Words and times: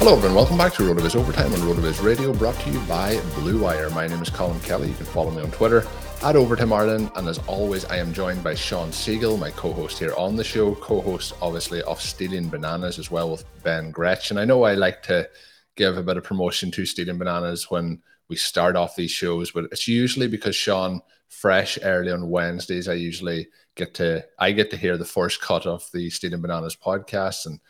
Hello, 0.00 0.16
everyone. 0.16 0.34
Welcome 0.34 0.56
back 0.56 0.72
to 0.76 0.82
RotoViz 0.82 1.14
Overtime 1.14 1.52
on 1.52 1.58
RotoViz 1.58 2.02
Radio, 2.02 2.32
brought 2.32 2.58
to 2.60 2.70
you 2.70 2.80
by 2.88 3.20
Blue 3.34 3.60
Wire. 3.60 3.90
My 3.90 4.06
name 4.06 4.22
is 4.22 4.30
Colin 4.30 4.58
Kelly. 4.60 4.88
You 4.88 4.94
can 4.94 5.04
follow 5.04 5.30
me 5.30 5.42
on 5.42 5.50
Twitter 5.50 5.86
at 6.22 6.36
Overtime 6.36 6.72
Ireland. 6.72 7.10
And 7.16 7.28
as 7.28 7.36
always, 7.40 7.84
I 7.84 7.98
am 7.98 8.14
joined 8.14 8.42
by 8.42 8.54
Sean 8.54 8.92
Siegel, 8.92 9.36
my 9.36 9.50
co 9.50 9.74
host 9.74 9.98
here 9.98 10.14
on 10.16 10.36
the 10.36 10.42
show, 10.42 10.74
co 10.76 11.02
host, 11.02 11.34
obviously, 11.42 11.82
of 11.82 12.00
Stealing 12.00 12.48
Bananas 12.48 12.98
as 12.98 13.10
well 13.10 13.30
with 13.30 13.44
Ben 13.62 13.90
Gretchen. 13.90 14.38
And 14.38 14.42
I 14.42 14.46
know 14.46 14.62
I 14.62 14.72
like 14.72 15.02
to 15.02 15.28
give 15.76 15.98
a 15.98 16.02
bit 16.02 16.16
of 16.16 16.24
promotion 16.24 16.70
to 16.70 16.86
Stealing 16.86 17.18
Bananas 17.18 17.70
when 17.70 18.00
we 18.28 18.36
start 18.36 18.76
off 18.76 18.96
these 18.96 19.10
shows, 19.10 19.50
but 19.50 19.64
it's 19.64 19.86
usually 19.86 20.28
because 20.28 20.56
Sean, 20.56 21.02
fresh 21.28 21.78
early 21.82 22.10
on 22.10 22.30
Wednesdays, 22.30 22.88
I 22.88 22.94
usually 22.94 23.48
get 23.74 23.92
to 23.96 24.24
I 24.38 24.52
get 24.52 24.70
to 24.70 24.78
hear 24.78 24.96
the 24.96 25.04
first 25.04 25.42
cut 25.42 25.66
of 25.66 25.86
the 25.92 26.08
Stealing 26.08 26.40
Bananas 26.40 26.74
podcast 26.74 27.44
and 27.44 27.60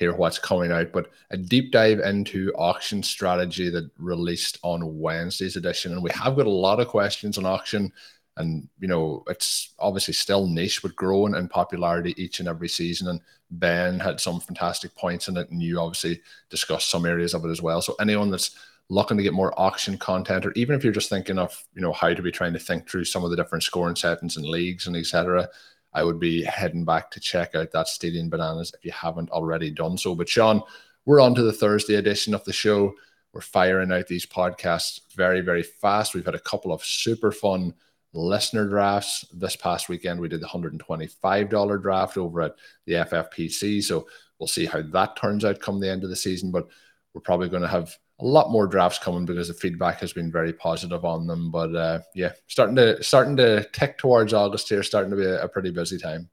hear 0.00 0.14
what's 0.14 0.38
coming 0.38 0.72
out. 0.72 0.90
But 0.92 1.10
a 1.30 1.36
deep 1.36 1.70
dive 1.70 2.00
into 2.00 2.52
auction 2.56 3.02
strategy 3.02 3.68
that 3.68 3.90
released 3.98 4.58
on 4.62 4.98
Wednesday's 4.98 5.56
edition. 5.56 5.92
And 5.92 6.02
we 6.02 6.10
have 6.10 6.36
got 6.36 6.46
a 6.46 6.50
lot 6.50 6.80
of 6.80 6.88
questions 6.88 7.36
on 7.36 7.44
auction. 7.44 7.92
And, 8.38 8.66
you 8.80 8.88
know, 8.88 9.22
it's 9.28 9.74
obviously 9.78 10.14
still 10.14 10.46
niche, 10.46 10.80
but 10.80 10.96
growing 10.96 11.34
in 11.34 11.48
popularity 11.48 12.14
each 12.16 12.40
and 12.40 12.48
every 12.48 12.68
season. 12.68 13.08
And 13.08 13.20
Ben 13.50 14.00
had 14.00 14.18
some 14.20 14.40
fantastic 14.40 14.94
points 14.96 15.28
in 15.28 15.36
it. 15.36 15.50
And 15.50 15.62
you 15.62 15.78
obviously 15.78 16.22
discussed 16.48 16.90
some 16.90 17.04
areas 17.04 17.34
of 17.34 17.44
it 17.44 17.50
as 17.50 17.60
well. 17.60 17.82
So 17.82 17.94
anyone 18.00 18.30
that's 18.30 18.56
looking 18.88 19.18
to 19.18 19.22
get 19.22 19.34
more 19.34 19.52
auction 19.60 19.98
content, 19.98 20.46
or 20.46 20.52
even 20.52 20.74
if 20.74 20.82
you're 20.82 20.94
just 20.94 21.10
thinking 21.10 21.38
of, 21.38 21.62
you 21.74 21.82
know, 21.82 21.92
how 21.92 22.14
to 22.14 22.22
be 22.22 22.32
trying 22.32 22.54
to 22.54 22.58
think 22.58 22.88
through 22.88 23.04
some 23.04 23.22
of 23.22 23.30
the 23.30 23.36
different 23.36 23.64
scoring 23.64 23.96
settings 23.96 24.38
and 24.38 24.46
leagues 24.46 24.86
and 24.86 24.96
etc., 24.96 25.46
I 25.92 26.04
would 26.04 26.20
be 26.20 26.42
heading 26.44 26.84
back 26.84 27.10
to 27.12 27.20
check 27.20 27.54
out 27.54 27.72
that 27.72 27.88
Stealing 27.88 28.30
Bananas 28.30 28.72
if 28.76 28.84
you 28.84 28.92
haven't 28.92 29.30
already 29.30 29.70
done 29.70 29.98
so. 29.98 30.14
But 30.14 30.28
Sean, 30.28 30.62
we're 31.04 31.20
on 31.20 31.34
to 31.34 31.42
the 31.42 31.52
Thursday 31.52 31.96
edition 31.96 32.34
of 32.34 32.44
the 32.44 32.52
show. 32.52 32.94
We're 33.32 33.40
firing 33.40 33.92
out 33.92 34.06
these 34.06 34.26
podcasts 34.26 35.00
very, 35.14 35.40
very 35.40 35.62
fast. 35.62 36.14
We've 36.14 36.24
had 36.24 36.34
a 36.34 36.40
couple 36.40 36.72
of 36.72 36.84
super 36.84 37.32
fun 37.32 37.74
listener 38.12 38.68
drafts. 38.68 39.24
This 39.32 39.56
past 39.56 39.88
weekend, 39.88 40.20
we 40.20 40.28
did 40.28 40.40
the 40.40 40.46
$125 40.46 41.82
draft 41.82 42.16
over 42.16 42.42
at 42.42 42.56
the 42.86 42.94
FFPC. 42.94 43.82
So 43.82 44.06
we'll 44.38 44.46
see 44.46 44.66
how 44.66 44.82
that 44.82 45.16
turns 45.16 45.44
out 45.44 45.60
come 45.60 45.80
the 45.80 45.90
end 45.90 46.04
of 46.04 46.10
the 46.10 46.16
season. 46.16 46.50
But 46.50 46.68
we're 47.14 47.20
probably 47.20 47.48
going 47.48 47.62
to 47.62 47.68
have 47.68 47.96
a 48.20 48.24
lot 48.24 48.50
more 48.50 48.66
drafts 48.66 48.98
coming 48.98 49.24
because 49.24 49.48
the 49.48 49.54
feedback 49.54 50.00
has 50.00 50.12
been 50.12 50.30
very 50.30 50.52
positive 50.52 51.04
on 51.04 51.26
them. 51.26 51.50
But 51.50 51.74
uh, 51.74 52.00
yeah, 52.14 52.32
starting 52.46 52.76
to 52.76 53.02
starting 53.02 53.36
to 53.36 53.64
tick 53.72 53.98
towards 53.98 54.32
August 54.32 54.68
here, 54.68 54.82
starting 54.82 55.10
to 55.10 55.16
be 55.16 55.24
a, 55.24 55.44
a 55.44 55.48
pretty 55.48 55.70
busy 55.70 55.98
time. 55.98 56.28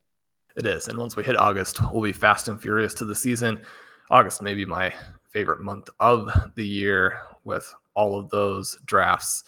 It 0.55 0.65
is, 0.65 0.87
and 0.87 0.97
once 0.97 1.15
we 1.15 1.23
hit 1.23 1.37
August, 1.37 1.79
we'll 1.91 2.01
be 2.01 2.11
fast 2.11 2.47
and 2.47 2.59
furious 2.59 2.93
to 2.95 3.05
the 3.05 3.15
season. 3.15 3.61
August 4.09 4.41
may 4.41 4.53
be 4.53 4.65
my 4.65 4.93
favorite 5.29 5.61
month 5.61 5.89
of 5.99 6.29
the 6.55 6.65
year 6.65 7.19
with 7.43 7.71
all 7.93 8.17
of 8.17 8.29
those 8.29 8.77
drafts. 8.85 9.43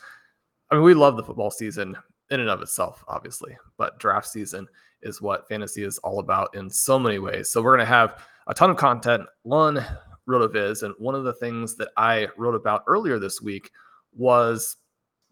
I 0.69 0.75
mean, 0.75 0.83
we 0.83 0.93
love 0.93 1.17
the 1.17 1.23
football 1.23 1.49
season 1.49 1.95
in 2.29 2.39
and 2.39 2.49
of 2.49 2.61
itself, 2.61 3.03
obviously, 3.07 3.57
but 3.77 3.97
draft 3.99 4.27
season 4.27 4.67
is 5.01 5.21
what 5.21 5.47
fantasy 5.47 5.83
is 5.83 5.97
all 5.99 6.19
about 6.19 6.53
in 6.55 6.69
so 6.69 6.99
many 6.99 7.19
ways. 7.19 7.49
So 7.49 7.61
we're 7.61 7.77
to 7.77 7.85
have 7.85 8.23
a 8.47 8.53
ton 8.53 8.69
of 8.69 8.77
content 8.77 9.23
on 9.45 9.83
RotoViz. 10.29 10.83
And 10.83 10.93
one 10.97 11.15
of 11.15 11.23
the 11.23 11.33
things 11.33 11.75
that 11.75 11.89
I 11.97 12.27
wrote 12.37 12.55
about 12.55 12.83
earlier 12.87 13.19
this 13.19 13.41
week 13.41 13.71
was 14.13 14.77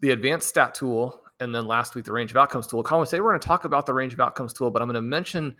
the 0.00 0.10
advanced 0.10 0.48
stat 0.48 0.74
tool. 0.74 1.22
And 1.40 1.54
then 1.54 1.66
last 1.66 1.94
week, 1.94 2.04
the 2.04 2.12
range 2.12 2.32
of 2.32 2.36
outcomes 2.36 2.66
tool. 2.66 2.82
Colin, 2.82 3.06
say 3.06 3.20
we're 3.20 3.30
going 3.30 3.40
to 3.40 3.46
talk 3.46 3.64
about 3.64 3.86
the 3.86 3.94
range 3.94 4.12
of 4.12 4.20
outcomes 4.20 4.52
tool, 4.52 4.70
but 4.70 4.82
I'm 4.82 4.88
going 4.88 4.94
to 4.96 5.02
mention 5.02 5.56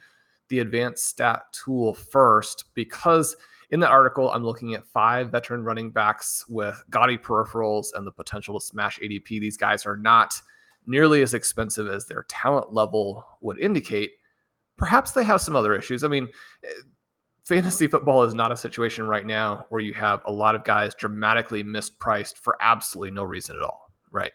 the 0.48 0.58
advanced 0.58 1.06
stat 1.06 1.42
tool 1.52 1.94
first 1.94 2.64
because 2.74 3.36
in 3.70 3.80
the 3.80 3.88
article, 3.88 4.30
I'm 4.30 4.44
looking 4.44 4.74
at 4.74 4.86
five 4.86 5.30
veteran 5.30 5.62
running 5.62 5.90
backs 5.90 6.44
with 6.48 6.82
gaudy 6.90 7.18
peripherals 7.18 7.88
and 7.94 8.06
the 8.06 8.12
potential 8.12 8.58
to 8.58 8.64
smash 8.64 8.98
ADP. 8.98 9.28
These 9.28 9.58
guys 9.58 9.84
are 9.84 9.96
not 9.96 10.40
nearly 10.86 11.22
as 11.22 11.34
expensive 11.34 11.86
as 11.86 12.06
their 12.06 12.24
talent 12.28 12.72
level 12.72 13.24
would 13.42 13.58
indicate. 13.60 14.12
Perhaps 14.78 15.12
they 15.12 15.22
have 15.22 15.42
some 15.42 15.54
other 15.54 15.74
issues. 15.74 16.02
I 16.02 16.08
mean, 16.08 16.28
fantasy 17.48 17.86
football 17.86 18.24
is 18.24 18.34
not 18.34 18.52
a 18.52 18.56
situation 18.56 19.06
right 19.06 19.24
now 19.24 19.64
where 19.70 19.80
you 19.80 19.94
have 19.94 20.20
a 20.26 20.30
lot 20.30 20.54
of 20.54 20.64
guys 20.64 20.94
dramatically 20.94 21.64
mispriced 21.64 22.36
for 22.36 22.58
absolutely 22.60 23.10
no 23.10 23.24
reason 23.24 23.56
at 23.56 23.62
all, 23.62 23.90
right? 24.10 24.32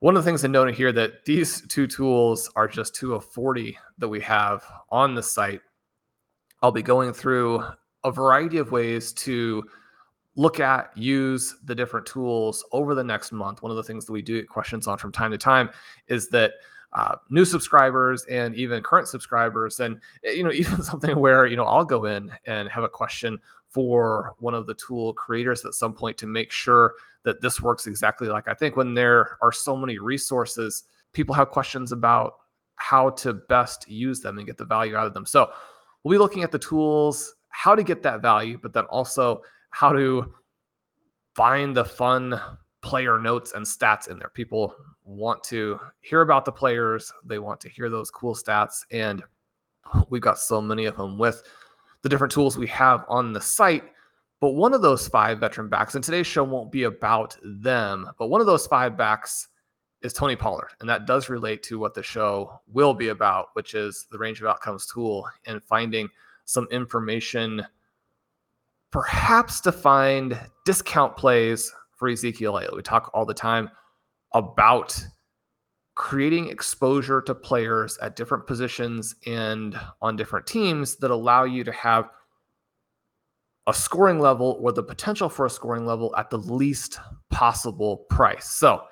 One 0.00 0.16
of 0.16 0.24
the 0.24 0.28
things 0.28 0.40
to 0.40 0.48
note 0.48 0.74
here 0.74 0.90
that 0.90 1.24
these 1.24 1.64
two 1.68 1.86
tools 1.86 2.50
are 2.56 2.66
just 2.66 2.96
two 2.96 3.14
of 3.14 3.24
40 3.24 3.78
that 3.98 4.08
we 4.08 4.20
have 4.22 4.64
on 4.90 5.14
the 5.14 5.22
site. 5.22 5.60
I'll 6.62 6.72
be 6.72 6.82
going 6.82 7.12
through 7.12 7.62
a 8.02 8.10
variety 8.10 8.58
of 8.58 8.72
ways 8.72 9.12
to 9.12 9.62
look 10.34 10.58
at, 10.58 10.90
use 10.98 11.54
the 11.64 11.76
different 11.76 12.06
tools 12.06 12.64
over 12.72 12.96
the 12.96 13.04
next 13.04 13.30
month. 13.30 13.62
One 13.62 13.70
of 13.70 13.76
the 13.76 13.84
things 13.84 14.04
that 14.04 14.12
we 14.12 14.20
do 14.20 14.40
get 14.40 14.48
questions 14.48 14.88
on 14.88 14.98
from 14.98 15.12
time 15.12 15.30
to 15.30 15.38
time 15.38 15.70
is 16.08 16.28
that 16.30 16.54
uh, 16.96 17.16
new 17.28 17.44
subscribers 17.44 18.24
and 18.24 18.54
even 18.54 18.82
current 18.82 19.06
subscribers 19.06 19.80
and 19.80 20.00
eh, 20.24 20.30
you 20.30 20.42
know 20.42 20.50
even 20.62 20.82
something 20.82 21.18
where 21.18 21.46
you 21.46 21.56
know 21.56 21.64
i'll 21.64 21.84
go 21.84 22.06
in 22.06 22.32
and 22.46 22.68
have 22.68 22.84
a 22.84 22.88
question 22.88 23.38
for 23.68 24.34
one 24.38 24.54
of 24.54 24.66
the 24.66 24.74
tool 24.74 25.12
creators 25.12 25.64
at 25.64 25.74
some 25.74 25.92
point 25.92 26.16
to 26.16 26.26
make 26.26 26.50
sure 26.50 26.94
that 27.22 27.40
this 27.42 27.60
works 27.60 27.86
exactly 27.86 28.28
like 28.28 28.48
i 28.48 28.54
think. 28.54 28.76
When 28.76 28.94
there 28.94 29.36
are 29.42 29.52
so 29.52 29.76
many 29.76 29.98
resources 29.98 30.84
people 31.12 31.34
have 31.34 31.50
questions 31.50 31.92
about 31.92 32.34
how 32.76 33.10
to 33.10 33.34
best 33.34 33.88
use 33.88 34.20
them 34.20 34.38
and 34.38 34.46
get 34.46 34.58
the 34.58 34.64
value 34.64 34.96
out 34.96 35.06
of 35.06 35.14
them. 35.14 35.24
So 35.24 35.50
we'll 36.02 36.12
be 36.12 36.18
looking 36.18 36.42
at 36.42 36.52
the 36.52 36.58
tools 36.58 37.34
how 37.48 37.74
to 37.74 37.82
get 37.82 38.02
that 38.02 38.22
value 38.22 38.58
but 38.62 38.72
then 38.72 38.84
also 38.84 39.42
how 39.70 39.92
to 39.92 40.32
find 41.34 41.76
the 41.76 41.84
fun 41.84 42.40
player 42.86 43.18
notes 43.18 43.52
and 43.52 43.66
stats 43.66 44.08
in 44.08 44.16
there. 44.16 44.30
People 44.32 44.72
want 45.02 45.42
to 45.42 45.80
hear 46.02 46.20
about 46.20 46.44
the 46.44 46.52
players, 46.52 47.12
they 47.24 47.40
want 47.40 47.60
to 47.60 47.68
hear 47.68 47.90
those 47.90 48.12
cool 48.12 48.32
stats. 48.32 48.84
And 48.92 49.24
we've 50.08 50.22
got 50.22 50.38
so 50.38 50.62
many 50.62 50.84
of 50.84 50.96
them 50.96 51.18
with 51.18 51.42
the 52.02 52.08
different 52.08 52.32
tools 52.32 52.56
we 52.56 52.68
have 52.68 53.04
on 53.08 53.32
the 53.32 53.40
site. 53.40 53.82
But 54.38 54.50
one 54.50 54.72
of 54.72 54.82
those 54.82 55.08
five 55.08 55.40
veteran 55.40 55.68
backs, 55.68 55.96
and 55.96 56.04
today's 56.04 56.28
show 56.28 56.44
won't 56.44 56.70
be 56.70 56.84
about 56.84 57.36
them, 57.42 58.08
but 58.20 58.28
one 58.28 58.40
of 58.40 58.46
those 58.46 58.68
five 58.68 58.96
backs 58.96 59.48
is 60.02 60.12
Tony 60.12 60.36
Pollard. 60.36 60.68
And 60.78 60.88
that 60.88 61.06
does 61.06 61.28
relate 61.28 61.64
to 61.64 61.80
what 61.80 61.92
the 61.92 62.04
show 62.04 62.60
will 62.68 62.94
be 62.94 63.08
about, 63.08 63.46
which 63.54 63.74
is 63.74 64.06
the 64.12 64.18
range 64.18 64.40
of 64.40 64.46
outcomes 64.46 64.86
tool 64.86 65.26
and 65.46 65.60
finding 65.64 66.08
some 66.44 66.68
information, 66.70 67.66
perhaps 68.92 69.60
to 69.62 69.72
find 69.72 70.38
discount 70.64 71.16
plays 71.16 71.72
for 71.96 72.08
Ezekiel 72.08 72.56
Elliott. 72.56 72.76
We 72.76 72.82
talk 72.82 73.10
all 73.12 73.26
the 73.26 73.34
time 73.34 73.70
about 74.32 75.04
creating 75.94 76.48
exposure 76.48 77.22
to 77.22 77.34
players 77.34 77.98
at 77.98 78.16
different 78.16 78.46
positions 78.46 79.14
and 79.26 79.78
on 80.02 80.14
different 80.14 80.46
teams 80.46 80.96
that 80.96 81.10
allow 81.10 81.44
you 81.44 81.64
to 81.64 81.72
have 81.72 82.10
a 83.66 83.74
scoring 83.74 84.20
level 84.20 84.58
or 84.60 84.72
the 84.72 84.82
potential 84.82 85.28
for 85.28 85.46
a 85.46 85.50
scoring 85.50 85.86
level 85.86 86.14
at 86.16 86.30
the 86.30 86.38
least 86.38 87.00
possible 87.30 88.06
price. 88.10 88.48
So, 88.50 88.82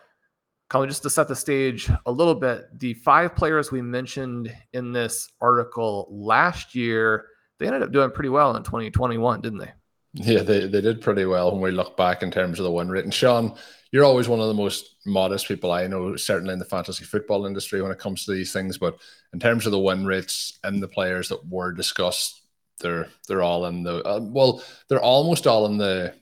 Colin, 0.71 0.89
just 0.89 1.03
to 1.03 1.11
set 1.11 1.29
the 1.29 1.37
stage 1.37 1.91
a 2.07 2.11
little 2.11 2.35
bit, 2.35 2.65
the 2.81 2.95
five 2.95 3.37
players 3.37 3.71
we 3.71 3.83
mentioned 3.83 4.53
in 4.73 4.93
this 4.93 5.31
article 5.41 6.09
last 6.11 6.75
year, 6.75 7.27
they 7.59 7.67
ended 7.67 7.83
up 7.83 7.93
doing 7.93 8.11
pretty 8.11 8.31
well 8.31 8.57
in 8.57 8.63
2021, 8.65 9.43
didn't 9.43 9.59
they? 9.59 9.73
Yeah, 10.15 10.43
they, 10.43 10.67
they 10.69 10.81
did 10.81 11.01
pretty 11.01 11.25
well 11.25 11.51
when 11.53 11.61
we 11.61 11.73
look 11.73 11.97
back 11.97 12.23
in 12.23 12.31
terms 12.31 12.61
of 12.61 12.65
the 12.65 12.71
win 12.71 12.89
rate. 12.89 13.05
And 13.05 13.13
Sean, 13.13 13.57
you're 13.91 14.05
always 14.05 14.29
one 14.29 14.41
of 14.41 14.47
the 14.47 14.55
most 14.55 14.97
modest 15.05 15.49
people 15.49 15.73
I 15.73 15.89
know, 15.89 16.15
certainly 16.15 16.53
in 16.53 16.61
the 16.61 16.65
fantasy 16.65 17.05
football 17.05 17.47
industry 17.47 17.83
when 17.83 17.91
it 17.91 17.99
comes 17.99 18.25
to 18.25 18.33
these 18.33 18.53
things. 18.53 18.79
But 18.79 18.97
in 19.33 19.41
terms 19.41 19.67
of 19.67 19.73
the 19.73 19.79
win 19.79 20.07
rates 20.07 20.59
and 20.63 20.81
the 20.81 20.89
players 20.89 21.29
that 21.29 21.45
were 21.49 21.73
discussed, 21.73 22.43
they're 22.81 23.09
they're 23.29 23.43
all 23.43 23.67
in 23.67 23.83
the 23.83 24.03
uh, 24.05 24.21
well, 24.21 24.63
they're 24.89 25.01
almost 25.01 25.47
all 25.47 25.67
in 25.67 25.79
the 25.79 26.15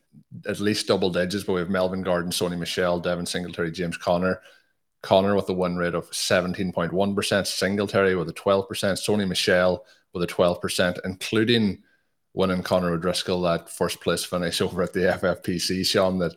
at 0.47 0.61
least 0.61 0.87
double 0.87 1.11
digits. 1.11 1.45
But 1.45 1.55
we 1.55 1.61
have 1.61 1.71
Melvin 1.71 2.03
Gordon, 2.03 2.31
Sony 2.31 2.59
Michel, 2.59 2.99
Devin 2.99 3.27
Singletary, 3.27 3.73
James 3.73 3.97
Conner. 3.99 4.41
Conner 5.03 5.35
with 5.35 5.49
a 5.49 5.53
win 5.53 5.77
rate 5.77 5.95
of 5.95 6.09
17.1%, 6.13 7.47
Singletary 7.47 8.15
with 8.15 8.29
a 8.29 8.33
12%, 8.33 8.69
Sony 8.69 9.27
Michel 9.27 9.85
with 10.13 10.23
a 10.23 10.27
12%, 10.29 11.01
including 11.05 11.83
winning 12.35 12.63
Conor 12.63 12.93
O'Driscoll 12.93 13.43
that 13.43 13.69
first 13.69 14.01
place 14.01 14.25
finish 14.25 14.61
over 14.61 14.83
at 14.83 14.93
the 14.93 15.01
FFPC, 15.01 15.85
Sean, 15.85 16.19
that 16.19 16.35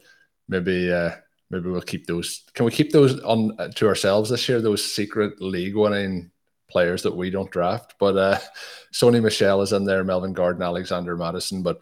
maybe 0.47 0.91
uh, 0.91 1.11
maybe 1.49 1.69
we'll 1.69 1.81
keep 1.81 2.05
those. 2.05 2.43
Can 2.53 2.65
we 2.65 2.71
keep 2.71 2.91
those 2.91 3.19
on 3.21 3.55
uh, 3.59 3.69
to 3.69 3.87
ourselves 3.87 4.29
this 4.29 4.47
year? 4.47 4.61
Those 4.61 4.83
secret 4.83 5.41
league 5.41 5.75
winning 5.75 6.31
players 6.69 7.03
that 7.03 7.15
we 7.15 7.29
don't 7.29 7.51
draft. 7.51 7.95
But 7.99 8.17
uh, 8.17 8.39
Sony 8.93 9.21
Michel 9.21 9.61
is 9.61 9.73
in 9.73 9.85
there, 9.85 10.03
Melvin 10.03 10.33
Gordon, 10.33 10.63
Alexander 10.63 11.15
Mattison. 11.15 11.63
But 11.63 11.79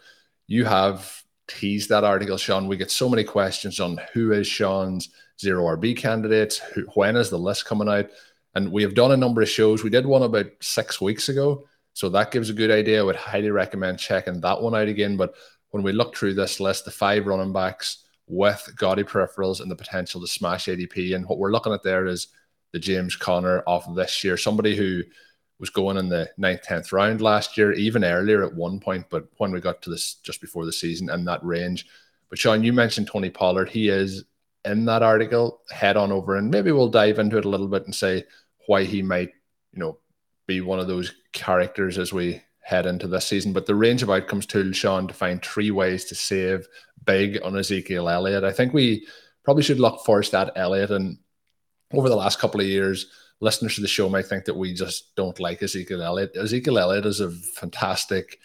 you 0.48 0.65
have 0.65 1.24
teased 1.48 1.89
that 1.89 2.04
article, 2.04 2.38
Sean. 2.38 2.68
We 2.68 2.77
get 2.77 2.92
so 2.92 3.10
many 3.10 3.24
questions 3.24 3.80
on 3.80 4.00
who 4.13 4.31
is 4.31 4.48
Sean's 4.48 5.10
zero 5.39 5.63
RB 5.75 5.98
candidates, 5.98 6.57
who, 6.57 6.83
when 6.94 7.15
is 7.15 7.30
the 7.30 7.39
list 7.39 7.65
coming 7.65 7.89
out, 7.89 8.10
and 8.56 8.71
we 8.71 8.83
have 8.83 8.94
done 8.94 9.12
a 9.12 9.18
number 9.18 9.42
of 9.42 9.50
shows. 9.50 9.83
We 9.83 9.89
did 9.89 10.06
one 10.06 10.24
about 10.24 10.45
six 10.62 11.01
weeks 11.01 11.30
ago 11.30 11.65
so 11.94 12.10
that 12.10 12.31
gives 12.31 12.50
a 12.50 12.54
good 12.54 12.72
idea. 12.72 13.00
I 13.00 13.04
would 13.04 13.16
highly 13.16 13.51
recommend 13.51 14.00
checking 14.00 14.42
that 14.42 14.62
one 14.62 14.75
out 14.75 14.88
again. 14.88 15.16
But 15.16 15.36
when 15.69 15.84
we 15.84 15.92
look 15.92 16.16
through 16.16 16.34
this 16.34 16.60
list, 16.60 16.86
the 16.86 16.92
five 16.92 17.25
running 17.25 17.54
backs 17.54 18.06
with 18.28 18.68
gaudy 18.78 19.04
peripherals 19.04 19.62
and 19.62 19.69
the 19.69 19.75
potential 19.75 20.22
to 20.22 20.28
smash 20.28 20.66
ADP, 20.66 21.16
and 21.16 21.25
what 21.28 21.38
we're 21.38 21.51
looking 21.51 21.74
at 21.74 21.84
there 21.84 22.06
is 22.07 22.28
the 22.72 22.80
James 22.80 23.16
Conner 23.16 23.60
of 23.60 23.95
this 23.95 24.24
year, 24.24 24.38
somebody 24.38 24.75
who 24.75 25.04
was 25.60 25.69
going 25.69 25.98
in 25.98 26.10
the 26.10 26.30
ninth, 26.38 26.63
tenth 26.63 26.92
round 26.92 27.22
last 27.22 27.57
year, 27.57 27.72
even 27.74 28.04
earlier 28.04 28.44
at 28.44 28.54
one 28.54 28.80
point, 28.80 29.06
but 29.10 29.28
when 29.38 29.51
we 29.51 29.62
got 29.62 29.81
to 29.84 29.89
this 29.89 30.16
just 30.16 30.42
before 30.42 30.66
the 30.66 30.74
season 30.74 31.10
in 31.10 31.24
that 31.25 31.44
range. 31.44 31.86
But 32.30 32.39
Sean, 32.39 32.63
you 32.63 32.74
mentioned 32.74 33.07
Tony 33.07 33.30
Pollard. 33.30 33.69
He 33.69 33.89
is 33.89 34.25
in 34.66 34.86
that 34.86 35.04
article. 35.04 35.62
Head 35.69 35.96
on 35.96 36.12
over 36.12 36.36
and 36.38 36.50
maybe 36.50 36.72
we'll 36.72 36.89
dive 36.89 37.19
into 37.19 37.38
it 37.38 37.46
a 37.46 37.50
little 37.50 37.68
bit 37.68 37.86
and 37.86 37.94
say 37.94 38.25
why 38.66 38.84
he 38.84 39.01
might, 39.01 39.30
you 39.72 39.80
know, 39.80 40.00
be 40.48 40.62
one 40.62 40.80
of 40.80 40.88
those 40.88 41.13
characters 41.33 41.97
as 41.97 42.13
we 42.13 42.41
head 42.62 42.85
into 42.85 43.07
this 43.07 43.25
season. 43.27 43.53
But 43.53 43.65
the 43.65 43.75
range 43.75 44.03
of 44.03 44.09
outcomes 44.09 44.45
tool, 44.45 44.71
Sean, 44.71 45.07
to 45.07 45.13
find 45.13 45.41
three 45.41 45.71
ways 45.71 46.06
to 46.06 46.15
save 46.15 46.68
big 47.06 47.39
on 47.44 47.57
Ezekiel 47.57 48.09
Elliott. 48.09 48.44
I 48.44 48.51
think 48.51 48.74
we 48.74 49.06
probably 49.44 49.63
should 49.63 49.80
look 49.80 50.06
first 50.06 50.33
at 50.33 50.53
Elliott. 50.56 50.91
And 50.91 51.18
over 51.91 52.09
the 52.09 52.15
last 52.15 52.39
couple 52.39 52.62
of 52.62 52.68
years, 52.68 53.07
listeners 53.41 53.75
to 53.75 53.81
the 53.81 53.88
show 53.88 54.07
might 54.09 54.25
think 54.25 54.45
that 54.45 54.56
we 54.56 54.74
just 54.74 55.15
don't 55.15 55.39
like 55.39 55.62
Ezekiel 55.62 56.01
Elliott. 56.01 56.38
Ezekiel 56.38 56.80
Elliott 56.80 57.06
is 57.06 57.19
a 57.19 57.31
fantastic 57.31 58.39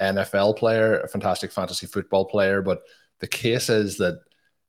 NFL 0.00 0.56
player, 0.56 1.00
a 1.00 1.08
fantastic 1.08 1.50
fantasy 1.50 1.86
football 1.86 2.24
player, 2.24 2.62
but 2.62 2.82
the 3.20 3.26
case 3.26 3.68
is 3.68 3.96
that 3.98 4.20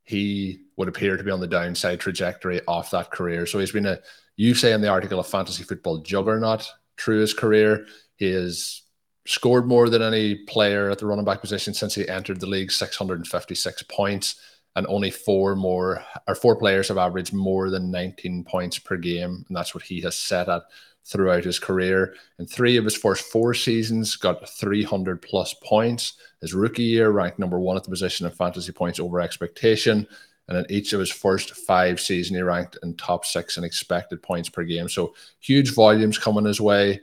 he 0.04 0.62
would 0.78 0.88
appear 0.88 1.18
to 1.18 1.24
be 1.24 1.32
on 1.32 1.40
the 1.40 1.48
downside 1.48 2.00
trajectory 2.00 2.62
off 2.68 2.92
that 2.92 3.12
career. 3.12 3.46
So 3.46 3.60
he's 3.60 3.72
been 3.72 3.88
a 3.88 4.00
you 4.38 4.54
say 4.54 4.74
in 4.74 4.82
the 4.82 4.90
article 4.90 5.20
a 5.20 5.24
fantasy 5.24 5.64
football 5.64 6.00
juggernaut 6.00 6.70
through 6.98 7.22
his 7.22 7.34
career. 7.34 7.86
He 8.16 8.32
has 8.32 8.82
scored 9.26 9.68
more 9.68 9.90
than 9.90 10.02
any 10.02 10.36
player 10.36 10.90
at 10.90 11.00
the 11.00 11.06
running 11.06 11.26
back 11.26 11.42
position 11.42 11.74
since 11.74 11.96
he 11.96 12.08
entered 12.08 12.40
the 12.40 12.46
league, 12.46 12.72
656 12.72 13.84
points, 13.84 14.36
and 14.76 14.86
only 14.88 15.10
four 15.10 15.56
more 15.56 16.04
or 16.28 16.36
four 16.36 16.56
players 16.56 16.90
have 16.90 16.98
averaged 16.98 17.34
more 17.34 17.70
than 17.70 17.92
19 17.92 18.44
points 18.44 18.78
per 18.78 18.98
game, 18.98 19.46
and 19.48 19.56
that's 19.56 19.74
what 19.74 19.84
he 19.84 20.02
has 20.02 20.18
set 20.18 20.50
at 20.50 20.64
throughout 21.06 21.44
his 21.44 21.60
career. 21.60 22.16
In 22.40 22.48
three 22.48 22.78
of 22.78 22.84
his 22.84 22.96
first 22.96 23.26
four 23.32 23.54
seasons, 23.54 24.16
got 24.16 24.48
300 24.50 25.22
plus 25.22 25.54
points. 25.64 26.14
His 26.42 26.54
rookie 26.54 26.84
year 26.84 27.12
ranked 27.12 27.40
number 27.40 27.60
one 27.60 27.78
at 27.78 27.84
the 27.84 27.92
position 27.92 28.26
of 28.26 28.36
fantasy 28.36 28.72
points 28.72 29.00
over 29.00 29.22
expectation. 29.22 30.08
And 30.48 30.58
in 30.58 30.66
each 30.70 30.94
of 30.94 31.00
his 31.00 31.12
first 31.12 31.56
five 31.56 32.00
seasons, 32.00 32.38
he 32.38 32.42
ranked 32.42 32.78
in 32.84 32.96
top 32.96 33.26
six 33.26 33.58
in 33.58 33.64
expected 33.64 34.22
points 34.22 34.50
per 34.50 34.64
game. 34.64 34.88
So 34.88 35.16
huge 35.40 35.74
volumes 35.74 36.20
coming 36.20 36.46
his 36.46 36.62
way, 36.62 37.02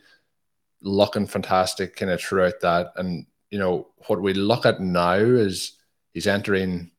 looking 0.81 1.27
fantastic 1.27 1.97
kind 1.97 2.13
of 2.13 2.21
throughout 2.21 2.61
that. 2.61 2.93
And, 2.97 3.27
you 3.51 3.59
know, 3.59 3.89
what 4.07 4.23
we 4.23 4.35
look 4.35 4.65
at 4.65 4.81
now 4.81 5.15
is 5.15 5.73
he's 6.13 6.29
entering, 6.29 6.91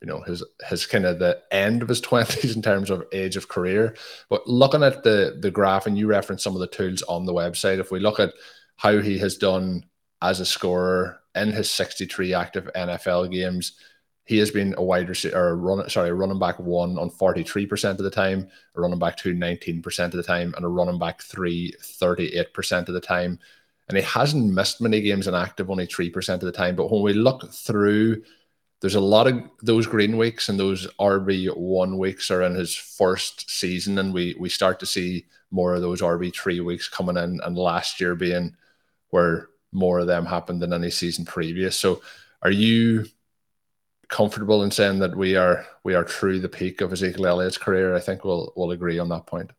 you 0.00 0.06
know, 0.06 0.20
his 0.22 0.44
his 0.68 0.86
kind 0.86 1.04
of 1.04 1.18
the 1.18 1.42
end 1.50 1.82
of 1.82 1.88
his 1.88 2.00
20s 2.02 2.54
in 2.54 2.62
terms 2.62 2.90
of 2.90 3.04
age 3.12 3.36
of 3.36 3.48
career. 3.48 3.96
But 4.28 4.46
looking 4.46 4.84
at 4.84 5.02
the 5.02 5.36
the 5.40 5.50
graph, 5.50 5.86
and 5.86 5.98
you 5.98 6.06
reference 6.06 6.44
some 6.44 6.54
of 6.54 6.60
the 6.60 6.68
tools 6.68 7.02
on 7.02 7.26
the 7.26 7.34
website, 7.34 7.80
if 7.80 7.90
we 7.90 7.98
look 7.98 8.20
at 8.20 8.34
how 8.76 8.98
he 8.98 9.18
has 9.18 9.36
done 9.36 9.84
as 10.22 10.38
a 10.38 10.46
scorer 10.46 11.20
in 11.34 11.50
his 11.50 11.70
63 11.70 12.34
active 12.34 12.70
NFL 12.74 13.30
games, 13.32 13.72
he 14.28 14.36
has 14.36 14.50
been 14.50 14.74
a 14.76 14.84
wide 14.84 15.08
receiver 15.08 15.38
or 15.38 15.56
run 15.56 15.88
sorry, 15.88 16.10
a 16.10 16.14
running 16.14 16.38
back 16.38 16.58
one 16.58 16.98
on 16.98 17.08
43% 17.08 17.92
of 17.92 17.96
the 17.96 18.10
time, 18.10 18.46
a 18.76 18.80
running 18.82 18.98
back 18.98 19.16
two 19.16 19.32
19% 19.32 20.04
of 20.04 20.12
the 20.12 20.22
time, 20.22 20.52
and 20.54 20.66
a 20.66 20.68
running 20.68 20.98
back 20.98 21.22
three 21.22 21.72
38% 21.80 22.88
of 22.88 22.92
the 22.92 23.00
time. 23.00 23.38
And 23.88 23.96
he 23.96 24.04
hasn't 24.04 24.52
missed 24.52 24.82
many 24.82 25.00
games 25.00 25.28
in 25.28 25.34
active, 25.34 25.70
only 25.70 25.86
3% 25.86 26.34
of 26.34 26.40
the 26.40 26.52
time. 26.52 26.76
But 26.76 26.90
when 26.90 27.00
we 27.00 27.14
look 27.14 27.50
through, 27.50 28.22
there's 28.82 28.96
a 28.96 29.00
lot 29.00 29.28
of 29.28 29.42
those 29.62 29.86
green 29.86 30.18
weeks 30.18 30.50
and 30.50 30.60
those 30.60 30.86
RB 31.00 31.56
one 31.56 31.96
weeks 31.96 32.30
are 32.30 32.42
in 32.42 32.54
his 32.54 32.76
first 32.76 33.48
season, 33.50 33.98
and 33.98 34.12
we 34.12 34.36
we 34.38 34.50
start 34.50 34.78
to 34.80 34.86
see 34.86 35.24
more 35.50 35.74
of 35.74 35.80
those 35.80 36.02
RB 36.02 36.34
three 36.34 36.60
weeks 36.60 36.86
coming 36.86 37.16
in, 37.16 37.40
and 37.42 37.56
last 37.56 37.98
year 37.98 38.14
being 38.14 38.54
where 39.08 39.48
more 39.72 40.00
of 40.00 40.06
them 40.06 40.26
happened 40.26 40.60
than 40.60 40.74
any 40.74 40.90
season 40.90 41.24
previous. 41.24 41.78
So 41.78 42.02
are 42.42 42.50
you 42.50 43.06
comfortable 44.08 44.62
in 44.62 44.70
saying 44.70 45.00
that 45.00 45.16
we 45.16 45.36
are 45.36 45.66
we 45.84 45.94
are 45.94 46.04
through 46.04 46.40
the 46.40 46.48
peak 46.48 46.80
of 46.80 46.92
Ezekiel 46.92 47.26
Elliott's 47.26 47.58
career. 47.58 47.94
I 47.94 48.00
think 48.00 48.24
we'll 48.24 48.52
we'll 48.56 48.70
agree 48.72 48.98
on 48.98 49.10
that 49.10 49.26
point. 49.26 49.52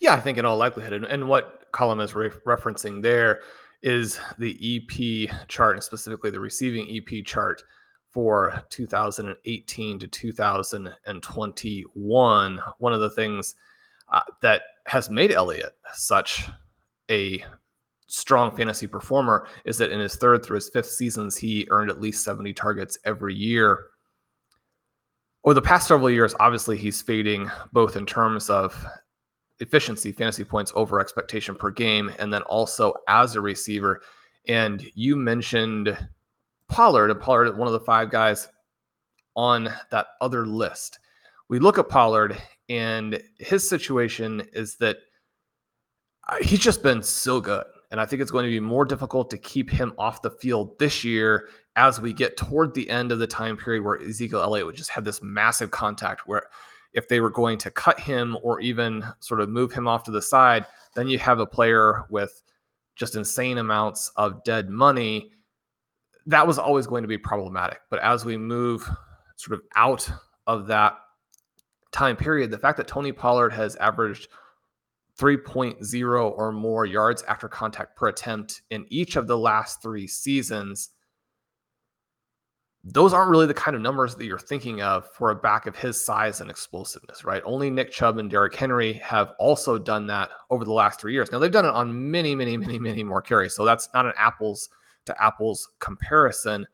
Yeah, 0.00 0.14
I 0.14 0.20
think 0.20 0.38
in 0.38 0.44
all 0.44 0.56
likelihood, 0.56 0.92
and, 0.92 1.04
and 1.04 1.28
what 1.28 1.66
Colin 1.72 2.00
is 2.00 2.14
re- 2.14 2.30
referencing 2.46 3.02
there 3.02 3.40
is 3.82 4.18
the 4.38 4.56
EP 4.62 5.28
chart, 5.48 5.74
and 5.76 5.82
specifically 5.82 6.30
the 6.30 6.40
receiving 6.40 6.88
EP 6.90 7.24
chart 7.24 7.62
for 8.10 8.62
2018 8.70 9.98
to 9.98 10.06
2021. 10.06 12.60
One 12.78 12.92
of 12.92 13.00
the 13.00 13.10
things 13.10 13.56
uh, 14.10 14.22
that 14.40 14.62
has 14.86 15.10
made 15.10 15.32
Elliott 15.32 15.76
such 15.92 16.48
a 17.10 17.44
strong 18.06 18.56
fantasy 18.56 18.86
performer 18.86 19.48
is 19.64 19.78
that 19.78 19.90
in 19.90 20.00
his 20.00 20.16
third 20.16 20.44
through 20.44 20.56
his 20.56 20.70
fifth 20.70 20.90
seasons, 20.90 21.36
he 21.36 21.66
earned 21.70 21.90
at 21.90 22.00
least 22.00 22.24
70 22.24 22.52
targets 22.54 22.98
every 23.04 23.34
year. 23.34 23.86
Over 25.44 25.54
the 25.54 25.62
past 25.62 25.88
several 25.88 26.10
years, 26.10 26.34
obviously, 26.40 26.76
he's 26.76 27.02
fading 27.02 27.50
both 27.72 27.96
in 27.96 28.06
terms 28.06 28.50
of 28.50 28.84
efficiency, 29.60 30.12
fantasy 30.12 30.44
points 30.44 30.72
over 30.74 31.00
expectation 31.00 31.54
per 31.54 31.70
game, 31.70 32.12
and 32.18 32.32
then 32.32 32.42
also 32.42 32.92
as 33.08 33.36
a 33.36 33.40
receiver. 33.40 34.02
And 34.48 34.84
you 34.94 35.16
mentioned 35.16 35.96
Pollard, 36.68 37.10
and 37.10 37.20
Pollard, 37.20 37.56
one 37.56 37.68
of 37.68 37.72
the 37.72 37.80
five 37.80 38.10
guys 38.10 38.48
on 39.34 39.72
that 39.90 40.06
other 40.20 40.46
list. 40.46 40.98
We 41.48 41.58
look 41.58 41.78
at 41.78 41.88
Pollard, 41.88 42.36
and 42.68 43.22
his 43.38 43.68
situation 43.68 44.42
is 44.52 44.76
that 44.76 44.98
uh, 46.28 46.36
he's 46.42 46.58
just 46.58 46.82
been 46.82 47.02
so 47.02 47.40
good. 47.40 47.64
And 47.90 48.00
I 48.00 48.06
think 48.06 48.20
it's 48.20 48.30
going 48.30 48.44
to 48.44 48.50
be 48.50 48.60
more 48.60 48.84
difficult 48.84 49.30
to 49.30 49.38
keep 49.38 49.70
him 49.70 49.92
off 49.98 50.22
the 50.22 50.30
field 50.30 50.78
this 50.78 51.04
year 51.04 51.48
as 51.76 52.00
we 52.00 52.12
get 52.12 52.36
toward 52.36 52.74
the 52.74 52.88
end 52.90 53.12
of 53.12 53.18
the 53.18 53.26
time 53.26 53.56
period 53.56 53.84
where 53.84 54.00
Ezekiel 54.02 54.42
Elliott 54.42 54.66
would 54.66 54.76
just 54.76 54.90
have 54.90 55.04
this 55.04 55.22
massive 55.22 55.70
contact 55.70 56.26
where 56.26 56.44
if 56.94 57.08
they 57.08 57.20
were 57.20 57.30
going 57.30 57.58
to 57.58 57.70
cut 57.70 58.00
him 58.00 58.36
or 58.42 58.60
even 58.60 59.04
sort 59.20 59.40
of 59.40 59.48
move 59.48 59.72
him 59.72 59.86
off 59.86 60.02
to 60.04 60.10
the 60.10 60.22
side, 60.22 60.64
then 60.94 61.06
you 61.06 61.18
have 61.18 61.38
a 61.38 61.46
player 61.46 62.04
with 62.10 62.42
just 62.96 63.14
insane 63.14 63.58
amounts 63.58 64.10
of 64.16 64.42
dead 64.44 64.70
money. 64.70 65.30
That 66.24 66.46
was 66.46 66.58
always 66.58 66.86
going 66.86 67.02
to 67.02 67.08
be 67.08 67.18
problematic. 67.18 67.80
But 67.90 68.00
as 68.00 68.24
we 68.24 68.38
move 68.38 68.88
sort 69.36 69.58
of 69.58 69.64
out 69.76 70.10
of 70.46 70.66
that 70.68 70.94
time 71.92 72.16
period, 72.16 72.50
the 72.50 72.58
fact 72.58 72.78
that 72.78 72.88
Tony 72.88 73.12
Pollard 73.12 73.52
has 73.52 73.76
averaged 73.76 74.28
3.0 75.18 76.32
or 76.36 76.52
more 76.52 76.84
yards 76.84 77.22
after 77.24 77.48
contact 77.48 77.96
per 77.96 78.08
attempt 78.08 78.62
in 78.70 78.84
each 78.88 79.16
of 79.16 79.26
the 79.26 79.38
last 79.38 79.82
three 79.82 80.06
seasons 80.06 80.90
those 82.88 83.12
aren't 83.12 83.30
really 83.30 83.46
the 83.46 83.54
kind 83.54 83.74
of 83.74 83.82
numbers 83.82 84.14
that 84.14 84.26
you're 84.26 84.38
thinking 84.38 84.80
of 84.80 85.10
for 85.10 85.32
a 85.32 85.34
back 85.34 85.66
of 85.66 85.74
his 85.74 86.00
size 86.00 86.40
and 86.40 86.48
explosiveness, 86.48 87.24
right? 87.24 87.42
Only 87.44 87.68
Nick 87.68 87.90
Chubb 87.90 88.18
and 88.18 88.30
Derrick 88.30 88.54
Henry 88.54 88.92
have 88.94 89.32
also 89.40 89.76
done 89.76 90.06
that 90.06 90.30
over 90.50 90.64
the 90.64 90.72
last 90.72 91.00
three 91.00 91.12
years. 91.12 91.32
Now 91.32 91.40
they've 91.40 91.50
done 91.50 91.64
it 91.64 91.74
on 91.74 92.10
many, 92.12 92.36
many, 92.36 92.56
many, 92.56 92.78
many 92.78 93.02
more 93.02 93.20
carries. 93.20 93.56
So 93.56 93.64
that's 93.64 93.88
not 93.92 94.06
an 94.06 94.12
apples 94.16 94.68
to 95.06 95.22
apples 95.22 95.68
comparison, 95.80 96.64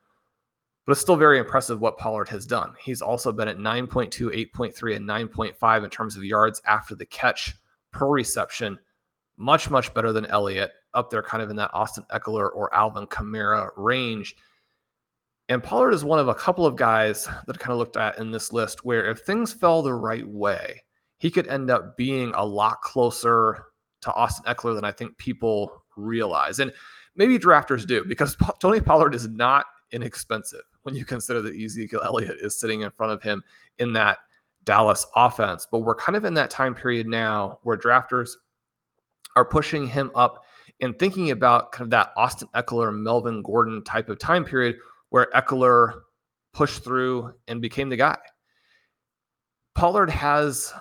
but 0.84 0.92
it's 0.92 1.00
still 1.00 1.16
very 1.16 1.38
impressive 1.38 1.80
what 1.80 1.96
Pollard 1.96 2.28
has 2.28 2.44
done. 2.44 2.75
He's 2.78 3.00
also 3.00 3.32
been 3.32 3.49
at 3.49 3.56
9.2, 3.56 4.50
8.3, 4.54 4.96
and 4.96 5.08
9.5 5.08 5.84
in 5.84 5.90
terms 5.90 6.16
of 6.18 6.25
yards 6.25 6.61
after 6.66 6.94
the 6.94 7.06
catch 7.06 7.54
per 7.92 8.08
reception. 8.08 8.78
Much, 9.37 9.70
much 9.70 9.92
better 9.94 10.12
than 10.12 10.26
Elliott, 10.26 10.72
up 10.94 11.11
there 11.11 11.22
kind 11.22 11.42
of 11.42 11.50
in 11.50 11.56
that 11.56 11.70
Austin 11.72 12.04
Ekeler 12.12 12.50
or 12.54 12.72
Alvin 12.75 13.06
Kamara 13.06 13.70
range. 13.76 14.37
And 15.49 15.62
Pollard 15.62 15.92
is 15.92 16.04
one 16.04 16.18
of 16.18 16.28
a 16.28 16.34
couple 16.34 16.66
of 16.66 16.76
guys 16.76 17.25
that 17.25 17.56
I 17.56 17.58
kind 17.58 17.72
of 17.72 17.78
looked 17.78 17.96
at 17.96 18.18
in 18.18 18.30
this 18.30 18.52
list 18.52 18.84
where 18.84 19.11
if 19.11 19.20
things 19.20 19.52
fell 19.52 19.82
the 19.82 19.94
right 19.94 20.26
way, 20.26 20.82
he 21.18 21.30
could 21.30 21.46
end 21.46 21.70
up 21.70 21.96
being 21.96 22.32
a 22.34 22.44
lot 22.44 22.80
closer 22.82 23.64
to 24.02 24.12
Austin 24.12 24.44
Ekeler 24.44 24.75
than 24.75 24.84
I 24.84 24.92
think 24.92 25.16
people 25.18 25.84
realize. 25.96 26.58
And 26.58 26.72
maybe 27.16 27.38
drafters 27.38 27.87
do 27.87 28.04
because 28.04 28.37
Tony 28.61 28.80
Pollard 28.80 29.14
is 29.14 29.28
not 29.28 29.66
inexpensive 29.92 30.62
when 30.82 30.94
you 30.94 31.04
consider 31.04 31.40
that 31.42 31.54
Ezekiel 31.54 32.00
Elliott 32.04 32.38
is 32.40 32.58
sitting 32.58 32.80
in 32.82 32.90
front 32.90 33.12
of 33.12 33.22
him 33.22 33.42
in 33.78 33.92
that 33.92 34.18
Dallas 34.64 35.07
offense. 35.16 35.66
But 35.71 35.81
we're 35.81 35.95
kind 35.95 36.16
of 36.16 36.25
in 36.25 36.35
that 36.35 36.50
time 36.50 36.75
period 36.75 37.07
now 37.07 37.59
where 37.62 37.76
drafters 37.76 38.31
are 39.37 39.45
pushing 39.45 39.87
him 39.87 40.11
up 40.14 40.45
and 40.81 40.99
thinking 40.99 41.31
about 41.31 41.73
kind 41.73 41.87
of 41.87 41.90
that 41.90 42.12
Austin 42.16 42.49
Ekeler, 42.54 42.95
Melvin 42.95 43.42
Gordon 43.42 43.83
type 43.85 44.09
of 44.09 44.19
time 44.19 44.45
period 44.45 44.76
where 45.11 45.28
Ekeler 45.35 46.00
pushed 46.52 46.85
through 46.85 47.33
and 47.49 47.62
became 47.62 47.88
the 47.88 47.97
guy. 47.97 48.19
Pollard 49.75 50.11
has 50.11 50.73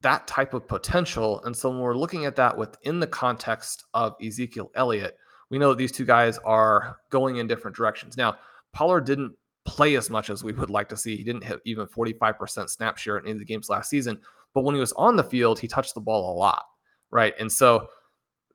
that 0.00 0.26
type 0.26 0.54
of 0.54 0.66
potential. 0.66 1.42
And 1.44 1.54
so 1.54 1.70
when 1.70 1.80
we're 1.80 1.96
looking 1.96 2.24
at 2.24 2.36
that 2.36 2.56
within 2.56 2.98
the 2.98 3.06
context 3.06 3.84
of 3.92 4.14
Ezekiel 4.24 4.70
Elliott, 4.74 5.16
we 5.50 5.58
know 5.58 5.70
that 5.70 5.78
these 5.78 5.92
two 5.92 6.04
guys 6.04 6.38
are 6.38 6.96
going 7.10 7.36
in 7.36 7.46
different 7.46 7.76
directions. 7.76 8.16
Now, 8.16 8.36
Pollard 8.72 9.04
didn't 9.04 9.32
play 9.68 9.96
as 9.96 10.10
much 10.10 10.30
as 10.30 10.42
we 10.42 10.52
would 10.52 10.70
like 10.70 10.88
to 10.88 10.96
see. 10.96 11.16
He 11.16 11.24
didn't 11.24 11.44
hit 11.44 11.60
even 11.64 11.86
45% 11.86 12.68
snap 12.68 12.98
share 12.98 13.18
in 13.18 13.24
any 13.24 13.32
of 13.32 13.38
the 13.38 13.44
games 13.44 13.68
last 13.68 13.90
season. 13.90 14.18
But 14.54 14.64
when 14.64 14.74
he 14.74 14.80
was 14.80 14.92
on 14.92 15.16
the 15.16 15.24
field, 15.24 15.58
he 15.58 15.68
touched 15.68 15.94
the 15.94 16.00
ball 16.00 16.34
a 16.34 16.36
lot. 16.36 16.64
Right. 17.10 17.34
And 17.38 17.50
so 17.50 17.86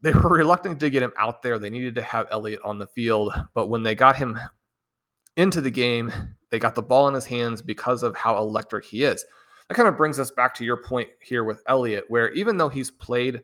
they 0.02 0.12
were 0.14 0.30
reluctant 0.30 0.80
to 0.80 0.90
get 0.90 1.04
him 1.04 1.14
out 1.18 1.42
there. 1.42 1.60
They 1.60 1.70
needed 1.70 1.96
to 1.96 2.02
have 2.02 2.28
Elliott 2.32 2.62
on 2.64 2.80
the 2.80 2.88
field. 2.88 3.34
But 3.54 3.68
when 3.68 3.84
they 3.84 3.96
got 3.96 4.16
him 4.16 4.40
into 5.38 5.62
the 5.62 5.72
game. 5.72 6.12
They 6.52 6.60
got 6.60 6.76
the 6.76 6.82
ball 6.82 7.08
in 7.08 7.14
his 7.14 7.26
hands 7.26 7.62
because 7.62 8.04
of 8.04 8.16
how 8.16 8.38
electric 8.38 8.86
he 8.86 9.04
is. 9.04 9.26
That 9.68 9.76
kind 9.76 9.88
of 9.88 9.98
brings 9.98 10.20
us 10.20 10.32
back 10.32 10.54
to 10.56 10.66
your 10.66 10.78
point 10.78 11.10
here 11.22 11.44
with 11.44 11.64
Elliott, 11.68 12.06
where 12.10 12.32
even 12.34 12.58
though 12.58 12.70
he's 12.70 12.92
played 12.92 13.42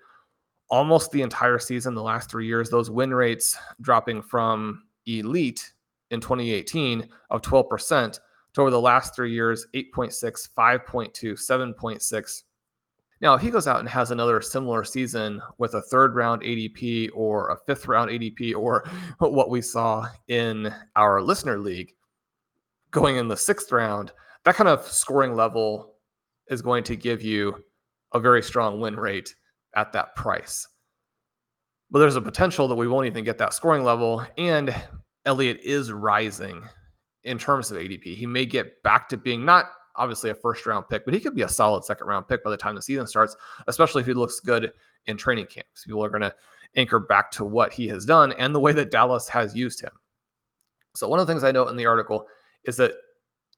almost 0.70 1.12
the 1.12 1.22
entire 1.22 1.58
season, 1.58 1.96
the 1.96 2.04
last 2.04 2.30
three 2.30 2.46
years, 2.46 2.70
those 2.70 2.92
win 2.92 3.14
rates 3.14 3.58
dropping 3.82 4.22
from 4.22 4.84
elite 5.08 5.74
in 6.12 6.20
2018 6.20 7.08
of 7.30 7.42
12% 7.42 8.20
to 8.54 8.62
over 8.62 8.72
the 8.72 8.82
last 8.82 9.16
three 9.16 9.32
years 9.32 9.66
8.6, 9.76 10.50
5.2, 10.58 11.14
7.6. 11.34 12.44
Now, 13.22 13.34
if 13.34 13.42
he 13.42 13.52
goes 13.52 13.68
out 13.68 13.80
and 13.80 13.90
has 13.90 14.12
another 14.12 14.40
similar 14.42 14.84
season 14.84 15.42
with 15.58 15.74
a 15.74 15.82
third 15.82 16.16
round 16.16 16.42
ADP 16.42 17.10
or 17.14 17.50
a 17.50 17.58
fifth 17.66 17.88
round 17.88 18.10
ADP 18.10 18.56
or 18.56 18.90
what 19.20 19.50
we 19.50 19.62
saw 19.62 20.08
in 20.28 20.74
our 20.96 21.22
listener 21.22 21.58
league 21.60 21.94
going 22.92 23.18
in 23.18 23.28
the 23.28 23.38
sixth 23.38 23.72
round, 23.72 24.12
that 24.46 24.56
kind 24.56 24.70
of 24.70 24.86
scoring 24.88 25.36
level 25.36 25.96
is 26.50 26.62
going 26.62 26.84
to 26.86 26.96
give 26.96 27.22
you 27.22 27.64
a 28.14 28.20
very 28.20 28.42
strong 28.42 28.80
win 28.80 28.96
rate 28.96 29.36
at 29.76 29.92
that 29.94 30.16
price. 30.16 30.68
But 31.92 32.00
there's 32.00 32.16
a 32.16 32.22
potential 32.22 32.68
that 32.68 32.76
we 32.76 32.88
won't 32.88 33.08
even 33.08 33.24
get 33.24 33.38
that 33.40 33.54
scoring 33.54 33.84
level. 33.84 34.26
And 34.38 34.74
Elliott 35.30 35.60
is 35.64 35.92
rising 35.92 36.64
in 37.24 37.38
terms 37.38 37.70
of 37.70 37.78
ADP. 37.78 38.16
He 38.16 38.26
may 38.26 38.48
get 38.48 38.82
back 38.82 39.08
to 39.10 39.16
being 39.16 39.46
not 39.46 39.66
obviously 39.96 40.32
a 40.32 40.34
first 40.34 40.66
round 40.66 40.90
pick, 40.90 41.06
but 41.06 41.14
he 41.14 41.20
could 41.20 41.36
be 41.36 41.44
a 41.44 41.48
solid 41.48 41.86
second 41.86 42.08
round 42.08 42.28
pick 42.28 42.44
by 42.44 42.50
the 42.50 42.58
time 42.58 42.74
the 42.74 42.82
season 42.82 43.06
starts, 43.06 43.38
especially 43.68 44.02
if 44.02 44.08
he 44.08 44.16
looks 44.16 44.40
good 44.40 44.72
in 45.06 45.18
training 45.18 45.46
camps. 45.46 45.86
People 45.86 46.04
are 46.04 46.10
going 46.10 46.24
to 46.24 46.34
anchor 46.78 46.98
back 46.98 47.30
to 47.30 47.46
what 47.46 47.72
he 47.72 47.88
has 47.88 48.06
done 48.06 48.32
and 48.40 48.56
the 48.56 48.60
way 48.60 48.72
that 48.72 48.90
Dallas 48.90 49.30
has 49.30 49.56
used 49.56 49.80
him. 49.80 49.92
So, 50.96 51.08
one 51.08 51.20
of 51.20 51.28
the 51.28 51.32
things 51.32 51.44
I 51.44 51.52
note 51.52 51.68
in 51.68 51.78
the 51.78 51.86
article 51.86 52.26
is 52.64 52.76
that 52.78 52.94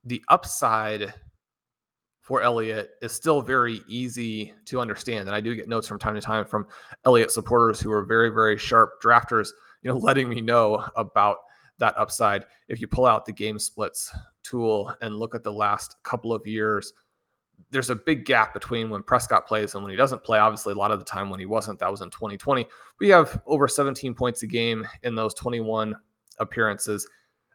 the 0.03 0.21
upside 0.27 1.13
for 2.19 2.41
Elliott 2.41 2.89
is 3.01 3.13
still 3.13 3.41
very 3.41 3.79
easy 3.87 4.53
to 4.65 4.81
understand. 4.81 5.29
And 5.29 5.35
I 5.35 5.39
do 5.39 5.55
get 5.55 5.69
notes 5.69 5.87
from 5.87 5.99
time 5.99 6.15
to 6.15 6.21
time 6.21 6.43
from 6.43 6.67
Elliott 7.05 7.31
supporters 7.31 7.79
who 7.79 7.93
are 7.93 8.03
very, 8.03 8.27
very 8.27 8.57
sharp 8.57 9.01
drafters, 9.01 9.51
you 9.83 9.89
know, 9.89 9.97
letting 9.97 10.27
me 10.27 10.41
know 10.41 10.85
about 10.97 11.37
that 11.81 11.97
upside. 11.97 12.45
If 12.69 12.79
you 12.79 12.87
pull 12.87 13.05
out 13.05 13.25
the 13.25 13.33
game 13.33 13.59
splits 13.59 14.15
tool 14.43 14.95
and 15.01 15.17
look 15.17 15.35
at 15.35 15.43
the 15.43 15.51
last 15.51 15.97
couple 16.03 16.33
of 16.33 16.47
years, 16.47 16.93
there's 17.69 17.89
a 17.89 17.95
big 17.95 18.25
gap 18.25 18.53
between 18.53 18.89
when 18.89 19.03
Prescott 19.03 19.45
plays 19.45 19.75
and 19.75 19.83
when 19.83 19.91
he 19.91 19.97
doesn't 19.97 20.23
play. 20.23 20.39
Obviously, 20.39 20.73
a 20.73 20.77
lot 20.77 20.91
of 20.91 20.99
the 20.99 21.05
time 21.05 21.29
when 21.29 21.39
he 21.39 21.45
wasn't, 21.45 21.79
that 21.79 21.91
was 21.91 22.01
in 22.01 22.09
2020. 22.09 22.65
We 22.99 23.09
have 23.09 23.41
over 23.45 23.67
17 23.67 24.13
points 24.13 24.43
a 24.43 24.47
game 24.47 24.87
in 25.03 25.15
those 25.15 25.33
21 25.33 25.95
appearances. 26.39 27.07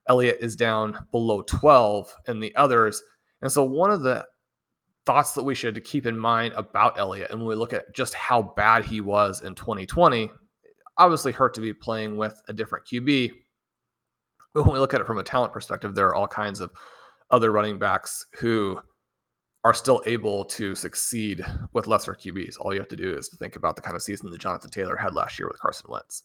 Elliott 0.09 0.39
is 0.41 0.55
down 0.55 1.07
below 1.11 1.43
12 1.43 2.15
in 2.29 2.41
the 2.41 2.55
others. 2.57 3.03
And 3.43 3.51
so, 3.51 3.65
one 3.65 3.91
of 3.91 4.03
the 4.03 4.25
thoughts 5.05 5.33
that 5.33 5.43
we 5.43 5.55
should 5.55 5.83
keep 5.85 6.07
in 6.07 6.19
mind 6.19 6.55
about 6.57 6.99
Elliott, 6.99 7.31
and 7.31 7.41
when 7.41 7.49
we 7.49 7.55
look 7.55 7.73
at 7.73 7.95
just 7.95 8.15
how 8.15 8.43
bad 8.57 8.85
he 8.85 9.01
was 9.01 9.43
in 9.43 9.55
2020, 9.55 10.31
obviously 10.99 11.33
hurt 11.33 11.55
to 11.55 11.61
be 11.61 11.73
playing 11.73 12.17
with 12.17 12.41
a 12.49 12.53
different 12.53 12.87
QB. 12.87 13.33
But 14.57 14.65
when 14.65 14.73
we 14.73 14.79
look 14.79 14.95
at 14.95 15.03
it 15.03 15.07
from 15.07 15.19
a 15.19 15.23
talent 15.23 15.53
perspective, 15.53 15.95
there 15.95 16.07
are 16.07 16.15
all 16.15 16.27
kinds 16.27 16.61
of 16.61 16.71
other 17.31 17.53
running 17.53 17.79
backs 17.79 18.25
who 18.39 18.81
are 19.65 19.75
still 19.75 20.03
able 20.07 20.47
to 20.47 20.75
succeed 20.75 21.45
with 21.75 21.87
lesser 21.87 22.15
QBs. 22.15 22.55
All 22.59 22.73
you 22.73 22.81
have 22.81 22.89
to 22.89 22.97
do 22.97 23.15
is 23.15 23.29
to 23.29 23.37
think 23.37 23.57
about 23.57 23.77
the 23.77 23.83
kind 23.83 23.95
of 23.95 24.01
season 24.01 24.31
that 24.31 24.41
Jonathan 24.41 24.71
Taylor 24.71 24.97
had 24.97 25.15
last 25.15 25.39
year 25.39 25.47
with 25.47 25.61
Carson 25.61 25.91
Wentz. 25.91 26.23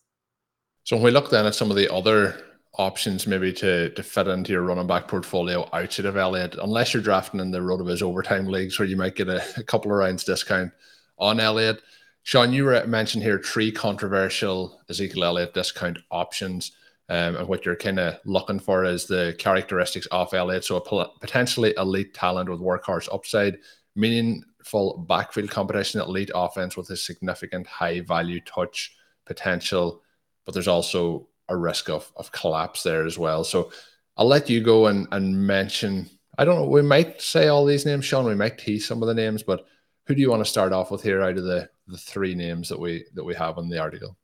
So 0.85 0.95
when 0.95 1.03
we 1.03 1.11
look 1.11 1.29
then 1.29 1.45
at 1.45 1.55
some 1.55 1.71
of 1.71 1.75
the 1.75 1.93
other 1.93 2.41
options 2.75 3.27
maybe 3.27 3.51
to 3.51 3.89
to 3.89 4.01
fit 4.01 4.29
into 4.29 4.53
your 4.53 4.61
running 4.61 4.87
back 4.87 5.09
portfolio 5.09 5.67
outside 5.73 6.05
of 6.05 6.15
Elliott, 6.15 6.55
unless 6.63 6.93
you're 6.93 7.03
drafting 7.03 7.41
in 7.41 7.51
the 7.51 7.59
RotoViz 7.59 8.01
overtime 8.01 8.45
leagues 8.45 8.79
where 8.79 8.87
you 8.87 8.95
might 8.95 9.17
get 9.17 9.27
a, 9.27 9.43
a 9.57 9.63
couple 9.63 9.91
of 9.91 9.97
rounds 9.97 10.23
discount 10.23 10.71
on 11.17 11.41
Elliott. 11.41 11.81
Sean, 12.23 12.53
you 12.53 12.81
mentioned 12.87 13.23
here 13.23 13.39
three 13.39 13.73
controversial 13.73 14.79
Ezekiel 14.89 15.25
Elliott 15.25 15.53
discount 15.53 15.99
options. 16.11 16.71
Um, 17.11 17.35
and 17.35 17.47
what 17.49 17.65
you're 17.65 17.75
kind 17.75 17.99
of 17.99 18.19
looking 18.23 18.57
for 18.57 18.85
is 18.85 19.05
the 19.05 19.35
characteristics 19.37 20.05
of 20.11 20.33
Elliott. 20.33 20.63
So 20.63 20.77
a 20.77 21.09
potentially 21.19 21.73
elite 21.75 22.13
talent 22.13 22.49
with 22.49 22.61
workhorse 22.61 23.13
upside, 23.13 23.57
meaningful 23.97 25.05
backfield 25.09 25.49
competition, 25.49 25.99
elite 25.99 26.31
offense 26.33 26.77
with 26.77 26.89
a 26.89 26.95
significant 26.95 27.67
high 27.67 27.99
value 27.99 28.39
touch 28.39 28.95
potential. 29.25 30.01
But 30.45 30.53
there's 30.53 30.69
also 30.69 31.27
a 31.49 31.57
risk 31.57 31.89
of, 31.89 32.09
of 32.15 32.31
collapse 32.31 32.81
there 32.81 33.05
as 33.05 33.17
well. 33.17 33.43
So 33.43 33.73
I'll 34.15 34.25
let 34.25 34.49
you 34.49 34.61
go 34.61 34.87
and, 34.87 35.05
and 35.11 35.45
mention. 35.45 36.09
I 36.37 36.45
don't 36.45 36.55
know. 36.55 36.67
We 36.69 36.81
might 36.81 37.21
say 37.21 37.49
all 37.49 37.65
these 37.65 37.85
names, 37.85 38.05
Sean. 38.05 38.23
We 38.23 38.35
might 38.35 38.57
tease 38.57 38.87
some 38.87 39.01
of 39.01 39.09
the 39.09 39.13
names, 39.13 39.43
but 39.43 39.65
who 40.05 40.15
do 40.15 40.21
you 40.21 40.29
want 40.29 40.45
to 40.45 40.49
start 40.49 40.71
off 40.71 40.91
with 40.91 41.03
here 41.03 41.21
out 41.21 41.37
of 41.37 41.43
the 41.43 41.69
the 41.87 41.97
three 41.97 42.35
names 42.35 42.69
that 42.69 42.79
we 42.79 43.05
that 43.15 43.25
we 43.25 43.35
have 43.35 43.57
in 43.57 43.67
the 43.67 43.79
article? 43.79 44.15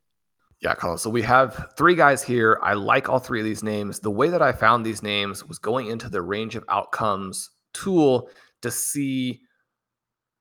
Yeah, 0.62 0.74
Colin. 0.74 0.98
So 0.98 1.10
we 1.10 1.22
have 1.22 1.72
three 1.78 1.94
guys 1.94 2.24
here. 2.24 2.60
I 2.64 2.74
like 2.74 3.10
all 3.10 3.20
three 3.20 3.40
of 3.40 3.46
these 3.46 3.64
names. 3.64 4.00
The 4.00 4.12
way 4.12 4.30
that 4.30 4.42
I 4.42 4.52
found 4.52 4.86
these 4.86 5.04
names 5.04 5.46
was 5.46 5.60
going 5.60 5.88
into 5.88 6.10
the 6.10 6.22
range 6.22 6.56
of 6.56 6.64
outcomes 6.68 7.52
tool 7.74 8.30
to 8.64 8.72
see 8.72 9.42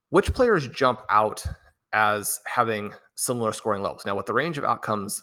which 0.08 0.32
players 0.32 0.68
jump 0.68 1.02
out 1.10 1.44
as 1.92 2.40
having 2.46 2.94
similar 3.14 3.52
scoring 3.52 3.82
levels. 3.82 4.06
Now, 4.06 4.14
what 4.14 4.26
the 4.26 4.32
range 4.32 4.56
of 4.56 4.64
outcomes 4.64 5.22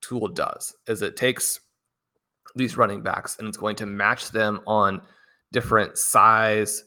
tool 0.00 0.28
does 0.28 0.74
is 0.86 1.02
it 1.02 1.16
takes 1.16 1.58
these 2.54 2.76
running 2.76 3.02
backs 3.02 3.36
and 3.38 3.48
it's 3.48 3.56
going 3.56 3.76
to 3.76 3.86
match 3.86 4.30
them 4.30 4.60
on 4.66 5.02
different 5.52 5.98
size, 5.98 6.84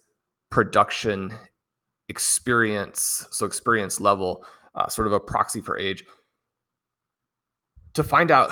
production, 0.50 1.34
experience, 2.08 3.28
so 3.32 3.46
experience 3.46 4.00
level, 4.00 4.46
uh, 4.76 4.88
sort 4.88 5.08
of 5.08 5.14
a 5.14 5.20
proxy 5.20 5.60
for 5.60 5.78
age 5.78 6.06
to 7.94 8.04
find 8.04 8.32
out 8.32 8.52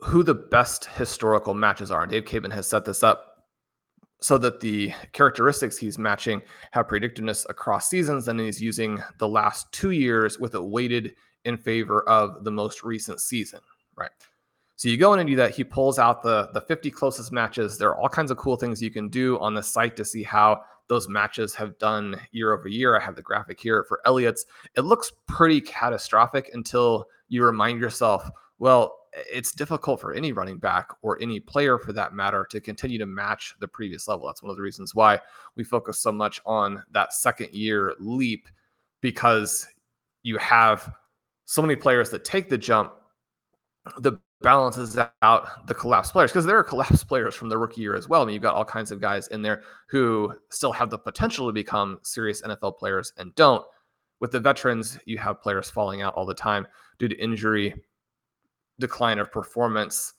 who 0.00 0.22
the 0.22 0.34
best 0.34 0.86
historical 0.86 1.54
matches 1.54 1.90
are. 1.90 2.02
And 2.02 2.10
Dave 2.10 2.24
Caban 2.24 2.52
has 2.52 2.66
set 2.68 2.84
this 2.84 3.02
up 3.02 3.44
so 4.20 4.38
that 4.38 4.60
the 4.60 4.92
characteristics 5.12 5.76
he's 5.76 5.98
matching 5.98 6.42
have 6.72 6.88
predictiveness 6.88 7.46
across 7.48 7.88
seasons. 7.88 8.28
And 8.28 8.40
he's 8.40 8.62
using 8.62 9.02
the 9.18 9.28
last 9.28 9.70
two 9.72 9.90
years 9.90 10.38
with 10.38 10.54
it 10.54 10.64
weighted 10.64 11.14
in 11.44 11.56
favor 11.56 12.08
of 12.08 12.44
the 12.44 12.50
most 12.50 12.82
recent 12.82 13.20
season, 13.20 13.60
right? 13.96 14.10
So 14.76 14.90
you 14.90 14.98
go 14.98 15.14
in 15.14 15.20
and 15.20 15.28
do 15.28 15.36
that. 15.36 15.54
He 15.54 15.64
pulls 15.64 15.98
out 15.98 16.22
the 16.22 16.50
the 16.52 16.60
50 16.60 16.90
closest 16.90 17.32
matches. 17.32 17.78
There 17.78 17.88
are 17.88 17.98
all 17.98 18.08
kinds 18.08 18.30
of 18.30 18.36
cool 18.36 18.56
things 18.56 18.82
you 18.82 18.90
can 18.90 19.08
do 19.08 19.38
on 19.38 19.54
the 19.54 19.62
site 19.62 19.96
to 19.96 20.04
see 20.04 20.22
how 20.22 20.60
those 20.88 21.08
matches 21.08 21.54
have 21.54 21.78
done 21.78 22.20
year 22.30 22.52
over 22.52 22.68
year. 22.68 22.96
I 22.96 23.02
have 23.02 23.16
the 23.16 23.22
graphic 23.22 23.58
here 23.58 23.84
for 23.84 24.00
Elliott's. 24.04 24.44
It 24.76 24.82
looks 24.82 25.12
pretty 25.26 25.60
catastrophic 25.60 26.50
until 26.52 27.06
you 27.28 27.42
remind 27.44 27.80
yourself, 27.80 28.28
well, 28.58 28.98
it's 29.12 29.52
difficult 29.52 30.00
for 30.00 30.12
any 30.12 30.32
running 30.32 30.58
back 30.58 30.90
or 31.02 31.20
any 31.22 31.40
player 31.40 31.78
for 31.78 31.92
that 31.92 32.12
matter 32.12 32.46
to 32.50 32.60
continue 32.60 32.98
to 32.98 33.06
match 33.06 33.54
the 33.60 33.68
previous 33.68 34.08
level. 34.08 34.26
That's 34.26 34.42
one 34.42 34.50
of 34.50 34.56
the 34.56 34.62
reasons 34.62 34.94
why 34.94 35.20
we 35.56 35.64
focus 35.64 35.98
so 36.00 36.12
much 36.12 36.40
on 36.44 36.82
that 36.90 37.14
second 37.14 37.52
year 37.52 37.94
leap 37.98 38.46
because 39.00 39.66
you 40.22 40.36
have 40.38 40.92
so 41.46 41.62
many 41.62 41.76
players 41.76 42.10
that 42.10 42.24
take 42.24 42.48
the 42.48 42.58
jump 42.58 42.92
the 43.98 44.18
balances 44.42 44.98
out 45.22 45.66
the 45.66 45.74
collapsed 45.74 46.12
players 46.12 46.30
because 46.30 46.44
there 46.44 46.58
are 46.58 46.64
collapsed 46.64 47.08
players 47.08 47.34
from 47.34 47.48
the 47.48 47.56
rookie 47.56 47.80
year 47.80 47.96
as 47.96 48.08
well. 48.08 48.22
I 48.22 48.24
mean, 48.26 48.34
you've 48.34 48.42
got 48.42 48.54
all 48.54 48.64
kinds 48.64 48.90
of 48.90 49.00
guys 49.00 49.28
in 49.28 49.42
there 49.42 49.62
who 49.88 50.34
still 50.50 50.72
have 50.72 50.90
the 50.90 50.98
potential 50.98 51.46
to 51.46 51.52
become 51.52 51.98
serious 52.02 52.42
NFL 52.42 52.78
players 52.78 53.12
and 53.16 53.34
don't. 53.34 53.64
With 54.20 54.32
the 54.32 54.40
veterans, 54.40 54.98
you 55.04 55.18
have 55.18 55.42
players 55.42 55.70
falling 55.70 56.02
out 56.02 56.14
all 56.14 56.26
the 56.26 56.34
time 56.34 56.66
due 56.98 57.08
to 57.08 57.16
injury, 57.16 57.74
decline 58.78 59.18
of 59.18 59.32
performance, 59.32 60.14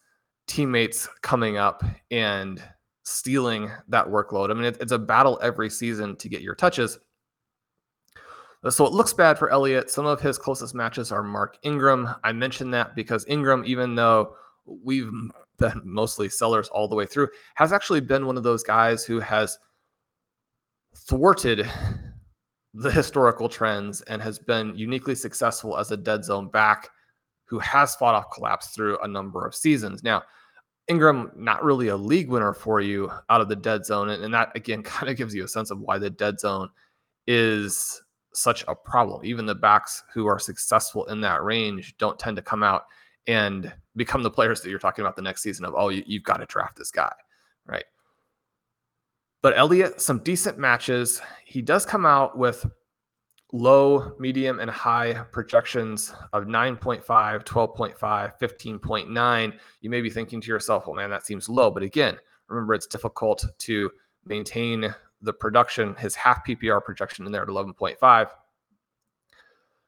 teammates 0.47 1.07
coming 1.21 1.57
up 1.57 1.83
and 2.11 2.63
stealing 3.03 3.71
that 3.87 4.05
workload. 4.05 4.51
I 4.51 4.53
mean, 4.53 4.65
it, 4.65 4.77
it's 4.81 4.91
a 4.91 4.99
battle 4.99 5.39
every 5.41 5.69
season 5.69 6.15
to 6.17 6.29
get 6.29 6.41
your 6.41 6.55
touches. 6.55 6.99
So 8.69 8.85
it 8.85 8.91
looks 8.91 9.13
bad 9.13 9.37
for 9.37 9.49
Elliott. 9.49 9.89
Some 9.89 10.05
of 10.05 10.19
his 10.19 10.37
closest 10.37 10.75
matches 10.75 11.11
are 11.11 11.23
Mark 11.23 11.57
Ingram. 11.63 12.09
I 12.23 12.33
mentioned 12.33 12.73
that 12.73 12.95
because 12.95 13.25
Ingram, 13.27 13.63
even 13.65 13.95
though 13.95 14.35
we've 14.65 15.11
been 15.57 15.81
mostly 15.85 16.27
sellers 16.27 16.67
all 16.69 16.87
the 16.87 16.95
way 16.95 17.05
through, 17.05 17.29
has 17.55 17.71
actually 17.71 18.01
been 18.01 18.25
one 18.25 18.35
of 18.35 18.43
those 18.43 18.63
guys 18.63 19.05
who 19.05 19.19
has 19.19 19.57
thwarted 20.95 21.69
the 22.73 22.91
historical 22.91 23.47
trends 23.47 24.01
and 24.01 24.21
has 24.21 24.37
been 24.37 24.75
uniquely 24.75 25.15
successful 25.15 25.77
as 25.77 25.91
a 25.91 25.97
dead 25.97 26.25
zone 26.25 26.49
back 26.49 26.89
who 27.47 27.59
has 27.59 27.95
fought 27.95 28.15
off 28.15 28.31
collapse 28.31 28.67
through 28.67 28.99
a 28.99 29.07
number 29.07 29.45
of 29.45 29.55
seasons. 29.55 30.03
Now, 30.03 30.23
Ingram, 30.87 31.31
not 31.35 31.63
really 31.63 31.87
a 31.89 31.97
league 31.97 32.29
winner 32.29 32.53
for 32.53 32.79
you 32.79 33.11
out 33.29 33.41
of 33.41 33.49
the 33.49 33.55
dead 33.55 33.85
zone. 33.85 34.09
And, 34.09 34.33
that, 34.33 34.51
again, 34.55 34.83
kind 34.83 35.09
of 35.09 35.17
gives 35.17 35.33
you 35.33 35.43
a 35.43 35.47
sense 35.47 35.71
of 35.71 35.79
why 35.79 35.97
the 35.97 36.09
dead 36.09 36.39
zone 36.39 36.69
is 37.25 38.01
such 38.33 38.63
a 38.67 38.75
problem. 38.75 39.25
Even 39.25 39.45
the 39.45 39.55
backs 39.55 40.03
who 40.13 40.27
are 40.27 40.39
successful 40.39 41.05
in 41.05 41.21
that 41.21 41.43
range 41.43 41.97
don't 41.97 42.19
tend 42.19 42.35
to 42.37 42.43
come 42.43 42.63
out 42.63 42.83
and 43.27 43.73
become 43.95 44.23
the 44.23 44.31
players 44.31 44.61
that 44.61 44.69
you're 44.69 44.79
talking 44.79 45.03
about 45.03 45.15
the 45.15 45.21
next 45.21 45.41
season 45.41 45.65
of, 45.65 45.73
oh, 45.75 45.89
you, 45.89 46.03
you've 46.05 46.23
got 46.23 46.37
to 46.37 46.45
draft 46.45 46.77
this 46.77 46.91
guy, 46.91 47.11
right? 47.65 47.83
But 49.41 49.57
Elliott, 49.57 50.01
some 50.01 50.19
decent 50.19 50.57
matches. 50.57 51.21
He 51.45 51.61
does 51.61 51.85
come 51.85 52.05
out 52.05 52.37
with 52.37 52.65
low, 53.53 54.13
medium, 54.19 54.59
and 54.59 54.69
high 54.69 55.13
projections 55.31 56.13
of 56.33 56.45
9.5, 56.45 57.03
12.5, 57.03 57.97
15.9. 58.39 59.53
You 59.81 59.89
may 59.89 60.01
be 60.01 60.09
thinking 60.09 60.41
to 60.41 60.47
yourself, 60.47 60.87
well, 60.87 60.95
man, 60.95 61.09
that 61.09 61.25
seems 61.25 61.47
low. 61.47 61.71
But 61.71 61.83
again, 61.83 62.17
remember, 62.47 62.73
it's 62.73 62.87
difficult 62.87 63.45
to 63.57 63.91
maintain 64.25 64.93
the 65.21 65.33
production, 65.33 65.95
his 65.95 66.15
half 66.15 66.45
PPR 66.45 66.83
projection 66.83 67.25
in 67.25 67.31
there 67.31 67.43
at 67.43 67.47
11.5. 67.47 68.29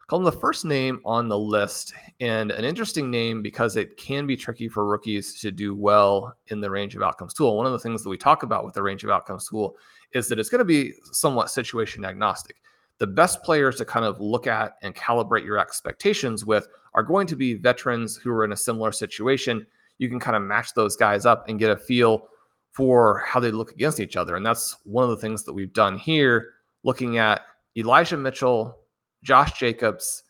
Call 0.07 0.19
him 0.19 0.25
the 0.25 0.31
first 0.31 0.65
name 0.65 1.01
on 1.05 1.27
the 1.27 1.37
list, 1.37 1.93
and 2.19 2.49
an 2.49 2.65
interesting 2.65 3.11
name 3.11 3.43
because 3.43 3.75
it 3.75 3.95
can 3.95 4.25
be 4.25 4.35
tricky 4.35 4.67
for 4.67 4.87
rookies 4.87 5.39
to 5.39 5.51
do 5.51 5.75
well 5.75 6.35
in 6.47 6.59
the 6.59 6.71
range 6.71 6.95
of 6.95 7.03
outcomes 7.03 7.35
tool. 7.35 7.55
One 7.55 7.67
of 7.67 7.73
the 7.73 7.79
things 7.79 8.01
that 8.01 8.09
we 8.09 8.17
talk 8.17 8.41
about 8.41 8.65
with 8.65 8.73
the 8.73 8.81
range 8.81 9.03
of 9.03 9.11
outcomes 9.11 9.47
tool 9.47 9.75
is 10.13 10.27
that 10.27 10.39
it's 10.39 10.49
going 10.49 10.59
to 10.59 10.65
be 10.65 10.93
somewhat 11.11 11.51
situation 11.51 12.05
agnostic. 12.05 12.55
The 12.99 13.07
best 13.07 13.43
players 13.43 13.77
to 13.77 13.85
kind 13.85 14.05
of 14.05 14.19
look 14.19 14.45
at 14.45 14.73
and 14.81 14.95
calibrate 14.95 15.45
your 15.45 15.57
expectations 15.57 16.45
with 16.45 16.67
are 16.93 17.03
going 17.03 17.27
to 17.27 17.35
be 17.35 17.53
veterans 17.53 18.17
who 18.17 18.31
are 18.31 18.45
in 18.45 18.51
a 18.51 18.57
similar 18.57 18.91
situation. 18.91 19.65
You 19.97 20.09
can 20.09 20.19
kind 20.19 20.35
of 20.35 20.43
match 20.43 20.73
those 20.73 20.95
guys 20.95 21.25
up 21.25 21.47
and 21.47 21.59
get 21.59 21.71
a 21.71 21.77
feel 21.77 22.27
for 22.71 23.23
how 23.25 23.39
they 23.39 23.51
look 23.51 23.71
against 23.71 23.99
each 23.99 24.15
other. 24.15 24.35
And 24.35 24.45
that's 24.45 24.77
one 24.83 25.03
of 25.03 25.09
the 25.09 25.17
things 25.17 25.43
that 25.43 25.53
we've 25.53 25.73
done 25.73 25.97
here, 25.97 26.53
looking 26.83 27.17
at 27.17 27.41
Elijah 27.77 28.17
Mitchell, 28.17 28.77
Josh 29.23 29.57
Jacobs, 29.57 30.23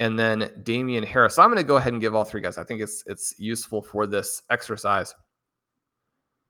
and 0.00 0.18
then 0.18 0.50
Damien 0.62 1.04
Harris. 1.04 1.34
So 1.34 1.42
I'm 1.42 1.48
going 1.48 1.58
to 1.58 1.64
go 1.64 1.76
ahead 1.76 1.92
and 1.92 2.00
give 2.00 2.14
all 2.14 2.24
three 2.24 2.40
guys. 2.40 2.58
I 2.58 2.64
think 2.64 2.80
it's 2.80 3.02
it's 3.06 3.34
useful 3.38 3.82
for 3.82 4.06
this 4.06 4.42
exercise. 4.50 5.14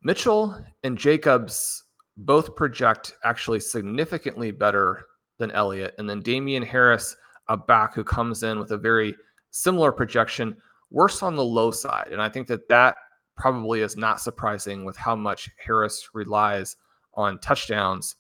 Mitchell 0.03 0.63
and 0.83 0.97
Jacobs 0.97 1.85
both 2.19 2.55
project 2.57 3.15
actually 3.25 3.61
significantly 3.61 4.51
better 4.51 5.07
than 5.39 5.51
Elliott. 5.53 5.95
And 5.99 6.09
then 6.09 6.21
Damien 6.21 6.63
Harris, 6.63 7.17
a 7.49 7.57
back 7.57 7.95
who 7.95 8.05
comes 8.05 8.43
in 8.43 8.59
with 8.59 8.73
a 8.73 8.79
very 8.79 9.15
similar 9.51 9.93
projection, 9.93 10.57
worse 10.91 11.23
on 11.23 11.37
the 11.37 11.45
low 11.45 11.71
side. 11.71 12.09
And 12.13 12.21
I 12.21 12.29
think 12.29 12.47
that 12.49 12.69
that 12.69 12.97
probably 13.37 13.81
is 13.81 13.97
not 13.97 14.21
surprising 14.21 14.85
with 14.85 14.97
how 14.97 15.15
much 15.15 15.49
Harris 15.65 16.11
relies 16.13 16.77
on 17.15 17.39
touchdowns. 17.39 18.17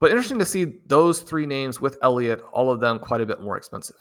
But 0.00 0.10
interesting 0.10 0.38
to 0.38 0.44
see 0.44 0.80
those 0.86 1.20
three 1.20 1.46
names 1.46 1.80
with 1.80 1.98
Elliott, 2.02 2.42
all 2.52 2.70
of 2.70 2.80
them 2.80 2.98
quite 2.98 3.20
a 3.20 3.26
bit 3.26 3.40
more 3.40 3.56
expensive. 3.56 3.96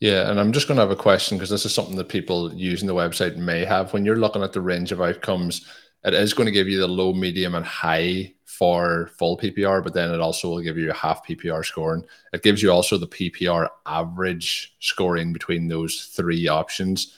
Yeah, 0.00 0.28
and 0.28 0.40
I'm 0.40 0.52
just 0.52 0.66
going 0.68 0.76
to 0.76 0.82
have 0.82 0.90
a 0.90 0.96
question 0.96 1.38
because 1.38 1.50
this 1.50 1.64
is 1.64 1.72
something 1.72 1.96
that 1.96 2.08
people 2.08 2.52
using 2.52 2.86
the 2.86 2.94
website 2.94 3.36
may 3.36 3.64
have. 3.64 3.92
When 3.92 4.04
you're 4.04 4.16
looking 4.16 4.42
at 4.42 4.52
the 4.52 4.60
range 4.60 4.92
of 4.92 5.00
outcomes, 5.00 5.66
it 6.04 6.14
is 6.14 6.34
going 6.34 6.46
to 6.46 6.52
give 6.52 6.68
you 6.68 6.80
the 6.80 6.88
low, 6.88 7.12
medium, 7.12 7.54
and 7.54 7.64
high 7.64 8.34
for 8.44 9.10
full 9.18 9.36
PPR, 9.36 9.82
but 9.82 9.94
then 9.94 10.12
it 10.12 10.20
also 10.20 10.48
will 10.48 10.60
give 10.60 10.78
you 10.78 10.90
a 10.90 10.94
half 10.94 11.26
PPR 11.26 11.64
scoring. 11.64 12.04
It 12.32 12.42
gives 12.42 12.62
you 12.62 12.70
also 12.70 12.98
the 12.98 13.08
PPR 13.08 13.68
average 13.86 14.76
scoring 14.80 15.32
between 15.32 15.66
those 15.68 16.12
three 16.14 16.46
options 16.46 17.16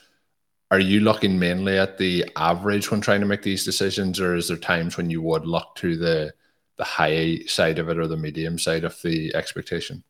are 0.70 0.80
you 0.80 1.00
looking 1.00 1.38
mainly 1.38 1.78
at 1.78 1.96
the 1.98 2.24
average 2.36 2.90
when 2.90 3.00
trying 3.00 3.20
to 3.20 3.26
make 3.26 3.42
these 3.42 3.64
decisions, 3.64 4.20
or 4.20 4.34
is 4.34 4.48
there 4.48 4.56
times 4.56 4.96
when 4.96 5.10
you 5.10 5.22
would 5.22 5.46
look 5.46 5.74
to 5.76 5.96
the 5.96 6.32
the 6.76 6.84
high 6.84 7.38
side 7.46 7.78
of 7.78 7.88
it 7.88 7.98
or 7.98 8.06
the 8.06 8.16
medium 8.16 8.58
side 8.58 8.84
of 8.84 9.00
the 9.02 9.34
expectation? 9.34 10.02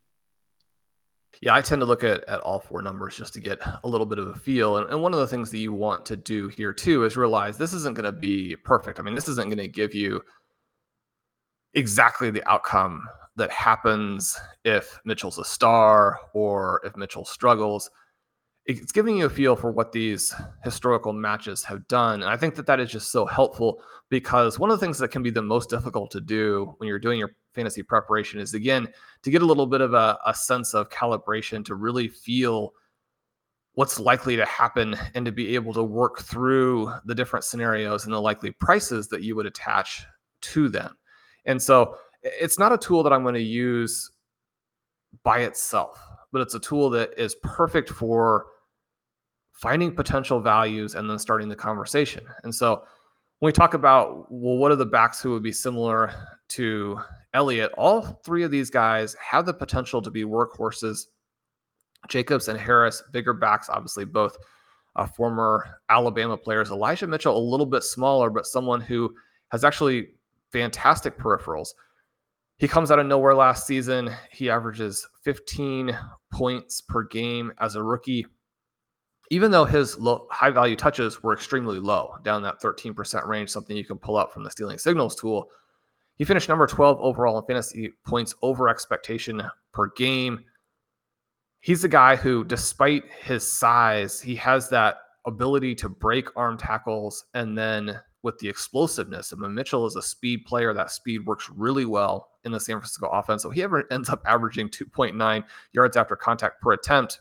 Yeah, 1.42 1.55
I 1.55 1.61
tend 1.61 1.81
to 1.81 1.87
look 1.87 2.03
at, 2.03 2.25
at 2.25 2.40
all 2.40 2.61
four 2.61 2.83
numbers 2.83 3.16
just 3.16 3.35
to 3.35 3.40
get 3.40 3.59
a 3.85 3.88
little 3.88 4.07
bit 4.07 4.18
of 4.18 4.29
a 4.29 4.35
feel. 4.35 4.79
And, 4.79 4.88
and 4.90 5.03
one 5.03 5.12
of 5.12 5.20
the 5.20 5.27
things 5.27 5.51
that 5.51 5.59
you 5.59 5.72
want 5.72 6.07
to 6.07 6.16
do 6.16 6.49
here 6.49 6.72
too 6.72 7.05
is 7.05 7.16
realize 7.16 7.59
this 7.59 7.72
isn't 7.72 7.94
going 7.94 8.05
to 8.05 8.12
be 8.12 8.57
perfect. 8.57 8.99
I 8.99 9.03
mean, 9.03 9.14
this 9.14 9.29
isn't 9.29 9.49
going 9.49 9.59
to 9.59 9.68
give 9.68 9.94
you 9.94 10.22
exactly 11.75 12.31
the 12.31 12.49
outcome 12.49 13.03
that 13.37 13.51
happens 13.51 14.38
if 14.64 14.99
Mitchell's 15.05 15.38
a 15.38 15.44
star 15.44 16.18
or 16.33 16.81
if 16.85 16.96
Mitchell 16.96 17.25
struggles 17.25 17.90
it's 18.66 18.90
giving 18.90 19.18
you 19.18 19.26
a 19.26 19.31
feel 19.31 19.55
for 19.55 19.70
what 19.70 19.92
these 19.92 20.35
historical 20.64 21.12
matches 21.12 21.62
have 21.62 21.87
done. 21.87 22.22
And 22.22 22.31
I 22.31 22.37
think 22.37 22.57
that 22.57 22.66
that 22.66 22.81
is 22.81 22.90
just 22.90 23.12
so 23.12 23.24
helpful 23.24 23.81
because 24.09 24.59
one 24.59 24.70
of 24.70 24.81
the 24.81 24.85
things 24.85 24.98
that 24.98 25.12
can 25.12 25.22
be 25.22 25.31
the 25.31 25.42
most 25.42 25.70
difficult 25.70 26.11
to 26.11 26.20
do 26.20 26.74
when 26.79 26.88
you're 26.88 26.98
doing 26.98 27.18
your 27.18 27.31
fantasy 27.55 27.85
preparation 27.85 28.40
is, 28.40 28.55
again, 28.55 28.88
to 29.22 29.31
get 29.31 29.42
a 29.42 29.46
little 29.46 29.66
bit 29.66 29.81
of 29.81 29.94
a, 29.94 30.18
a 30.26 30.35
sense 30.35 30.74
of 30.74 30.90
calibration 30.90 31.64
to 31.64 31.76
really 31.76 32.09
feel 32.09 32.72
what's 33.74 34.00
likely 34.00 34.35
to 34.37 34.44
happen 34.46 34.96
and 35.14 35.24
to 35.26 35.33
be 35.33 35.55
able 35.55 35.72
to 35.74 35.85
work 35.85 36.20
through 36.20 36.92
the 37.05 37.14
different 37.14 37.44
scenarios 37.44 38.05
and 38.05 38.12
the 38.12 38.20
likely 38.20 38.50
prices 38.50 39.07
that 39.09 39.22
you 39.22 39.37
would 39.37 39.46
attach 39.46 40.05
to 40.40 40.68
them. 40.68 40.96
And 41.44 41.62
so 41.62 41.96
it's 42.22 42.59
not 42.59 42.72
a 42.72 42.79
tool 42.79 43.05
that 43.05 43.12
I'm 43.12 43.22
going 43.22 43.35
to 43.35 43.40
use 43.40 44.11
by 45.22 45.40
itself, 45.40 46.00
but 46.33 46.42
it's 46.42 46.55
a 46.55 46.61
tool 46.61 46.90
that 46.90 47.11
is 47.16 47.37
perfect 47.42 47.90
for 47.90 48.46
finding 49.61 49.95
potential 49.95 50.40
values 50.40 50.95
and 50.95 51.09
then 51.09 51.19
starting 51.19 51.49
the 51.49 51.57
conversation. 51.57 52.25
And 52.45 52.55
so 52.55 52.83
when 53.38 53.49
we 53.49 53.53
talk 53.53 53.75
about, 53.75 54.31
well, 54.31 54.57
what 54.57 54.73
are 54.73 54.77
the 54.77 54.87
backs 54.87 55.21
who 55.21 55.31
would 55.33 55.42
be 55.42 55.53
similar 55.53 56.12
to 56.49 57.01
Elliott? 57.35 57.73
All 57.77 58.03
three 58.25 58.45
of 58.45 58.51
these 58.51 58.71
guys 58.71 59.14
have 59.14 59.47
the 59.47 59.55
potential 59.55 60.01
to 60.03 60.11
be 60.11 60.25
workhorses. 60.25 61.07
Jacobs 62.09 62.49
and 62.49 62.59
Harris, 62.59 63.03
bigger 63.12 63.33
backs, 63.33 63.69
obviously 63.69 64.05
both 64.05 64.37
uh, 64.97 65.07
former 65.07 65.81
Alabama 65.88 66.37
players. 66.37 66.71
Elijah 66.71 67.07
Mitchell, 67.07 67.37
a 67.37 67.38
little 67.38 67.66
bit 67.66 67.83
smaller, 67.83 68.31
but 68.31 68.47
someone 68.47 68.81
who 68.81 69.14
has 69.53 69.64
actually 69.64 70.09
fantastic 70.53 71.19
peripherals. 71.19 71.69
He 72.59 72.69
comes 72.69 72.90
out 72.90 72.99
of 72.99 73.07
nowhere 73.07 73.35
last 73.35 73.66
season. 73.66 74.11
He 74.31 74.49
averages 74.49 75.07
15 75.25 75.97
points 76.33 76.81
per 76.81 77.03
game 77.05 77.53
as 77.61 77.75
a 77.75 77.83
rookie 77.83 78.25
even 79.30 79.50
though 79.50 79.64
his 79.64 79.98
low, 79.98 80.26
high 80.30 80.50
value 80.50 80.76
touches 80.76 81.22
were 81.22 81.32
extremely 81.32 81.78
low, 81.78 82.14
down 82.22 82.42
that 82.42 82.60
13% 82.60 83.26
range, 83.26 83.50
something 83.50 83.76
you 83.76 83.84
can 83.84 83.98
pull 83.98 84.16
up 84.16 84.32
from 84.32 84.44
the 84.44 84.50
stealing 84.50 84.78
signals 84.78 85.16
tool, 85.16 85.50
He 86.16 86.24
finished 86.24 86.48
number 86.48 86.66
12 86.66 86.98
overall 87.00 87.38
in 87.38 87.44
fantasy 87.44 87.92
points 88.06 88.34
over 88.42 88.68
expectation 88.68 89.42
per 89.72 89.90
game. 89.96 90.44
He's 91.60 91.84
a 91.84 91.88
guy 91.88 92.16
who, 92.16 92.44
despite 92.44 93.04
his 93.22 93.50
size, 93.50 94.20
he 94.20 94.34
has 94.36 94.68
that 94.70 94.96
ability 95.26 95.74
to 95.74 95.88
break 95.88 96.28
arm 96.36 96.56
tackles 96.56 97.24
and 97.34 97.56
then 97.58 98.00
with 98.22 98.38
the 98.38 98.48
explosiveness. 98.48 99.34
Mean, 99.36 99.54
Mitchell 99.54 99.86
is 99.86 99.96
a 99.96 100.02
speed 100.02 100.46
player. 100.46 100.72
That 100.72 100.90
speed 100.90 101.26
works 101.26 101.50
really 101.54 101.84
well 101.84 102.30
in 102.44 102.52
the 102.52 102.60
San 102.60 102.76
Francisco 102.76 103.08
offense. 103.08 103.42
So 103.42 103.50
he 103.50 103.62
ever 103.62 103.84
ends 103.92 104.08
up 104.08 104.22
averaging 104.26 104.68
2.9 104.70 105.44
yards 105.72 105.96
after 105.96 106.16
contact 106.16 106.62
per 106.62 106.72
attempt. 106.72 107.20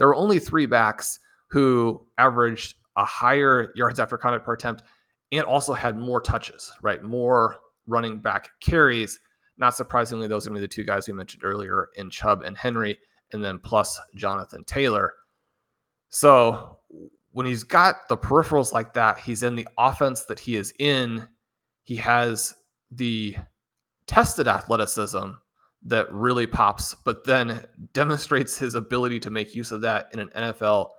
There 0.00 0.08
were 0.08 0.14
only 0.14 0.38
three 0.38 0.64
backs 0.64 1.20
who 1.48 2.06
averaged 2.16 2.76
a 2.96 3.04
higher 3.04 3.70
yards 3.76 4.00
after 4.00 4.16
contact 4.16 4.46
per 4.46 4.54
attempt 4.54 4.82
and 5.30 5.44
also 5.44 5.74
had 5.74 5.98
more 5.98 6.22
touches, 6.22 6.72
right? 6.80 7.02
More 7.02 7.58
running 7.86 8.18
back 8.18 8.48
carries. 8.60 9.20
Not 9.58 9.76
surprisingly, 9.76 10.26
those 10.26 10.46
are 10.46 10.50
going 10.50 10.62
to 10.62 10.66
be 10.66 10.66
the 10.66 10.74
two 10.74 10.84
guys 10.84 11.06
we 11.06 11.12
mentioned 11.12 11.44
earlier 11.44 11.90
in 11.96 12.08
Chubb 12.08 12.44
and 12.44 12.56
Henry, 12.56 12.98
and 13.34 13.44
then 13.44 13.58
plus 13.58 14.00
Jonathan 14.14 14.64
Taylor. 14.64 15.12
So 16.08 16.78
when 17.32 17.44
he's 17.44 17.62
got 17.62 18.08
the 18.08 18.16
peripherals 18.16 18.72
like 18.72 18.94
that, 18.94 19.18
he's 19.18 19.42
in 19.42 19.54
the 19.54 19.68
offense 19.76 20.24
that 20.24 20.40
he 20.40 20.56
is 20.56 20.72
in. 20.78 21.28
He 21.82 21.96
has 21.96 22.54
the 22.90 23.36
tested 24.06 24.48
athleticism 24.48 25.32
that 25.82 26.12
really 26.12 26.46
pops, 26.46 26.94
but 27.04 27.24
then 27.24 27.64
demonstrates 27.92 28.58
his 28.58 28.74
ability 28.74 29.18
to 29.20 29.30
make 29.30 29.54
use 29.54 29.72
of 29.72 29.80
that 29.80 30.08
in 30.12 30.20
an 30.20 30.28
NFL 30.36 30.90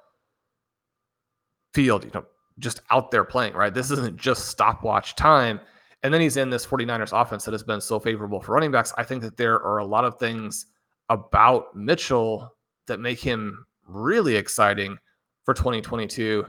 field, 1.73 2.03
you 2.03 2.11
know, 2.13 2.25
just 2.59 2.81
out 2.89 3.11
there 3.11 3.23
playing, 3.23 3.53
right? 3.53 3.73
This 3.73 3.91
isn't 3.91 4.17
just 4.17 4.47
stopwatch 4.47 5.15
time. 5.15 5.59
And 6.03 6.13
then 6.13 6.21
he's 6.21 6.37
in 6.37 6.49
this 6.49 6.65
49ers 6.65 7.19
offense 7.19 7.45
that 7.45 7.51
has 7.51 7.63
been 7.63 7.81
so 7.81 7.99
favorable 7.99 8.41
for 8.41 8.53
running 8.53 8.71
backs. 8.71 8.93
I 8.97 9.03
think 9.03 9.21
that 9.21 9.37
there 9.37 9.61
are 9.61 9.77
a 9.77 9.85
lot 9.85 10.03
of 10.03 10.17
things 10.17 10.65
about 11.09 11.75
Mitchell 11.75 12.55
that 12.87 12.99
make 12.99 13.19
him 13.19 13.65
really 13.85 14.35
exciting 14.35 14.97
for 15.43 15.53
2022. 15.53 16.45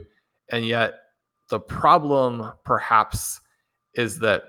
And 0.50 0.64
yet, 0.64 0.94
the 1.50 1.60
problem 1.60 2.50
perhaps 2.64 3.40
is 3.94 4.18
that 4.20 4.44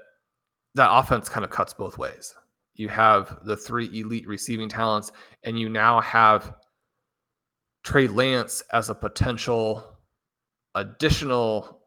that 0.76 0.89
offense 0.89 1.28
kind 1.28 1.43
of 1.43 1.52
cuts 1.52 1.74
both 1.74 1.98
ways. 1.98 2.34
You 2.76 2.90
have 2.90 3.40
the 3.44 3.58
three 3.58 3.90
elite 4.00 4.28
receiving 4.28 4.70
talents, 4.70 5.12
and 5.44 5.60
you 5.60 5.70
now 5.70 6.02
have 6.02 6.56
Trey 7.84 8.08
Lance 8.08 8.64
as 8.72 8.90
a 8.90 8.96
potential 8.96 9.98
additional 10.76 11.82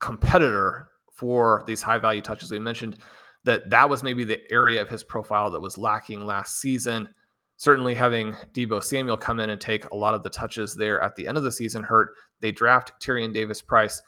competitor 0.00 0.88
for 1.12 1.64
these 1.66 1.80
high 1.80 1.98
value 1.98 2.20
touches. 2.20 2.50
We 2.50 2.58
mentioned 2.58 2.98
that 3.44 3.70
that 3.70 3.88
was 3.88 4.02
maybe 4.02 4.24
the 4.24 4.40
area 4.50 4.82
of 4.82 4.88
his 4.88 5.04
profile 5.04 5.50
that 5.50 5.60
was 5.60 5.78
lacking 5.78 6.26
last 6.26 6.60
season 6.60 7.08
certainly 7.56 7.94
having 7.94 8.32
Deebo 8.52 8.82
Samuel 8.82 9.16
come 9.16 9.40
in 9.40 9.50
and 9.50 9.60
take 9.60 9.88
a 9.90 9.96
lot 9.96 10.14
of 10.14 10.22
the 10.22 10.30
touches 10.30 10.74
there 10.74 11.00
at 11.00 11.14
the 11.16 11.26
end 11.26 11.36
of 11.36 11.44
the 11.44 11.52
season 11.52 11.82
hurt. 11.82 12.10
They 12.40 12.52
draft 12.52 12.92
Tyrion 13.00 13.32
Davis 13.32 13.62
Price. 13.62 14.02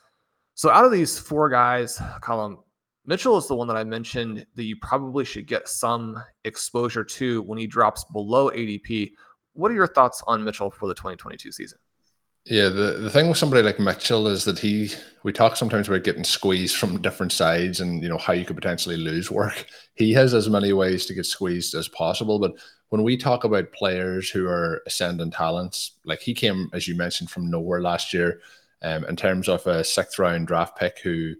So 0.54 0.70
out 0.70 0.84
of 0.84 0.92
these 0.92 1.18
four 1.18 1.48
guys, 1.48 1.98
Colm 2.22 2.58
Mitchell 3.06 3.38
is 3.38 3.46
the 3.46 3.54
one 3.54 3.68
that 3.68 3.76
I 3.76 3.84
mentioned 3.84 4.44
that 4.54 4.64
you 4.64 4.76
probably 4.76 5.24
should 5.24 5.46
get 5.46 5.68
some 5.68 6.22
exposure 6.44 7.04
to 7.04 7.42
when 7.42 7.58
he 7.58 7.66
drops 7.66 8.04
below 8.04 8.50
ADP. 8.50 9.12
What 9.52 9.70
are 9.70 9.74
your 9.74 9.86
thoughts 9.86 10.22
on 10.26 10.42
Mitchell 10.42 10.70
for 10.70 10.88
the 10.88 10.94
2022 10.94 11.52
season? 11.52 11.78
Yeah, 12.44 12.68
the, 12.68 12.98
the 13.00 13.10
thing 13.10 13.28
with 13.28 13.38
somebody 13.38 13.62
like 13.62 13.80
Mitchell 13.80 14.28
is 14.28 14.44
that 14.44 14.58
he 14.58 14.90
we 15.24 15.32
talk 15.32 15.56
sometimes 15.56 15.88
about 15.88 16.04
getting 16.04 16.22
squeezed 16.22 16.76
from 16.76 17.02
different 17.02 17.32
sides 17.32 17.80
and 17.80 18.00
you 18.02 18.08
know 18.08 18.18
how 18.18 18.32
you 18.32 18.44
could 18.44 18.54
potentially 18.54 18.96
lose 18.96 19.30
work. 19.30 19.66
He 19.94 20.12
has 20.12 20.34
as 20.34 20.48
many 20.48 20.72
ways 20.72 21.06
to 21.06 21.14
get 21.14 21.26
squeezed 21.26 21.74
as 21.74 21.88
possible, 21.88 22.38
but 22.38 22.52
when 22.90 23.02
we 23.02 23.16
talk 23.16 23.44
about 23.44 23.72
players 23.72 24.30
who 24.30 24.46
are 24.46 24.82
ascending 24.86 25.30
talents, 25.30 25.92
like 26.04 26.20
he 26.20 26.34
came, 26.34 26.70
as 26.72 26.86
you 26.86 26.94
mentioned, 26.94 27.30
from 27.30 27.50
nowhere 27.50 27.80
last 27.80 28.12
year, 28.12 28.40
um, 28.82 29.04
in 29.06 29.16
terms 29.16 29.48
of 29.48 29.66
a 29.66 29.82
sixth 29.82 30.18
round 30.18 30.46
draft 30.46 30.78
pick 30.78 31.00
who, 31.00 31.34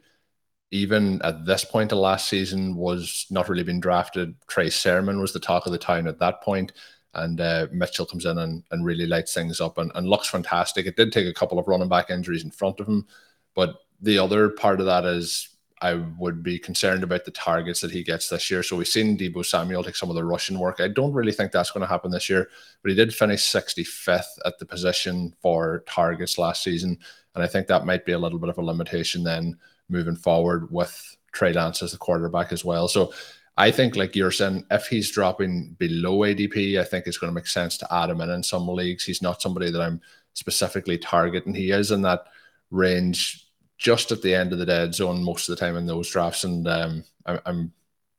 even 0.70 1.20
at 1.22 1.46
this 1.46 1.64
point 1.64 1.92
of 1.92 1.98
last 1.98 2.28
season, 2.28 2.74
was 2.76 3.26
not 3.30 3.48
really 3.48 3.62
being 3.62 3.80
drafted. 3.80 4.34
Trey 4.48 4.70
Sermon 4.70 5.20
was 5.20 5.32
the 5.32 5.40
talk 5.40 5.66
of 5.66 5.72
the 5.72 5.78
town 5.78 6.06
at 6.06 6.18
that 6.18 6.42
point, 6.42 6.72
and 7.14 7.40
uh, 7.40 7.66
Mitchell 7.72 8.06
comes 8.06 8.26
in 8.26 8.38
and, 8.38 8.64
and 8.70 8.84
really 8.84 9.06
lights 9.06 9.32
things 9.32 9.60
up 9.60 9.78
and, 9.78 9.92
and 9.94 10.08
looks 10.08 10.28
fantastic. 10.28 10.86
It 10.86 10.96
did 10.96 11.12
take 11.12 11.26
a 11.26 11.34
couple 11.34 11.58
of 11.58 11.68
running 11.68 11.88
back 11.88 12.10
injuries 12.10 12.44
in 12.44 12.50
front 12.50 12.80
of 12.80 12.88
him, 12.88 13.06
but 13.54 13.76
the 14.00 14.18
other 14.18 14.50
part 14.50 14.80
of 14.80 14.86
that 14.86 15.04
is 15.04 15.48
I 15.82 15.94
would 15.94 16.42
be 16.42 16.58
concerned 16.58 17.04
about 17.04 17.24
the 17.24 17.30
targets 17.30 17.82
that 17.82 17.90
he 17.90 18.02
gets 18.02 18.28
this 18.28 18.50
year. 18.50 18.62
So 18.62 18.76
we've 18.76 18.88
seen 18.88 19.16
Deebo 19.16 19.44
Samuel 19.44 19.84
take 19.84 19.96
some 19.96 20.08
of 20.08 20.16
the 20.16 20.24
Russian 20.24 20.58
work. 20.58 20.80
I 20.80 20.88
don't 20.88 21.12
really 21.12 21.32
think 21.32 21.52
that's 21.52 21.70
going 21.70 21.82
to 21.82 21.86
happen 21.86 22.10
this 22.10 22.30
year, 22.30 22.48
but 22.82 22.90
he 22.90 22.94
did 22.94 23.14
finish 23.14 23.42
65th 23.42 24.38
at 24.46 24.58
the 24.58 24.64
position 24.64 25.34
for 25.42 25.84
targets 25.86 26.38
last 26.38 26.62
season. 26.62 26.98
And 27.34 27.44
I 27.44 27.46
think 27.46 27.66
that 27.66 27.84
might 27.84 28.06
be 28.06 28.12
a 28.12 28.18
little 28.18 28.38
bit 28.38 28.48
of 28.48 28.56
a 28.56 28.62
limitation 28.62 29.22
then 29.22 29.58
moving 29.88 30.16
forward 30.16 30.70
with 30.70 31.16
Trey 31.32 31.52
Lance 31.52 31.82
as 31.82 31.92
the 31.92 31.98
quarterback 31.98 32.52
as 32.52 32.64
well. 32.64 32.88
So 32.88 33.12
I 33.56 33.70
think, 33.70 33.96
like 33.96 34.14
you're 34.14 34.30
saying, 34.30 34.66
if 34.70 34.86
he's 34.86 35.10
dropping 35.10 35.76
below 35.78 36.18
ADP, 36.18 36.78
I 36.78 36.84
think 36.84 37.06
it's 37.06 37.18
going 37.18 37.30
to 37.30 37.34
make 37.34 37.46
sense 37.46 37.78
to 37.78 37.94
add 37.94 38.10
him 38.10 38.20
in 38.20 38.30
in 38.30 38.42
some 38.42 38.68
leagues. 38.68 39.04
He's 39.04 39.22
not 39.22 39.40
somebody 39.40 39.70
that 39.70 39.80
I'm 39.80 40.00
specifically 40.34 40.98
targeting. 40.98 41.54
He 41.54 41.70
is 41.70 41.90
in 41.90 42.02
that 42.02 42.26
range 42.70 43.46
just 43.78 44.12
at 44.12 44.22
the 44.22 44.34
end 44.34 44.52
of 44.52 44.58
the 44.58 44.66
dead 44.66 44.94
zone 44.94 45.22
most 45.22 45.48
of 45.48 45.56
the 45.56 45.60
time 45.60 45.76
in 45.76 45.86
those 45.86 46.10
drafts. 46.10 46.44
And 46.44 46.66
um, 46.68 47.04
I, 47.24 47.38
I'm 47.46 47.72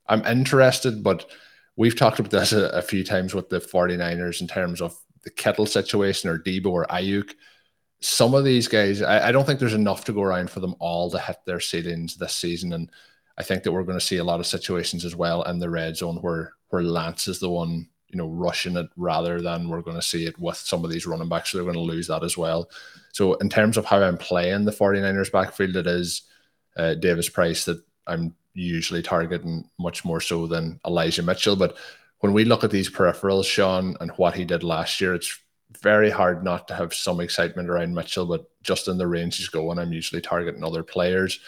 I'm 0.07 0.25
interested, 0.25 1.03
but 1.03 1.29
we've 1.75 1.97
talked 1.97 2.19
about 2.19 2.31
this 2.31 2.53
a, 2.53 2.69
a, 2.69 2.81
few 2.81 3.03
times 3.03 3.33
with 3.33 3.49
the 3.49 3.59
49ers 3.59 4.41
in 4.41 4.47
terms 4.47 4.81
of 4.81 4.97
the 5.23 5.29
Kittle 5.29 5.65
situation 5.65 6.29
or 6.29 6.39
Deebo 6.39 6.67
or 6.67 6.85
Aiyuk. 6.85 7.33
Some 7.99 8.33
of 8.33 8.43
these 8.43 8.67
guys, 8.67 9.01
I, 9.01 9.29
I 9.29 9.31
don't 9.31 9.45
think 9.45 9.59
there's 9.59 9.73
enough 9.73 10.05
to 10.05 10.13
go 10.13 10.21
around 10.21 10.49
for 10.49 10.59
them 10.59 10.75
all 10.79 11.09
to 11.11 11.19
hit 11.19 11.37
their 11.45 11.59
ceilings 11.59 12.15
this 12.15 12.35
season. 12.35 12.73
And 12.73 12.91
I 13.37 13.43
think 13.43 13.63
that 13.63 13.71
we're 13.71 13.83
going 13.83 13.99
to 13.99 14.05
see 14.05 14.17
a 14.17 14.23
lot 14.23 14.39
of 14.39 14.47
situations 14.47 15.03
as 15.05 15.15
well 15.15 15.43
in 15.43 15.59
the 15.59 15.69
red 15.69 15.97
zone 15.97 16.17
where 16.17 16.53
where 16.69 16.83
Lance 16.83 17.27
is 17.27 17.39
the 17.39 17.49
one 17.49 17.87
you 18.09 18.17
know, 18.17 18.29
rushing 18.29 18.77
it 18.77 18.87
rather 18.95 19.41
than 19.41 19.67
we're 19.67 19.81
going 19.81 19.95
to 19.95 20.01
see 20.01 20.25
it 20.25 20.39
with 20.39 20.57
some 20.57 20.85
of 20.85 20.91
these 20.91 21.05
running 21.05 21.27
backs. 21.27 21.51
So 21.51 21.57
they're 21.57 21.65
going 21.65 21.75
to 21.75 21.81
lose 21.81 22.07
that 22.07 22.23
as 22.23 22.37
well. 22.37 22.69
So 23.11 23.33
in 23.35 23.49
terms 23.49 23.77
of 23.77 23.85
how 23.85 24.01
I'm 24.01 24.17
playing 24.17 24.65
the 24.65 24.71
49ers 24.71 25.31
backfield, 25.31 25.75
it 25.75 25.87
is 25.87 26.23
uh, 26.77 26.93
Davis 26.95 27.27
Price 27.27 27.65
that 27.65 27.81
I'm 28.05 28.33
usually 28.53 29.01
targeting 29.01 29.69
much 29.77 30.05
more 30.05 30.21
so 30.21 30.47
than 30.47 30.79
Elijah 30.85 31.23
Mitchell. 31.23 31.55
But 31.55 31.77
when 32.19 32.33
we 32.33 32.45
look 32.45 32.63
at 32.63 32.71
these 32.71 32.89
peripherals, 32.89 33.45
Sean, 33.45 33.97
and 33.99 34.11
what 34.11 34.35
he 34.35 34.45
did 34.45 34.63
last 34.63 35.01
year, 35.01 35.13
it's 35.13 35.39
very 35.81 36.09
hard 36.09 36.43
not 36.43 36.67
to 36.67 36.75
have 36.75 36.93
some 36.93 37.19
excitement 37.19 37.69
around 37.69 37.93
Mitchell. 37.93 38.25
But 38.25 38.49
just 38.63 38.87
in 38.87 38.97
the 38.97 39.07
range 39.07 39.37
he's 39.37 39.49
going, 39.49 39.79
I'm 39.79 39.93
usually 39.93 40.21
targeting 40.21 40.63
other 40.63 40.83
players. 40.83 41.39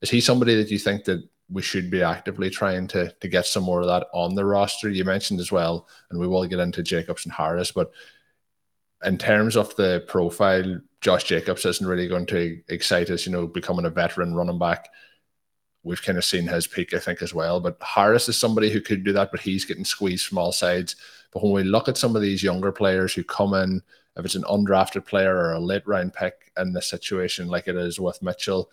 Is 0.00 0.10
he 0.10 0.20
somebody 0.20 0.56
that 0.56 0.70
you 0.70 0.78
think 0.78 1.04
that 1.04 1.28
we 1.52 1.62
should 1.62 1.90
be 1.90 2.02
actively 2.02 2.50
trying 2.50 2.88
to 2.88 3.12
to 3.20 3.28
get 3.28 3.46
some 3.46 3.62
more 3.62 3.80
of 3.80 3.86
that 3.86 4.06
on 4.12 4.34
the 4.34 4.44
roster. 4.44 4.88
You 4.88 5.04
mentioned 5.04 5.40
as 5.40 5.52
well, 5.52 5.88
and 6.10 6.18
we 6.18 6.26
will 6.26 6.46
get 6.46 6.58
into 6.58 6.82
Jacobs 6.82 7.24
and 7.24 7.32
Harris, 7.32 7.70
but 7.72 7.92
in 9.04 9.18
terms 9.18 9.56
of 9.56 9.74
the 9.76 10.04
profile, 10.08 10.80
Josh 11.00 11.24
Jacobs 11.24 11.66
isn't 11.66 11.86
really 11.86 12.08
going 12.08 12.26
to 12.26 12.60
excite 12.68 13.10
us, 13.10 13.26
you 13.26 13.32
know, 13.32 13.46
becoming 13.46 13.84
a 13.84 13.90
veteran 13.90 14.34
running 14.34 14.58
back. 14.58 14.88
We've 15.82 16.02
kind 16.02 16.16
of 16.16 16.24
seen 16.24 16.46
his 16.46 16.68
peak, 16.68 16.94
I 16.94 17.00
think, 17.00 17.20
as 17.20 17.34
well. 17.34 17.58
But 17.58 17.76
Harris 17.80 18.28
is 18.28 18.38
somebody 18.38 18.70
who 18.70 18.80
could 18.80 19.02
do 19.02 19.12
that, 19.14 19.32
but 19.32 19.40
he's 19.40 19.64
getting 19.64 19.84
squeezed 19.84 20.26
from 20.26 20.38
all 20.38 20.52
sides. 20.52 20.94
But 21.32 21.42
when 21.42 21.52
we 21.52 21.64
look 21.64 21.88
at 21.88 21.96
some 21.96 22.14
of 22.14 22.22
these 22.22 22.42
younger 22.42 22.72
players 22.72 23.14
who 23.14 23.24
come 23.24 23.54
in, 23.54 23.82
if 24.16 24.24
it's 24.24 24.34
an 24.34 24.42
undrafted 24.44 25.06
player 25.06 25.34
or 25.34 25.52
a 25.52 25.60
late 25.60 25.86
round 25.86 26.12
pick 26.12 26.52
in 26.58 26.72
this 26.72 26.86
situation, 26.86 27.48
like 27.48 27.68
it 27.68 27.76
is 27.76 27.98
with 27.98 28.22
Mitchell, 28.22 28.70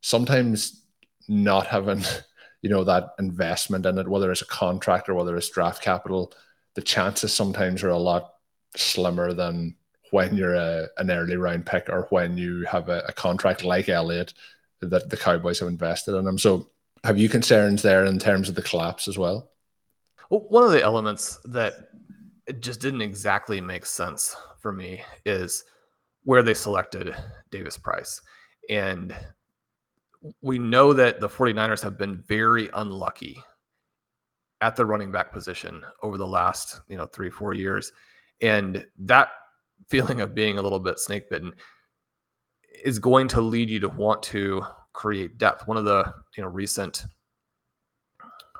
sometimes 0.00 0.82
not 1.28 1.66
having 1.66 2.02
you 2.62 2.70
know 2.70 2.84
that 2.84 3.14
investment 3.18 3.86
in 3.86 3.98
it, 3.98 4.08
whether 4.08 4.30
it's 4.30 4.42
a 4.42 4.46
contract 4.46 5.08
or 5.08 5.14
whether 5.14 5.36
it's 5.36 5.50
draft 5.50 5.82
capital, 5.82 6.32
the 6.74 6.82
chances 6.82 7.32
sometimes 7.32 7.82
are 7.82 7.90
a 7.90 7.98
lot 7.98 8.34
slimmer 8.76 9.32
than 9.32 9.74
when 10.10 10.34
you're 10.34 10.54
a, 10.54 10.88
an 10.98 11.10
early 11.10 11.36
round 11.36 11.66
pick 11.66 11.88
or 11.88 12.06
when 12.10 12.36
you 12.36 12.64
have 12.64 12.88
a, 12.88 13.02
a 13.08 13.12
contract 13.12 13.64
like 13.64 13.88
Elliott 13.88 14.34
that 14.80 15.08
the 15.08 15.16
Cowboys 15.16 15.60
have 15.60 15.68
invested 15.68 16.14
in 16.14 16.26
him. 16.26 16.38
So, 16.38 16.68
have 17.04 17.18
you 17.18 17.28
concerns 17.28 17.82
there 17.82 18.04
in 18.04 18.18
terms 18.18 18.48
of 18.48 18.54
the 18.54 18.62
collapse 18.62 19.08
as 19.08 19.18
well? 19.18 19.50
Well, 20.30 20.46
one 20.48 20.64
of 20.64 20.72
the 20.72 20.82
elements 20.82 21.38
that 21.46 21.88
it 22.46 22.60
just 22.60 22.80
didn't 22.80 23.02
exactly 23.02 23.60
make 23.60 23.86
sense 23.86 24.36
for 24.60 24.72
me 24.72 25.02
is 25.24 25.64
where 26.24 26.42
they 26.42 26.54
selected 26.54 27.14
Davis 27.50 27.76
Price. 27.76 28.20
And 28.70 29.14
we 30.40 30.58
know 30.58 30.92
that 30.92 31.20
the 31.20 31.28
49ers 31.28 31.82
have 31.82 31.98
been 31.98 32.22
very 32.28 32.68
unlucky 32.74 33.42
at 34.60 34.76
the 34.76 34.86
running 34.86 35.10
back 35.10 35.32
position 35.32 35.82
over 36.02 36.16
the 36.16 36.26
last, 36.26 36.80
you 36.88 36.96
know, 36.96 37.06
3 37.06 37.30
4 37.30 37.54
years. 37.54 37.92
And 38.40 38.86
that 38.98 39.30
feeling 39.88 40.20
of 40.20 40.34
being 40.34 40.58
a 40.58 40.62
little 40.62 40.78
bit 40.78 41.00
snake 41.00 41.28
bitten 41.28 41.52
is 42.84 42.98
going 42.98 43.28
to 43.28 43.40
lead 43.40 43.68
you 43.68 43.80
to 43.80 43.88
want 43.88 44.22
to 44.22 44.62
create 44.92 45.38
depth. 45.38 45.66
One 45.66 45.76
of 45.76 45.84
the, 45.84 46.12
you 46.36 46.42
know, 46.42 46.48
recent 46.48 47.04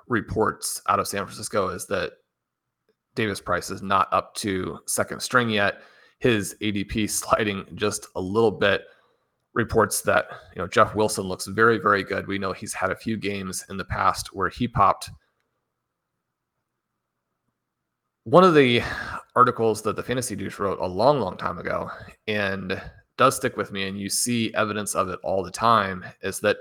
reports 0.08 0.82
out 0.88 0.98
of 0.98 1.06
San 1.06 1.24
Francisco 1.24 1.68
is 1.68 1.86
that 1.86 2.12
Davis 3.14 3.40
Price 3.40 3.70
is 3.70 3.82
not 3.82 4.08
up 4.12 4.34
to 4.36 4.78
second 4.86 5.20
string 5.20 5.50
yet. 5.50 5.82
His 6.18 6.56
ADP 6.60 7.10
sliding 7.10 7.66
just 7.74 8.06
a 8.16 8.20
little 8.20 8.50
bit. 8.50 8.82
Reports 9.54 10.00
that 10.02 10.28
you 10.56 10.62
know 10.62 10.66
Jeff 10.66 10.94
Wilson 10.94 11.24
looks 11.24 11.46
very, 11.46 11.76
very 11.78 12.02
good. 12.02 12.26
We 12.26 12.38
know 12.38 12.52
he's 12.52 12.72
had 12.72 12.90
a 12.90 12.96
few 12.96 13.18
games 13.18 13.66
in 13.68 13.76
the 13.76 13.84
past 13.84 14.34
where 14.34 14.48
he 14.48 14.66
popped. 14.66 15.10
One 18.24 18.44
of 18.44 18.54
the 18.54 18.82
articles 19.36 19.82
that 19.82 19.96
the 19.96 20.02
Fantasy 20.02 20.36
Douche 20.36 20.58
wrote 20.58 20.78
a 20.78 20.86
long, 20.86 21.20
long 21.20 21.36
time 21.36 21.58
ago, 21.58 21.90
and 22.26 22.80
does 23.18 23.36
stick 23.36 23.58
with 23.58 23.72
me, 23.72 23.86
and 23.86 24.00
you 24.00 24.08
see 24.08 24.54
evidence 24.54 24.94
of 24.94 25.10
it 25.10 25.18
all 25.22 25.42
the 25.42 25.50
time, 25.50 26.02
is 26.22 26.40
that 26.40 26.56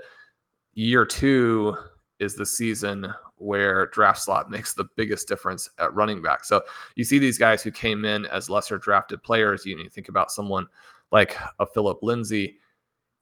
year 0.74 1.06
two 1.06 1.74
is 2.18 2.36
the 2.36 2.44
season 2.44 3.12
where 3.42 3.86
draft 3.86 4.20
slot 4.20 4.50
makes 4.50 4.74
the 4.74 4.84
biggest 4.96 5.28
difference 5.28 5.68
at 5.78 5.94
running 5.94 6.22
back. 6.22 6.44
So 6.44 6.62
you 6.94 7.04
see 7.04 7.18
these 7.18 7.38
guys 7.38 7.62
who 7.62 7.70
came 7.70 8.04
in 8.04 8.26
as 8.26 8.48
lesser 8.48 8.78
drafted 8.78 9.22
players. 9.22 9.66
You, 9.66 9.78
you 9.78 9.88
think 9.88 10.08
about 10.08 10.30
someone 10.30 10.66
like 11.10 11.36
a 11.58 11.66
Phillip 11.66 11.98
Lindsay, 12.02 12.58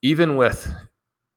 even 0.02 0.36
with 0.36 0.72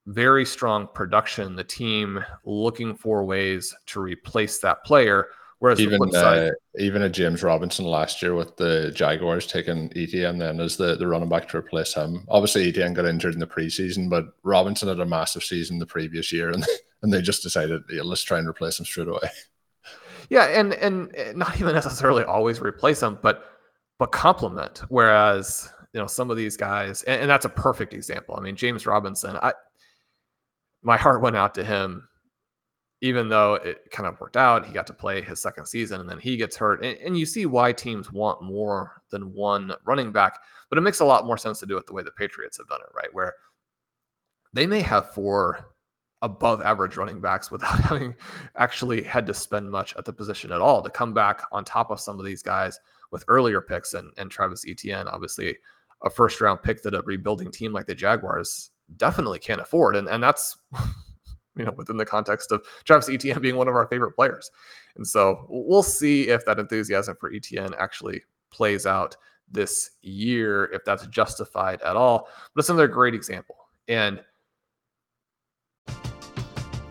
very 0.05 0.45
strong 0.45 0.87
production, 0.93 1.55
the 1.55 1.63
team 1.63 2.23
looking 2.43 2.95
for 2.95 3.23
ways 3.23 3.73
to 3.87 4.01
replace 4.01 4.59
that 4.59 4.83
player 4.83 5.27
Whereas 5.63 5.79
even 5.79 6.11
side, 6.11 6.49
uh, 6.49 6.51
even 6.77 7.03
a 7.03 7.09
James 7.09 7.41
Robinson 7.41 7.85
last 7.85 8.21
year 8.21 8.35
with 8.35 8.57
the 8.57 8.91
Jaguars 8.93 9.47
taking 9.47 9.89
Etienne 9.95 10.37
then 10.37 10.59
as 10.59 10.75
the, 10.75 10.97
the 10.97 11.07
running 11.07 11.29
back 11.29 11.47
to 11.47 11.57
replace 11.57 11.93
him. 11.93 12.25
Obviously, 12.27 12.67
Etienne 12.67 12.93
got 12.93 13.05
injured 13.05 13.33
in 13.33 13.39
the 13.39 13.47
preseason, 13.47 14.09
but 14.09 14.25
Robinson 14.43 14.89
had 14.89 14.99
a 14.99 15.05
massive 15.05 15.41
season 15.41 15.79
the 15.79 15.85
previous 15.85 16.33
year, 16.33 16.49
and 16.49 16.65
and 17.03 17.13
they 17.13 17.21
just 17.21 17.43
decided 17.43 17.83
yeah, 17.89 18.01
let's 18.01 18.23
try 18.23 18.39
and 18.39 18.47
replace 18.47 18.79
him 18.79 18.85
straight 18.85 19.07
away. 19.07 19.19
Yeah, 20.29 20.45
and 20.45 20.73
and 20.75 21.13
not 21.35 21.59
even 21.59 21.75
necessarily 21.75 22.23
always 22.23 22.61
replace 22.61 23.03
him, 23.03 23.19
but 23.21 23.43
but 23.99 24.13
complement. 24.13 24.81
Whereas 24.87 25.69
you 25.91 25.99
know 25.99 26.07
some 26.07 26.31
of 26.31 26.37
these 26.37 26.55
guys, 26.55 27.03
and, 27.03 27.21
and 27.23 27.29
that's 27.29 27.43
a 27.43 27.49
perfect 27.49 27.93
example. 27.93 28.33
I 28.35 28.41
mean, 28.41 28.55
James 28.55 28.87
Robinson, 28.87 29.35
I 29.43 29.51
my 30.81 30.95
heart 30.95 31.21
went 31.21 31.35
out 31.35 31.53
to 31.55 31.63
him 31.63 32.07
even 33.03 33.27
though 33.27 33.55
it 33.55 33.91
kind 33.91 34.07
of 34.07 34.17
worked 34.21 34.37
out, 34.37 34.65
he 34.65 34.71
got 34.71 34.87
to 34.87 34.93
play 34.93 35.21
his 35.21 35.41
second 35.41 35.65
season 35.65 35.99
and 35.99 36.09
then 36.09 36.17
he 36.17 36.37
gets 36.37 36.55
hurt. 36.55 36.85
And, 36.85 36.97
and, 36.99 37.17
you 37.17 37.25
see 37.25 37.45
why 37.45 37.73
teams 37.73 38.13
want 38.13 38.41
more 38.41 39.01
than 39.09 39.33
one 39.33 39.73
running 39.83 40.13
back, 40.13 40.39
but 40.69 40.77
it 40.77 40.81
makes 40.81 41.01
a 41.01 41.05
lot 41.05 41.25
more 41.25 41.37
sense 41.37 41.59
to 41.59 41.65
do 41.65 41.75
it 41.75 41.85
the 41.85 41.91
way 41.91 42.01
the 42.01 42.11
Patriots 42.11 42.57
have 42.59 42.69
done 42.69 42.79
it, 42.79 42.95
right? 42.95 43.13
Where 43.13 43.33
they 44.53 44.65
may 44.65 44.79
have 44.79 45.13
four 45.13 45.72
above 46.23 46.61
average 46.61 46.97
running 46.97 47.19
backs 47.19 47.51
without 47.51 47.79
having 47.81 48.15
actually 48.55 49.03
had 49.03 49.27
to 49.27 49.33
spend 49.33 49.69
much 49.69 49.95
at 49.97 50.05
the 50.05 50.13
position 50.13 50.51
at 50.51 50.61
all 50.61 50.81
to 50.81 50.89
come 50.89 51.13
back 51.13 51.41
on 51.51 51.63
top 51.63 51.91
of 51.91 51.99
some 51.99 52.17
of 52.17 52.25
these 52.25 52.41
guys 52.41 52.79
with 53.11 53.23
earlier 53.27 53.61
picks 53.61 53.93
and, 53.93 54.11
and 54.17 54.31
Travis 54.31 54.65
Etienne, 54.67 55.07
obviously 55.07 55.55
a 56.03 56.09
first 56.09 56.41
round 56.41 56.63
pick 56.63 56.81
that 56.81 56.95
a 56.95 57.01
rebuilding 57.01 57.51
team 57.51 57.71
like 57.71 57.85
the 57.85 57.93
Jaguars 57.93 58.71
definitely 58.97 59.37
can't 59.37 59.61
afford. 59.61 59.95
And, 59.95 60.07
and 60.07 60.23
that's 60.23 60.57
you 61.55 61.65
know, 61.65 61.73
within 61.77 61.97
the 61.97 62.05
context 62.05 62.51
of 62.51 62.65
Travis 62.85 63.09
Etienne 63.09 63.41
being 63.41 63.57
one 63.57 63.67
of 63.67 63.75
our 63.75 63.87
favorite 63.87 64.13
players. 64.13 64.49
And 64.95 65.05
so 65.05 65.45
we'll 65.49 65.83
see 65.83 66.29
if 66.29 66.45
that 66.45 66.57
enthusiasm 66.57 67.17
for 67.19 67.31
Etienne 67.31 67.75
actually 67.77 68.23
plays 68.49 68.85
out 68.85 69.15
this 69.51 69.91
year, 70.01 70.65
if 70.73 70.83
that's 70.85 71.05
justified 71.07 71.81
at 71.81 71.95
all. 71.95 72.29
But 72.55 72.61
it's 72.61 72.69
another 72.69 72.87
great 72.87 73.13
example. 73.13 73.57
And 73.87 74.21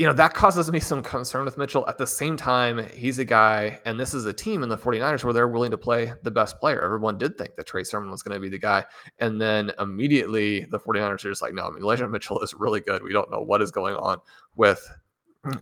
You 0.00 0.06
know, 0.06 0.14
that 0.14 0.32
causes 0.32 0.72
me 0.72 0.80
some 0.80 1.02
concern 1.02 1.44
with 1.44 1.58
Mitchell. 1.58 1.86
At 1.86 1.98
the 1.98 2.06
same 2.06 2.34
time, 2.34 2.88
he's 2.94 3.18
a 3.18 3.24
guy, 3.24 3.78
and 3.84 4.00
this 4.00 4.14
is 4.14 4.24
a 4.24 4.32
team 4.32 4.62
in 4.62 4.70
the 4.70 4.78
49ers 4.78 5.24
where 5.24 5.34
they're 5.34 5.46
willing 5.46 5.70
to 5.72 5.76
play 5.76 6.14
the 6.22 6.30
best 6.30 6.58
player. 6.58 6.80
Everyone 6.82 7.18
did 7.18 7.36
think 7.36 7.54
that 7.56 7.66
Trey 7.66 7.84
Sermon 7.84 8.10
was 8.10 8.22
going 8.22 8.34
to 8.34 8.40
be 8.40 8.48
the 8.48 8.58
guy. 8.58 8.82
And 9.18 9.38
then 9.38 9.72
immediately 9.78 10.64
the 10.70 10.80
49ers 10.80 11.26
are 11.26 11.28
just 11.28 11.42
like, 11.42 11.52
no, 11.52 11.66
I 11.66 11.70
mean, 11.70 11.82
Elijah 11.82 12.08
Mitchell 12.08 12.40
is 12.40 12.54
really 12.54 12.80
good. 12.80 13.02
We 13.02 13.12
don't 13.12 13.30
know 13.30 13.42
what 13.42 13.60
is 13.60 13.70
going 13.70 13.94
on 13.94 14.22
with 14.56 14.90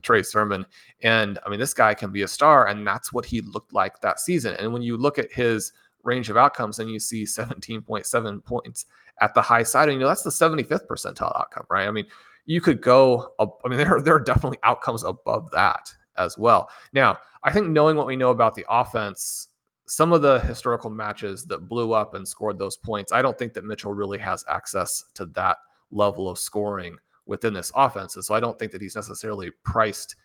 Trey 0.02 0.22
Sermon. 0.22 0.64
And 1.02 1.40
I 1.44 1.48
mean, 1.48 1.58
this 1.58 1.74
guy 1.74 1.92
can 1.94 2.12
be 2.12 2.22
a 2.22 2.28
star, 2.28 2.68
and 2.68 2.86
that's 2.86 3.12
what 3.12 3.24
he 3.24 3.40
looked 3.40 3.72
like 3.72 4.00
that 4.02 4.20
season. 4.20 4.54
And 4.60 4.72
when 4.72 4.82
you 4.82 4.96
look 4.96 5.18
at 5.18 5.32
his 5.32 5.72
range 6.04 6.30
of 6.30 6.36
outcomes 6.36 6.78
and 6.78 6.88
you 6.88 7.00
see 7.00 7.24
17.7 7.24 8.44
points 8.44 8.86
at 9.20 9.34
the 9.34 9.42
high 9.42 9.64
side, 9.64 9.88
and 9.88 9.94
you 9.94 9.98
know, 9.98 10.06
that's 10.06 10.22
the 10.22 10.30
75th 10.30 10.86
percentile 10.86 11.36
outcome, 11.36 11.66
right? 11.68 11.88
I 11.88 11.90
mean, 11.90 12.06
you 12.48 12.62
could 12.62 12.80
go. 12.80 13.34
I 13.38 13.68
mean, 13.68 13.76
there 13.78 14.00
there 14.00 14.14
are 14.14 14.20
definitely 14.20 14.58
outcomes 14.64 15.04
above 15.04 15.50
that 15.52 15.92
as 16.16 16.36
well. 16.36 16.68
Now, 16.92 17.18
I 17.44 17.52
think 17.52 17.68
knowing 17.68 17.96
what 17.96 18.08
we 18.08 18.16
know 18.16 18.30
about 18.30 18.56
the 18.56 18.64
offense, 18.68 19.48
some 19.86 20.12
of 20.12 20.22
the 20.22 20.40
historical 20.40 20.90
matches 20.90 21.44
that 21.44 21.68
blew 21.68 21.92
up 21.92 22.14
and 22.14 22.26
scored 22.26 22.58
those 22.58 22.76
points, 22.76 23.12
I 23.12 23.22
don't 23.22 23.38
think 23.38 23.52
that 23.52 23.64
Mitchell 23.64 23.94
really 23.94 24.18
has 24.18 24.44
access 24.48 25.04
to 25.14 25.26
that 25.26 25.58
level 25.92 26.28
of 26.28 26.38
scoring 26.38 26.96
within 27.26 27.52
this 27.52 27.70
offense. 27.76 28.16
And 28.16 28.24
so 28.24 28.34
I 28.34 28.40
don't 28.40 28.58
think 28.58 28.72
that 28.72 28.82
he's 28.82 28.96
necessarily 28.96 29.50
priced 29.62 30.16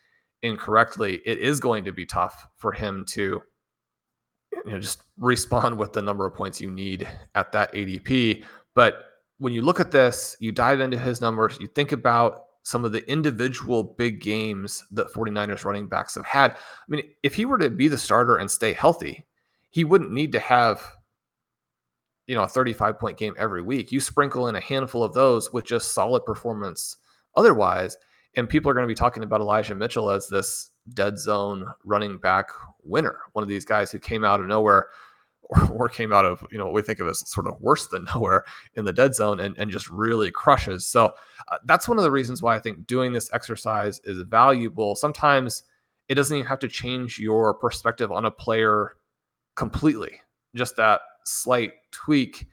incorrectly. 0.41 1.21
It 1.25 1.39
is 1.39 1.59
going 1.59 1.83
to 1.83 1.91
be 1.91 2.05
tough 2.05 2.47
for 2.55 2.71
him 2.71 3.05
to 3.09 3.41
you 4.65 4.71
know 4.71 4.79
just 4.79 5.03
respond 5.17 5.77
with 5.77 5.91
the 5.91 6.01
number 6.01 6.25
of 6.25 6.33
points 6.33 6.62
you 6.62 6.71
need 6.71 7.05
at 7.36 7.51
that 7.51 7.73
ADP. 7.73 8.45
But 8.75 9.12
when 9.43 9.51
you 9.51 9.62
look 9.62 9.82
at 9.82 9.91
this, 9.91 10.38
you 10.39 10.53
dive 10.53 10.79
into 10.79 10.97
his 10.97 11.19
numbers, 11.19 11.58
you 11.60 11.67
think 11.67 11.91
about 11.91 12.45
some 12.63 12.86
of 12.86 12.93
the 12.93 13.06
individual 13.12 13.84
big 13.84 14.21
games 14.21 14.86
that 14.91 15.12
49ers 15.12 15.65
running 15.65 15.86
backs 15.86 16.15
have 16.15 16.25
had. 16.25 16.51
I 16.51 16.56
mean, 16.88 17.03
if 17.23 17.36
he 17.36 17.43
were 17.43 17.58
to 17.58 17.69
be 17.69 17.89
the 17.89 17.97
starter 17.97 18.38
and 18.38 18.49
stay 18.49 18.71
healthy, 18.71 19.25
he 19.69 19.84
wouldn't 19.84 20.13
need 20.13 20.32
to 20.32 20.39
have 20.39 20.82
you 22.25 22.36
know 22.36 22.43
a 22.43 22.47
35 22.47 22.97
point 22.97 23.17
game 23.17 23.36
every 23.38 23.62
week. 23.62 23.91
You 23.91 23.99
sprinkle 23.99 24.47
in 24.47 24.56
a 24.56 24.62
handful 24.62 25.03
of 25.03 25.13
those 25.13 25.51
with 25.51 25.65
just 25.65 25.91
solid 25.91 26.23
performance 26.23 26.95
otherwise, 27.36 27.97
and 28.38 28.47
people 28.47 28.71
are 28.71 28.73
going 28.73 28.88
to 28.88 28.91
be 28.91 28.95
talking 28.95 29.23
about 29.23 29.41
Elijah 29.41 29.75
Mitchell 29.75 30.10
as 30.10 30.29
this 30.29 30.69
dead 30.93 31.19
zone 31.19 31.67
running 31.84 32.17
back 32.17 32.47
winner, 32.82 33.19
one 33.34 33.43
of 33.43 33.49
these 33.49 33.65
guys 33.65 33.91
who 33.91 33.99
came 33.99 34.23
out 34.23 34.39
of 34.39 34.47
nowhere 34.47 34.88
or, 35.43 35.71
or 35.71 35.89
came 35.89 36.13
out 36.13 36.25
of 36.25 36.45
you 36.51 36.58
know 36.58 36.65
what 36.65 36.73
we 36.73 36.82
think 36.82 36.99
of 36.99 37.08
as 37.08 37.27
sort 37.29 37.47
of 37.47 37.60
worse 37.62 37.88
than 37.88 38.06
nowhere 38.15 38.45
in 38.75 38.86
the 38.86 38.93
dead 38.93 39.15
zone 39.15 39.39
and, 39.39 39.58
and 39.58 39.71
just 39.71 39.89
really 39.89 40.32
crushes. 40.32 40.86
So 40.86 41.13
uh, 41.51 41.58
that's 41.65 41.88
one 41.88 41.97
of 41.97 42.03
the 42.03 42.12
reasons 42.12 42.41
why 42.41 42.56
I 42.56 42.60
think 42.60 42.88
doing 42.88 43.13
this 43.13 43.29
exercise 43.34 43.99
is 44.03 44.21
valuable. 44.23 44.95
Sometimes 44.95 45.63
it 46.10 46.15
doesn't 46.15 46.36
even 46.36 46.47
have 46.47 46.60
to 46.60 46.67
change 46.67 47.19
your 47.19 47.53
perspective 47.53 48.12
on 48.12 48.25
a 48.25 48.32
player 48.32 48.97
completely. 49.56 50.21
Just 50.56 50.75
that 50.77 51.01
slight 51.25 51.73
tweak 51.91 52.47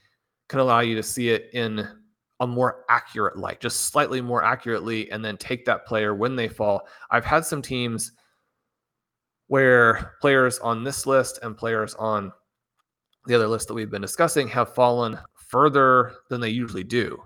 can 0.48 0.60
allow 0.60 0.80
you 0.80 0.94
to 0.96 1.02
see 1.02 1.30
it 1.30 1.50
in 1.52 1.86
a 2.40 2.46
more 2.46 2.84
accurate 2.88 3.36
light, 3.36 3.60
just 3.60 3.82
slightly 3.82 4.20
more 4.20 4.42
accurately, 4.42 5.10
and 5.10 5.24
then 5.24 5.36
take 5.36 5.64
that 5.66 5.86
player 5.86 6.14
when 6.14 6.36
they 6.36 6.48
fall. 6.48 6.88
I've 7.10 7.24
had 7.24 7.44
some 7.44 7.60
teams 7.60 8.12
where 9.48 10.14
players 10.20 10.58
on 10.60 10.82
this 10.82 11.06
list 11.06 11.40
and 11.42 11.56
players 11.56 11.94
on 11.96 12.32
the 13.30 13.36
other 13.36 13.46
list 13.46 13.68
that 13.68 13.74
we've 13.74 13.92
been 13.92 14.02
discussing 14.02 14.48
have 14.48 14.74
fallen 14.74 15.16
further 15.34 16.14
than 16.28 16.40
they 16.40 16.48
usually 16.48 16.82
do. 16.82 17.22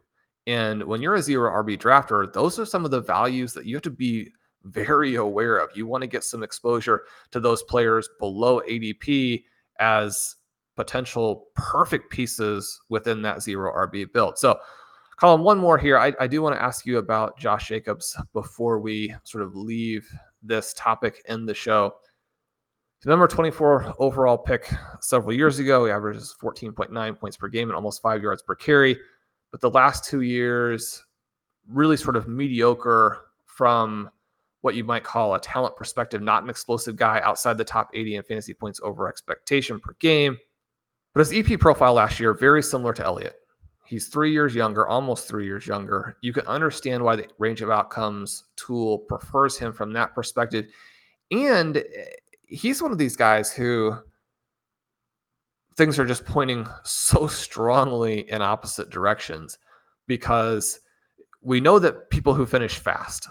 And 0.46 0.84
when 0.84 1.00
you're 1.00 1.14
a 1.14 1.22
zero 1.22 1.50
RB 1.50 1.78
drafter, 1.78 2.30
those 2.30 2.58
are 2.58 2.66
some 2.66 2.84
of 2.84 2.90
the 2.90 3.00
values 3.00 3.54
that 3.54 3.64
you 3.64 3.74
have 3.76 3.82
to 3.84 3.90
be 3.90 4.30
very 4.64 5.14
aware 5.14 5.56
of. 5.56 5.70
You 5.74 5.86
want 5.86 6.02
to 6.02 6.06
get 6.06 6.22
some 6.22 6.42
exposure 6.42 7.04
to 7.30 7.40
those 7.40 7.62
players 7.62 8.06
below 8.20 8.60
ADP 8.68 9.44
as 9.80 10.36
potential 10.76 11.46
perfect 11.54 12.10
pieces 12.10 12.78
within 12.90 13.22
that 13.22 13.42
zero 13.42 13.72
RB 13.72 14.12
build. 14.12 14.36
So, 14.36 14.58
Colin, 15.16 15.40
one 15.40 15.56
more 15.56 15.78
here. 15.78 15.96
I, 15.96 16.12
I 16.20 16.26
do 16.26 16.42
want 16.42 16.54
to 16.54 16.62
ask 16.62 16.84
you 16.84 16.98
about 16.98 17.38
Josh 17.38 17.68
Jacobs 17.68 18.14
before 18.34 18.78
we 18.78 19.14
sort 19.22 19.42
of 19.42 19.56
leave 19.56 20.06
this 20.42 20.74
topic 20.74 21.22
in 21.30 21.46
the 21.46 21.54
show. 21.54 21.94
The 23.04 23.10
number 23.10 23.28
24 23.28 23.96
overall 23.98 24.38
pick 24.38 24.72
several 25.00 25.34
years 25.34 25.58
ago. 25.58 25.84
He 25.84 25.92
averages 25.92 26.34
14.9 26.40 27.20
points 27.20 27.36
per 27.36 27.48
game 27.48 27.68
and 27.68 27.76
almost 27.76 28.00
five 28.00 28.22
yards 28.22 28.40
per 28.40 28.54
carry. 28.54 28.98
But 29.50 29.60
the 29.60 29.68
last 29.68 30.08
two 30.08 30.22
years, 30.22 31.04
really 31.68 31.98
sort 31.98 32.16
of 32.16 32.28
mediocre 32.28 33.26
from 33.44 34.08
what 34.62 34.74
you 34.74 34.84
might 34.84 35.04
call 35.04 35.34
a 35.34 35.40
talent 35.40 35.76
perspective, 35.76 36.22
not 36.22 36.44
an 36.44 36.48
explosive 36.48 36.96
guy 36.96 37.20
outside 37.22 37.58
the 37.58 37.64
top 37.64 37.90
80 37.92 38.16
in 38.16 38.22
fantasy 38.22 38.54
points 38.54 38.80
over 38.82 39.06
expectation 39.06 39.78
per 39.78 39.94
game. 39.98 40.38
But 41.12 41.28
his 41.28 41.32
EP 41.34 41.60
profile 41.60 41.92
last 41.92 42.18
year, 42.18 42.32
very 42.32 42.62
similar 42.62 42.94
to 42.94 43.04
Elliott. 43.04 43.36
He's 43.84 44.08
three 44.08 44.32
years 44.32 44.54
younger, 44.54 44.88
almost 44.88 45.28
three 45.28 45.44
years 45.44 45.66
younger. 45.66 46.16
You 46.22 46.32
can 46.32 46.46
understand 46.46 47.04
why 47.04 47.16
the 47.16 47.28
range 47.38 47.60
of 47.60 47.68
outcomes 47.68 48.44
tool 48.56 49.00
prefers 49.00 49.58
him 49.58 49.74
from 49.74 49.92
that 49.92 50.14
perspective. 50.14 50.68
And 51.30 51.76
eh, 51.76 51.82
he's 52.46 52.82
one 52.82 52.92
of 52.92 52.98
these 52.98 53.16
guys 53.16 53.52
who 53.52 53.96
things 55.76 55.98
are 55.98 56.04
just 56.04 56.24
pointing 56.24 56.66
so 56.84 57.26
strongly 57.26 58.30
in 58.30 58.42
opposite 58.42 58.90
directions 58.90 59.58
because 60.06 60.80
we 61.42 61.60
know 61.60 61.78
that 61.78 62.10
people 62.10 62.34
who 62.34 62.46
finish 62.46 62.78
fast, 62.78 63.28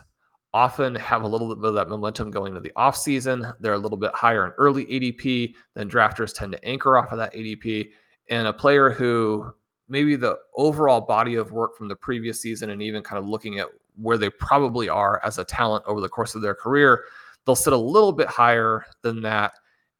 often 0.53 0.93
have 0.95 1.23
a 1.23 1.27
little 1.27 1.53
bit 1.55 1.65
of 1.65 1.73
that 1.73 1.89
momentum 1.89 2.29
going 2.29 2.55
into 2.55 2.61
the 2.61 2.73
offseason. 2.77 3.53
They're 3.59 3.73
a 3.73 3.79
little 3.79 3.97
bit 3.97 4.13
higher 4.13 4.45
in 4.45 4.51
early 4.57 4.85
ADP 4.85 5.55
than 5.73 5.89
drafters 5.89 6.33
tend 6.33 6.51
to 6.51 6.63
anchor 6.63 6.97
off 6.97 7.11
of 7.11 7.17
that 7.17 7.33
ADP. 7.33 7.89
And 8.29 8.47
a 8.47 8.53
player 8.53 8.91
who 8.91 9.51
maybe 9.89 10.15
the 10.15 10.37
overall 10.55 11.01
body 11.01 11.35
of 11.35 11.51
work 11.51 11.75
from 11.75 11.87
the 11.87 11.95
previous 11.95 12.39
season 12.39 12.69
and 12.69 12.81
even 12.81 13.01
kind 13.01 13.17
of 13.17 13.27
looking 13.27 13.59
at 13.59 13.67
where 13.95 14.17
they 14.17 14.29
probably 14.29 14.89
are 14.89 15.19
as 15.23 15.37
a 15.39 15.43
talent 15.43 15.83
over 15.87 16.01
the 16.01 16.09
course 16.09 16.35
of 16.35 16.41
their 16.41 16.55
career, 16.55 17.03
they'll 17.45 17.55
sit 17.55 17.73
a 17.73 17.77
little 17.77 18.11
bit 18.11 18.27
higher 18.27 18.85
than 19.01 19.21
that. 19.21 19.53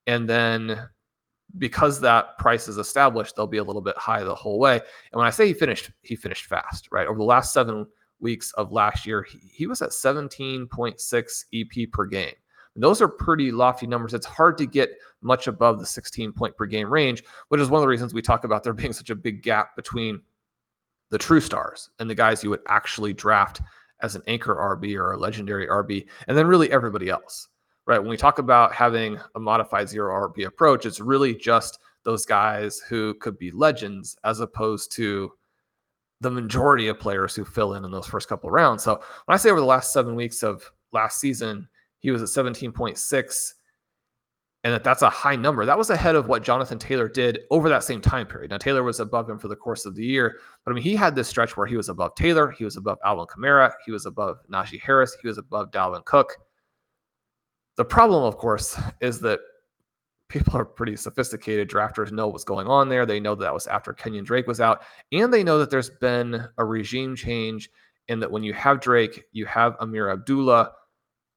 And 0.08 0.29
then 0.29 0.88
because 1.58 1.99
that 2.01 2.38
price 2.38 2.67
is 2.67 2.77
established, 2.77 3.36
they'll 3.36 3.47
be 3.47 3.58
a 3.58 3.63
little 3.63 3.82
bit 3.82 3.97
high 3.97 4.23
the 4.23 4.36
whole 4.36 4.60
way. 4.60 4.75
And 4.75 5.17
when 5.17 5.27
I 5.27 5.29
say 5.29 5.47
he 5.47 5.53
finished, 5.53 5.91
he 6.01 6.15
finished 6.15 6.45
fast, 6.45 6.88
right? 6.91 7.08
Over 7.08 7.17
the 7.17 7.23
last 7.23 7.53
seven 7.53 7.86
weeks 8.19 8.51
of 8.53 8.71
last 8.71 9.06
year, 9.06 9.23
he, 9.23 9.39
he 9.51 9.67
was 9.67 9.82
at 9.82 9.91
17.6 9.91 11.43
EP 11.53 11.91
per 11.91 12.06
game. 12.06 12.34
And 12.75 12.84
those 12.84 13.01
are 13.01 13.08
pretty 13.08 13.51
lofty 13.51 13.86
numbers. 13.86 14.15
It's 14.15 14.25
hard 14.25 14.58
to 14.58 14.65
get 14.65 14.97
much 15.21 15.47
above 15.47 15.79
the 15.79 15.86
16 15.86 16.34
point 16.34 16.58
per 16.58 16.65
game 16.65 16.91
range, 16.91 17.23
which 17.49 17.62
is 17.62 17.69
one 17.69 17.79
of 17.79 17.84
the 17.84 17.88
reasons 17.88 18.13
we 18.13 18.21
talk 18.21 18.45
about 18.45 18.63
there 18.63 18.73
being 18.73 18.93
such 18.93 19.12
a 19.12 19.15
big 19.15 19.43
gap 19.43 19.75
between 19.75 20.21
the 21.12 21.17
true 21.19 21.41
stars 21.41 21.91
and 21.99 22.10
the 22.10 22.15
guys 22.15 22.43
you 22.43 22.49
would 22.49 22.62
actually 22.67 23.13
draft 23.13 23.62
as 24.04 24.16
an 24.16 24.22
anchor 24.28 24.56
RB 24.56 24.96
or 24.96 25.13
a 25.13 25.18
legendary 25.18 25.66
RB, 25.68 26.06
and 26.28 26.38
then 26.38 26.46
really 26.46 26.72
everybody 26.72 27.10
else, 27.10 27.48
right? 27.88 28.00
When 28.00 28.10
we 28.10 28.18
talk 28.18 28.38
about 28.38 28.74
having 28.74 29.18
a 29.36 29.39
modified 29.39 29.89
zero 29.89 30.30
RB 30.30 30.46
approach, 30.46 30.86
it's 30.86 31.00
really 31.00 31.34
just 31.34 31.80
those 32.04 32.26
guys 32.26 32.80
who 32.89 33.16
could 33.16 33.38
be 33.39 33.50
legends 33.50 34.18
as 34.26 34.42
opposed 34.42 34.92
to 34.94 35.32
the 36.20 36.30
majority 36.30 36.88
of 36.88 37.00
players 37.00 37.34
who 37.36 37.46
fill 37.46 37.74
in 37.74 37.86
in 37.86 37.92
those 37.92 38.08
first 38.08 38.30
couple 38.30 38.50
rounds. 38.52 38.84
So 38.84 39.02
when 39.26 39.34
I 39.34 39.38
say 39.38 39.50
over 39.50 39.60
the 39.60 39.66
last 39.66 39.92
seven 39.92 40.16
weeks 40.16 40.44
of 40.44 40.70
last 40.92 41.20
season, 41.20 41.68
he 42.00 42.12
was 42.12 42.22
at 42.22 42.46
17.6, 42.46 43.54
and 44.63 44.73
that 44.73 44.84
that's 44.84 45.02
a 45.02 45.10
high 45.10 45.36
number. 45.36 45.65
That 45.65 45.78
was 45.78 45.89
ahead 45.89 46.15
of 46.15 46.28
what 46.28 46.43
Jonathan 46.43 46.80
Taylor 46.80 47.10
did 47.10 47.41
over 47.52 47.67
that 47.69 47.84
same 47.84 48.02
time 48.02 48.28
period. 48.28 48.52
Now 48.52 48.58
Taylor 48.58 48.84
was 48.84 48.99
above 48.99 49.30
him 49.30 49.38
for 49.38 49.47
the 49.47 49.56
course 49.56 49.86
of 49.86 49.95
the 49.95 50.06
year, 50.06 50.39
but 50.63 50.71
I 50.71 50.73
mean 50.73 50.84
he 50.84 50.95
had 50.95 51.15
this 51.15 51.28
stretch 51.28 51.58
where 51.58 51.67
he 51.67 51.78
was 51.78 51.89
above 51.89 52.15
Taylor, 52.15 52.52
he 52.52 52.63
was 52.63 52.78
above 52.78 52.97
Alvin 53.06 53.26
Kamara, 53.26 53.71
he 53.86 53.91
was 53.91 54.06
above 54.06 54.38
Najee 54.52 54.82
Harris, 54.82 55.17
he 55.21 55.28
was 55.28 55.38
above 55.38 55.71
Dalvin 55.71 56.06
Cook. 56.06 56.38
The 57.76 57.86
problem, 57.86 58.23
of 58.23 58.38
course, 58.38 58.80
is 59.02 59.19
that 59.21 59.39
people 60.30 60.56
are 60.56 60.65
pretty 60.65 60.95
sophisticated. 60.95 61.69
Drafters 61.69 62.12
know 62.12 62.28
what's 62.28 62.43
going 62.43 62.67
on 62.67 62.89
there. 62.89 63.06
They 63.06 63.19
know 63.19 63.36
that, 63.36 63.45
that 63.45 63.54
was 63.54 63.67
after 63.67 63.93
Kenyon 63.93 64.23
Drake 64.23 64.47
was 64.47 64.62
out, 64.62 64.84
and 65.12 65.34
they 65.34 65.43
know 65.43 65.60
that 65.60 65.69
there's 65.69 65.89
been 65.89 66.47
a 66.58 66.65
regime 66.65 67.15
change, 67.15 67.69
and 68.10 68.21
that 68.21 68.32
when 68.32 68.43
you 68.43 68.54
have 68.54 68.80
Drake, 68.80 69.23
you 69.32 69.45
have 69.45 69.76
Ameer 69.80 70.12
Abdullah. 70.12 70.71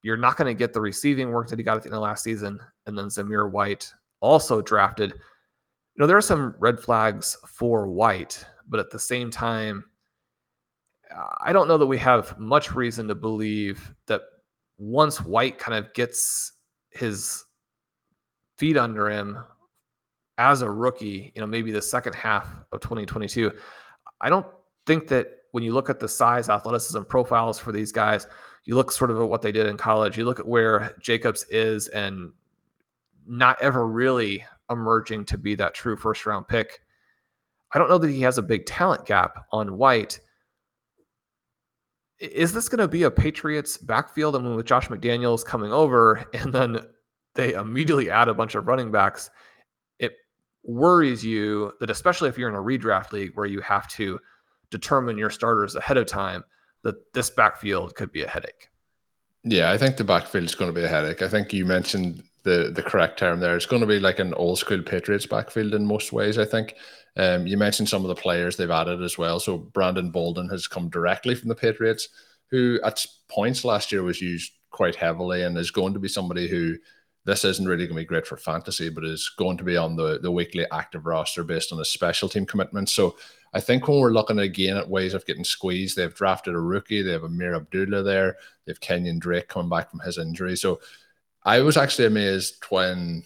You're 0.03 0.17
not 0.17 0.37
going 0.37 0.53
to 0.53 0.57
get 0.57 0.73
the 0.73 0.81
receiving 0.81 1.31
work 1.31 1.49
that 1.49 1.59
he 1.59 1.63
got 1.63 1.77
at 1.77 1.83
the 1.83 1.89
end 1.89 1.95
of 1.95 2.01
last 2.01 2.23
season, 2.23 2.59
and 2.87 2.97
then 2.97 3.05
Zamir 3.05 3.51
White 3.51 3.93
also 4.19 4.61
drafted. 4.61 5.11
You 5.11 5.99
know, 5.99 6.07
there 6.07 6.17
are 6.17 6.21
some 6.21 6.55
red 6.59 6.79
flags 6.79 7.37
for 7.45 7.87
White, 7.87 8.43
but 8.67 8.79
at 8.79 8.89
the 8.89 8.99
same 8.99 9.29
time, 9.29 9.83
I 11.39 11.53
don't 11.53 11.67
know 11.67 11.77
that 11.77 11.85
we 11.85 11.97
have 11.99 12.37
much 12.39 12.73
reason 12.73 13.07
to 13.07 13.15
believe 13.15 13.93
that 14.07 14.21
once 14.77 15.21
White 15.21 15.57
kind 15.57 15.77
of 15.77 15.93
gets 15.93 16.53
his 16.91 17.45
feet 18.57 18.77
under 18.77 19.09
him 19.09 19.37
as 20.37 20.61
a 20.61 20.69
rookie, 20.69 21.31
you 21.35 21.41
know, 21.41 21.47
maybe 21.47 21.71
the 21.71 21.81
second 21.81 22.13
half 22.13 22.47
of 22.71 22.79
2022. 22.81 23.51
I 24.21 24.29
don't 24.29 24.45
think 24.85 25.07
that 25.07 25.27
when 25.51 25.63
you 25.63 25.73
look 25.73 25.89
at 25.89 25.99
the 25.99 26.07
size, 26.07 26.49
athleticism 26.49 27.03
profiles 27.03 27.57
for 27.57 27.71
these 27.71 27.91
guys, 27.91 28.27
you 28.65 28.75
look 28.75 28.91
sort 28.91 29.09
of 29.09 29.19
at 29.19 29.29
what 29.29 29.41
they 29.41 29.51
did 29.51 29.65
in 29.67 29.77
college, 29.77 30.17
you 30.17 30.25
look 30.25 30.39
at 30.39 30.47
where 30.47 30.95
Jacobs 30.99 31.45
is 31.49 31.87
and 31.89 32.31
not 33.27 33.61
ever 33.61 33.87
really 33.87 34.43
emerging 34.69 35.25
to 35.25 35.37
be 35.37 35.55
that 35.55 35.73
true 35.73 35.95
first 35.95 36.25
round 36.25 36.47
pick. 36.47 36.79
I 37.73 37.79
don't 37.79 37.89
know 37.89 37.97
that 37.97 38.09
he 38.09 38.21
has 38.21 38.37
a 38.37 38.43
big 38.43 38.65
talent 38.65 39.05
gap 39.05 39.45
on 39.51 39.77
White. 39.77 40.19
Is 42.19 42.53
this 42.53 42.69
going 42.69 42.79
to 42.79 42.87
be 42.87 43.03
a 43.03 43.11
Patriots 43.11 43.77
backfield? 43.77 44.35
I 44.35 44.39
mean, 44.39 44.55
with 44.55 44.65
Josh 44.65 44.87
McDaniels 44.87 45.45
coming 45.45 45.71
over 45.71 46.25
and 46.33 46.53
then 46.53 46.79
they 47.35 47.53
immediately 47.53 48.09
add 48.09 48.27
a 48.27 48.33
bunch 48.33 48.55
of 48.55 48.67
running 48.67 48.91
backs, 48.91 49.29
it 49.99 50.13
worries 50.63 51.23
you 51.23 51.73
that, 51.79 51.89
especially 51.89 52.29
if 52.29 52.37
you're 52.37 52.49
in 52.49 52.55
a 52.55 52.59
redraft 52.59 53.11
league 53.11 53.31
where 53.35 53.45
you 53.45 53.61
have 53.61 53.87
to 53.89 54.19
determine 54.71 55.17
your 55.17 55.29
starters 55.29 55.75
ahead 55.75 55.97
of 55.97 56.07
time, 56.07 56.43
that 56.83 56.95
this 57.13 57.29
backfield 57.29 57.95
could 57.95 58.11
be 58.11 58.23
a 58.23 58.27
headache. 58.27 58.69
Yeah, 59.43 59.71
I 59.71 59.77
think 59.77 59.97
the 59.97 60.03
backfield 60.03 60.45
is 60.45 60.55
going 60.55 60.73
to 60.73 60.77
be 60.77 60.85
a 60.85 60.89
headache. 60.89 61.21
I 61.21 61.27
think 61.29 61.53
you 61.53 61.65
mentioned 61.65 62.23
the 62.47 62.71
the 62.71 62.83
correct 62.83 63.19
term 63.19 63.39
there. 63.39 63.55
It's 63.55 63.65
going 63.65 63.81
to 63.81 63.87
be 63.87 63.99
like 63.99 64.19
an 64.19 64.33
old 64.33 64.57
school 64.57 64.81
Patriots 64.81 65.25
backfield 65.25 65.73
in 65.73 65.85
most 65.85 66.11
ways. 66.13 66.37
I 66.37 66.45
think. 66.45 66.75
Um, 67.17 67.47
you 67.47 67.57
mentioned 67.57 67.89
some 67.89 68.03
of 68.03 68.09
the 68.09 68.21
players 68.21 68.55
they've 68.55 68.69
added 68.69 69.01
as 69.01 69.17
well. 69.17 69.39
So 69.39 69.57
Brandon 69.57 70.11
Bolden 70.11 70.49
has 70.49 70.67
come 70.67 70.87
directly 70.87 71.33
from 71.33 71.49
the 71.49 71.55
Patriots, 71.55 72.09
who 72.51 72.79
at 72.83 73.03
points 73.27 73.65
last 73.65 73.91
year 73.91 74.03
was 74.03 74.21
used 74.21 74.51
quite 74.69 74.95
heavily 74.95 75.41
and 75.41 75.57
is 75.57 75.71
going 75.71 75.93
to 75.93 75.99
be 75.99 76.07
somebody 76.07 76.47
who 76.47 76.77
this 77.25 77.43
isn't 77.43 77.67
really 77.67 77.87
going 77.87 77.97
to 77.97 78.03
be 78.03 78.05
great 78.05 78.27
for 78.27 78.37
fantasy, 78.37 78.89
but 78.89 79.03
is 79.03 79.29
going 79.37 79.57
to 79.57 79.63
be 79.63 79.75
on 79.75 79.95
the, 79.95 80.19
the 80.19 80.31
weekly 80.31 80.65
active 80.71 81.05
roster 81.07 81.43
based 81.43 81.73
on 81.73 81.79
a 81.81 81.85
special 81.85 82.29
team 82.29 82.45
commitment. 82.45 82.87
So 82.87 83.17
I 83.53 83.59
think 83.59 83.87
when 83.87 83.99
we're 83.99 84.11
looking 84.11 84.39
again 84.39 84.77
at 84.77 84.87
ways 84.87 85.13
of 85.13 85.25
getting 85.25 85.43
squeezed, 85.43 85.97
they've 85.97 86.13
drafted 86.13 86.53
a 86.53 86.59
rookie. 86.59 87.01
They 87.01 87.11
have 87.11 87.23
Ameer 87.23 87.55
Abdullah 87.55 88.03
there. 88.03 88.37
They 88.65 88.71
have 88.71 88.79
Kenyon 88.79 89.19
Drake 89.19 89.49
coming 89.49 89.69
back 89.69 89.89
from 89.89 89.99
his 89.99 90.17
injury. 90.17 90.55
So 90.55 90.79
I 91.47 91.61
was 91.61 91.77
actually 91.77 92.07
amazed 92.07 92.61
when, 92.67 93.23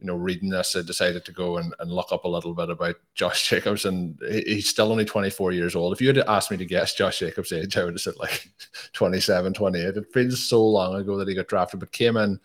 you 0.00 0.06
know, 0.06 0.16
reading 0.16 0.48
this, 0.48 0.74
I 0.74 0.82
decided 0.82 1.24
to 1.24 1.32
go 1.32 1.58
and, 1.58 1.72
and 1.78 1.92
look 1.92 2.10
up 2.10 2.24
a 2.24 2.28
little 2.28 2.54
bit 2.54 2.70
about 2.70 2.96
Josh 3.14 3.48
Jacobs. 3.48 3.84
And 3.84 4.18
he's 4.28 4.68
still 4.68 4.90
only 4.90 5.04
24 5.04 5.52
years 5.52 5.76
old. 5.76 5.92
If 5.92 6.00
you 6.00 6.08
had 6.08 6.18
asked 6.18 6.50
me 6.50 6.56
to 6.56 6.66
guess 6.66 6.94
Josh 6.94 7.20
Jacobs' 7.20 7.52
age, 7.52 7.76
I 7.76 7.84
would 7.84 7.94
have 7.94 8.00
said 8.00 8.16
like 8.18 8.50
27, 8.94 9.54
28. 9.54 9.96
It 9.96 10.12
feels 10.12 10.42
so 10.44 10.66
long 10.66 10.96
ago 10.96 11.16
that 11.16 11.28
he 11.28 11.36
got 11.36 11.46
drafted, 11.46 11.78
but 11.78 11.92
came 11.92 12.16
in 12.16 12.40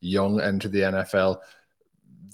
young 0.00 0.38
into 0.42 0.68
the 0.68 0.80
NFL. 0.80 1.38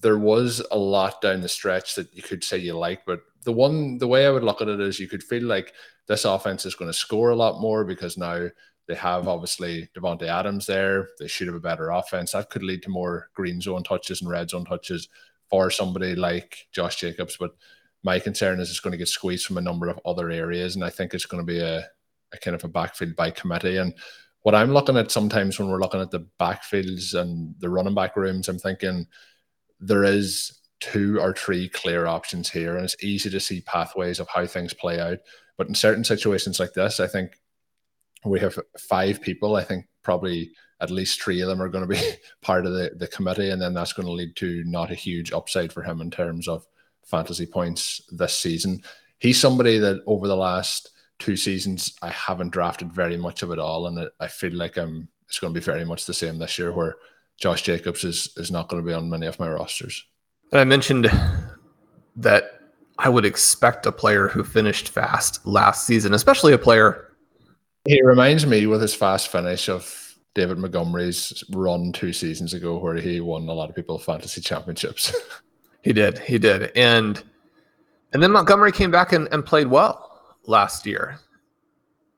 there 0.02 0.18
was 0.18 0.60
a 0.72 0.76
lot 0.76 1.22
down 1.22 1.40
the 1.40 1.48
stretch 1.48 1.94
that 1.94 2.12
you 2.14 2.22
could 2.22 2.42
say 2.42 2.58
you 2.58 2.76
like, 2.76 3.06
but 3.06 3.20
the 3.44 3.52
one 3.52 3.96
the 3.98 4.08
way 4.08 4.26
I 4.26 4.30
would 4.30 4.42
look 4.42 4.60
at 4.60 4.68
it 4.68 4.80
is 4.80 4.98
you 4.98 5.06
could 5.06 5.22
feel 5.22 5.44
like 5.44 5.72
this 6.08 6.24
offense 6.24 6.66
is 6.66 6.74
going 6.74 6.90
to 6.90 6.98
score 6.98 7.30
a 7.30 7.36
lot 7.36 7.60
more 7.60 7.84
because 7.84 8.18
now 8.18 8.48
they 8.86 8.94
have 8.94 9.28
obviously 9.28 9.88
Davante 9.96 10.24
Adams 10.24 10.66
there. 10.66 11.08
They 11.18 11.28
should 11.28 11.46
have 11.46 11.56
a 11.56 11.60
better 11.60 11.90
offense. 11.90 12.32
That 12.32 12.50
could 12.50 12.62
lead 12.62 12.82
to 12.82 12.90
more 12.90 13.30
green 13.34 13.60
zone 13.60 13.82
touches 13.82 14.20
and 14.20 14.30
red 14.30 14.50
zone 14.50 14.64
touches 14.64 15.08
for 15.48 15.70
somebody 15.70 16.14
like 16.14 16.66
Josh 16.72 16.96
Jacobs. 16.96 17.36
But 17.38 17.52
my 18.02 18.18
concern 18.18 18.60
is 18.60 18.70
it's 18.70 18.80
going 18.80 18.92
to 18.92 18.98
get 18.98 19.08
squeezed 19.08 19.46
from 19.46 19.56
a 19.56 19.62
number 19.62 19.88
of 19.88 19.98
other 20.04 20.30
areas, 20.30 20.74
and 20.74 20.84
I 20.84 20.90
think 20.90 21.14
it's 21.14 21.26
going 21.26 21.42
to 21.42 21.46
be 21.46 21.60
a, 21.60 21.86
a 22.32 22.38
kind 22.38 22.54
of 22.54 22.64
a 22.64 22.68
backfield 22.68 23.16
by 23.16 23.30
committee. 23.30 23.78
And 23.78 23.94
what 24.42 24.54
I'm 24.54 24.72
looking 24.72 24.98
at 24.98 25.10
sometimes 25.10 25.58
when 25.58 25.68
we're 25.68 25.80
looking 25.80 26.02
at 26.02 26.10
the 26.10 26.26
backfields 26.38 27.18
and 27.18 27.54
the 27.60 27.70
running 27.70 27.94
back 27.94 28.16
rooms, 28.16 28.48
I'm 28.48 28.58
thinking 28.58 29.06
there 29.80 30.04
is 30.04 30.60
two 30.80 31.18
or 31.18 31.32
three 31.32 31.70
clear 31.70 32.06
options 32.06 32.50
here, 32.50 32.76
and 32.76 32.84
it's 32.84 33.02
easy 33.02 33.30
to 33.30 33.40
see 33.40 33.62
pathways 33.62 34.20
of 34.20 34.28
how 34.28 34.44
things 34.44 34.74
play 34.74 35.00
out. 35.00 35.18
But 35.56 35.68
in 35.68 35.74
certain 35.74 36.04
situations 36.04 36.60
like 36.60 36.74
this, 36.74 37.00
I 37.00 37.06
think 37.06 37.38
we 38.24 38.40
have 38.40 38.58
five 38.78 39.20
people. 39.20 39.56
I 39.56 39.64
think 39.64 39.86
probably 40.02 40.52
at 40.80 40.90
least 40.90 41.22
three 41.22 41.40
of 41.40 41.48
them 41.48 41.62
are 41.62 41.68
going 41.68 41.86
to 41.86 41.94
be 41.94 42.00
part 42.42 42.66
of 42.66 42.72
the, 42.72 42.92
the 42.96 43.08
committee, 43.08 43.50
and 43.50 43.60
then 43.60 43.74
that's 43.74 43.92
going 43.92 44.06
to 44.06 44.12
lead 44.12 44.36
to 44.36 44.62
not 44.64 44.90
a 44.90 44.94
huge 44.94 45.32
upside 45.32 45.72
for 45.72 45.82
him 45.82 46.00
in 46.00 46.10
terms 46.10 46.48
of 46.48 46.66
fantasy 47.04 47.46
points 47.46 48.02
this 48.10 48.34
season. 48.34 48.82
He's 49.18 49.40
somebody 49.40 49.78
that 49.78 50.02
over 50.06 50.28
the 50.28 50.36
last 50.36 50.90
two 51.18 51.36
seasons 51.36 51.94
I 52.02 52.10
haven't 52.10 52.50
drafted 52.50 52.92
very 52.92 53.16
much 53.16 53.42
of 53.42 53.50
it 53.50 53.58
all, 53.58 53.86
and 53.86 54.08
I 54.20 54.26
feel 54.26 54.54
like 54.54 54.76
I'm 54.76 55.08
it's 55.28 55.38
going 55.38 55.52
to 55.52 55.60
be 55.60 55.64
very 55.64 55.84
much 55.84 56.06
the 56.06 56.14
same 56.14 56.38
this 56.38 56.58
year, 56.58 56.72
where 56.72 56.96
Josh 57.38 57.62
Jacobs 57.62 58.04
is 58.04 58.32
is 58.36 58.50
not 58.50 58.68
going 58.68 58.82
to 58.82 58.86
be 58.86 58.94
on 58.94 59.10
many 59.10 59.26
of 59.26 59.38
my 59.38 59.48
rosters. 59.48 60.04
And 60.52 60.60
I 60.60 60.64
mentioned 60.64 61.10
that 62.16 62.60
I 62.98 63.08
would 63.08 63.24
expect 63.24 63.86
a 63.86 63.92
player 63.92 64.28
who 64.28 64.44
finished 64.44 64.88
fast 64.88 65.44
last 65.46 65.86
season, 65.86 66.14
especially 66.14 66.52
a 66.52 66.58
player. 66.58 67.10
He 67.86 68.02
reminds 68.02 68.46
me 68.46 68.66
with 68.66 68.80
his 68.80 68.94
fast 68.94 69.28
finish 69.28 69.68
of 69.68 70.16
David 70.34 70.58
Montgomery's 70.58 71.44
run 71.50 71.92
two 71.92 72.12
seasons 72.12 72.54
ago, 72.54 72.78
where 72.78 72.96
he 72.96 73.20
won 73.20 73.48
a 73.48 73.52
lot 73.52 73.68
of 73.68 73.76
people 73.76 73.98
fantasy 73.98 74.40
championships. 74.40 75.14
he 75.82 75.92
did, 75.92 76.18
he 76.18 76.38
did, 76.38 76.72
and 76.76 77.22
and 78.12 78.22
then 78.22 78.30
Montgomery 78.30 78.72
came 78.72 78.90
back 78.90 79.12
and, 79.12 79.28
and 79.32 79.44
played 79.44 79.66
well 79.66 80.20
last 80.46 80.86
year, 80.86 81.18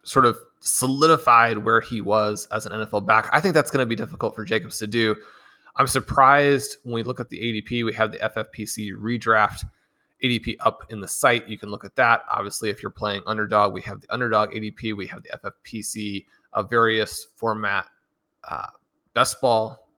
sort 0.03 0.25
of 0.25 0.39
solidified 0.61 1.59
where 1.59 1.81
he 1.81 2.01
was 2.01 2.47
as 2.53 2.67
an 2.67 2.73
NFL 2.73 3.07
back. 3.07 3.29
I 3.33 3.41
think 3.41 3.55
that's 3.55 3.71
going 3.71 3.83
to 3.83 3.87
be 3.87 3.97
difficult 3.97 4.35
for 4.35 4.45
Jacobs 4.45 4.79
to 4.79 4.87
do. 4.87 5.17
I'm 5.77 5.87
surprised 5.87 6.77
when 6.85 6.95
we 6.95 7.03
look 7.03 7.21
at 7.21 7.29
the 7.29 7.39
ADP, 7.39 7.85
we 7.85 7.93
have 7.93 8.13
the 8.13 8.19
FFPC 8.19 8.93
redraft 8.95 9.65
ADP 10.23 10.57
up 10.61 10.85
in 10.91 11.01
the 11.01 11.09
site. 11.09 11.49
You 11.49 11.59
can 11.59 11.71
look 11.71 11.85
at 11.85 11.97
that. 11.97 12.23
Obviously, 12.31 12.71
if 12.71 12.83
you're 12.83 12.91
playing 12.91 13.23
underdog, 13.27 13.73
we 13.73 13.83
have 13.83 14.01
the 14.01 14.13
underdog 14.13 14.51
ADP, 14.51 14.97
we 14.97 15.07
have 15.07 15.23
the 15.23 15.31
FFPC 15.39 16.27
of 16.53 16.71
various 16.71 17.29
format 17.37 17.87
uh, 18.49 18.69
best 19.15 19.41
ball 19.41 19.89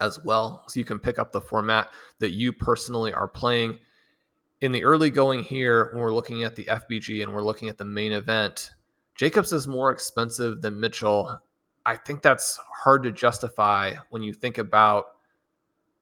as 0.00 0.18
well. 0.24 0.64
So 0.68 0.80
you 0.80 0.84
can 0.84 0.98
pick 0.98 1.18
up 1.18 1.32
the 1.32 1.40
format 1.40 1.90
that 2.18 2.32
you 2.32 2.52
personally 2.52 3.12
are 3.12 3.28
playing. 3.28 3.78
In 4.62 4.72
the 4.72 4.84
early 4.84 5.10
going 5.10 5.42
here, 5.42 5.90
when 5.92 6.02
we're 6.02 6.14
looking 6.14 6.44
at 6.44 6.56
the 6.56 6.64
FBG 6.64 7.22
and 7.22 7.32
we're 7.32 7.42
looking 7.42 7.68
at 7.68 7.78
the 7.78 7.84
main 7.84 8.12
event, 8.12 8.70
Jacobs 9.16 9.52
is 9.52 9.66
more 9.66 9.90
expensive 9.90 10.62
than 10.62 10.78
Mitchell 10.78 11.40
I 11.84 11.96
think 11.96 12.22
that's 12.22 12.58
hard 12.82 13.02
to 13.04 13.12
justify 13.12 13.94
when 14.10 14.22
you 14.22 14.32
think 14.32 14.58
about 14.58 15.11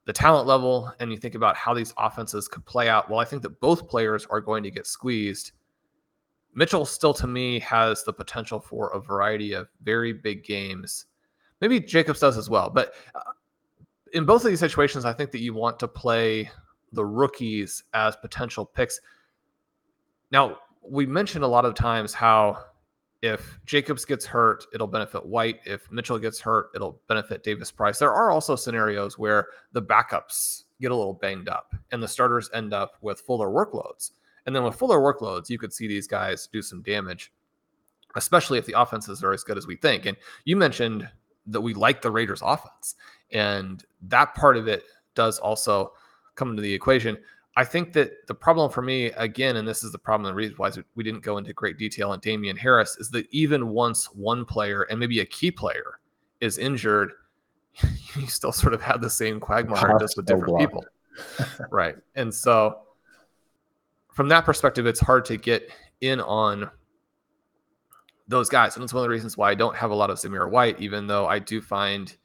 the 0.05 0.13
talent 0.13 0.47
level 0.47 0.91
and 0.99 1.11
you 1.11 1.17
think 1.17 1.35
about 1.35 1.55
how 1.55 1.73
these 1.73 1.93
offenses 1.97 2.47
could 2.47 2.65
play 2.65 2.89
out. 2.89 3.09
Well, 3.09 3.19
I 3.19 3.25
think 3.25 3.41
that 3.43 3.59
both 3.59 3.87
players 3.87 4.25
are 4.29 4.41
going 4.41 4.63
to 4.63 4.71
get 4.71 4.87
squeezed. 4.87 5.51
Mitchell 6.53 6.85
still, 6.85 7.13
to 7.13 7.27
me, 7.27 7.59
has 7.59 8.03
the 8.03 8.11
potential 8.11 8.59
for 8.59 8.89
a 8.89 8.99
variety 8.99 9.53
of 9.53 9.69
very 9.83 10.11
big 10.11 10.43
games. 10.43 11.05
Maybe 11.61 11.79
Jacobs 11.79 12.19
does 12.19 12.37
as 12.37 12.49
well. 12.49 12.69
But 12.69 12.93
uh, 13.15 13.19
in 14.13 14.25
both 14.25 14.43
of 14.43 14.49
these 14.49 14.59
situations, 14.59 15.05
I 15.05 15.13
think 15.13 15.31
that 15.31 15.39
you 15.39 15.53
want 15.53 15.79
to 15.79 15.87
play 15.87 16.49
the 16.91 17.05
rookies 17.05 17.83
as 17.93 18.15
potential 18.17 18.65
picks. 18.65 18.99
Now, 20.31 20.57
we 20.81 21.05
mentioned 21.05 21.43
a 21.43 21.47
lot 21.47 21.63
of 21.63 21.75
times 21.75 22.13
how 22.13 22.57
if 23.21 23.59
Jacobs 23.65 24.03
gets 24.03 24.25
hurt, 24.25 24.65
it'll 24.73 24.87
benefit 24.87 25.25
White. 25.25 25.59
If 25.65 25.91
Mitchell 25.91 26.17
gets 26.17 26.39
hurt, 26.39 26.71
it'll 26.73 26.99
benefit 27.07 27.43
Davis 27.43 27.71
Price. 27.71 27.99
There 27.99 28.13
are 28.13 28.31
also 28.31 28.55
scenarios 28.55 29.17
where 29.19 29.47
the 29.73 29.81
backups 29.81 30.63
get 30.81 30.91
a 30.91 30.95
little 30.95 31.13
banged 31.13 31.47
up 31.47 31.75
and 31.91 32.01
the 32.01 32.07
starters 32.07 32.49
end 32.53 32.73
up 32.73 32.93
with 33.01 33.21
fuller 33.21 33.49
workloads. 33.49 34.11
And 34.45 34.55
then 34.55 34.63
with 34.63 34.75
fuller 34.75 34.97
workloads, 34.97 35.49
you 35.49 35.59
could 35.59 35.71
see 35.71 35.87
these 35.87 36.07
guys 36.07 36.47
do 36.47 36.63
some 36.63 36.81
damage, 36.81 37.31
especially 38.15 38.57
if 38.57 38.65
the 38.65 38.79
offenses 38.79 39.23
are 39.23 39.33
as 39.33 39.43
good 39.43 39.57
as 39.57 39.67
we 39.67 39.75
think. 39.75 40.07
And 40.07 40.17
you 40.45 40.55
mentioned 40.55 41.07
that 41.45 41.61
we 41.61 41.75
like 41.75 42.01
the 42.01 42.09
Raiders 42.09 42.41
offense, 42.43 42.95
and 43.31 43.83
that 44.07 44.33
part 44.33 44.57
of 44.57 44.67
it 44.67 44.83
does 45.13 45.37
also 45.37 45.93
come 46.35 46.49
into 46.49 46.61
the 46.61 46.73
equation. 46.73 47.17
I 47.57 47.65
think 47.65 47.91
that 47.93 48.27
the 48.27 48.33
problem 48.33 48.71
for 48.71 48.81
me, 48.81 49.07
again, 49.07 49.57
and 49.57 49.67
this 49.67 49.83
is 49.83 49.91
the 49.91 49.97
problem, 49.97 50.29
the 50.29 50.35
reason 50.35 50.55
why 50.55 50.71
we 50.95 51.03
didn't 51.03 51.21
go 51.21 51.37
into 51.37 51.53
great 51.53 51.77
detail 51.77 52.11
on 52.11 52.19
Damien 52.19 52.55
Harris, 52.55 52.95
is 52.97 53.09
that 53.11 53.27
even 53.31 53.69
once 53.69 54.05
one 54.13 54.45
player 54.45 54.83
and 54.83 54.99
maybe 54.99 55.19
a 55.19 55.25
key 55.25 55.51
player 55.51 55.99
is 56.39 56.57
injured, 56.57 57.11
you 58.15 58.27
still 58.27 58.53
sort 58.53 58.73
of 58.73 58.81
have 58.81 59.01
the 59.01 59.09
same 59.09 59.39
quagmire 59.39 59.97
just 59.99 60.15
with 60.15 60.25
different 60.25 60.57
people. 60.59 60.85
right. 61.71 61.95
And 62.15 62.33
so 62.33 62.79
from 64.13 64.29
that 64.29 64.45
perspective, 64.45 64.85
it's 64.85 64.99
hard 64.99 65.25
to 65.25 65.37
get 65.37 65.69
in 65.99 66.21
on 66.21 66.69
those 68.27 68.49
guys. 68.49 68.75
And 68.75 68.83
it's 68.83 68.93
one 68.93 69.01
of 69.01 69.03
the 69.03 69.13
reasons 69.13 69.35
why 69.37 69.51
I 69.51 69.55
don't 69.55 69.75
have 69.75 69.91
a 69.91 69.95
lot 69.95 70.09
of 70.09 70.17
Zamir 70.17 70.49
White, 70.49 70.79
even 70.79 71.05
though 71.05 71.27
I 71.27 71.39
do 71.39 71.61
find 71.61 72.15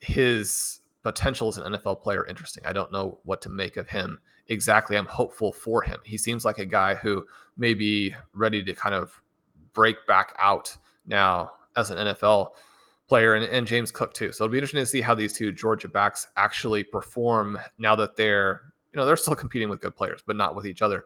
his 0.00 0.80
potential 1.04 1.48
as 1.48 1.58
an 1.58 1.74
NFL 1.74 2.02
player 2.02 2.26
interesting. 2.26 2.64
I 2.66 2.72
don't 2.72 2.90
know 2.90 3.20
what 3.24 3.40
to 3.42 3.48
make 3.48 3.76
of 3.76 3.88
him 3.88 4.18
exactly. 4.48 4.96
I'm 4.96 5.06
hopeful 5.06 5.52
for 5.52 5.82
him. 5.82 5.98
He 6.04 6.18
seems 6.18 6.44
like 6.44 6.58
a 6.58 6.66
guy 6.66 6.94
who 6.94 7.24
may 7.56 7.74
be 7.74 8.14
ready 8.32 8.62
to 8.64 8.74
kind 8.74 8.94
of 8.94 9.20
break 9.72 10.06
back 10.06 10.34
out 10.38 10.76
now 11.06 11.52
as 11.76 11.90
an 11.90 11.98
NFL 11.98 12.50
player 13.06 13.34
and, 13.34 13.44
and 13.44 13.66
James 13.66 13.90
Cook 13.90 14.14
too. 14.14 14.32
So 14.32 14.44
it'll 14.44 14.52
be 14.52 14.58
interesting 14.58 14.80
to 14.80 14.86
see 14.86 15.02
how 15.02 15.14
these 15.14 15.34
two 15.34 15.52
Georgia 15.52 15.88
backs 15.88 16.28
actually 16.36 16.82
perform 16.82 17.58
now 17.78 17.94
that 17.96 18.16
they're, 18.16 18.62
you 18.92 18.98
know, 18.98 19.04
they're 19.06 19.16
still 19.16 19.34
competing 19.34 19.68
with 19.68 19.80
good 19.80 19.94
players, 19.94 20.22
but 20.26 20.36
not 20.36 20.56
with 20.56 20.66
each 20.66 20.82
other. 20.82 21.04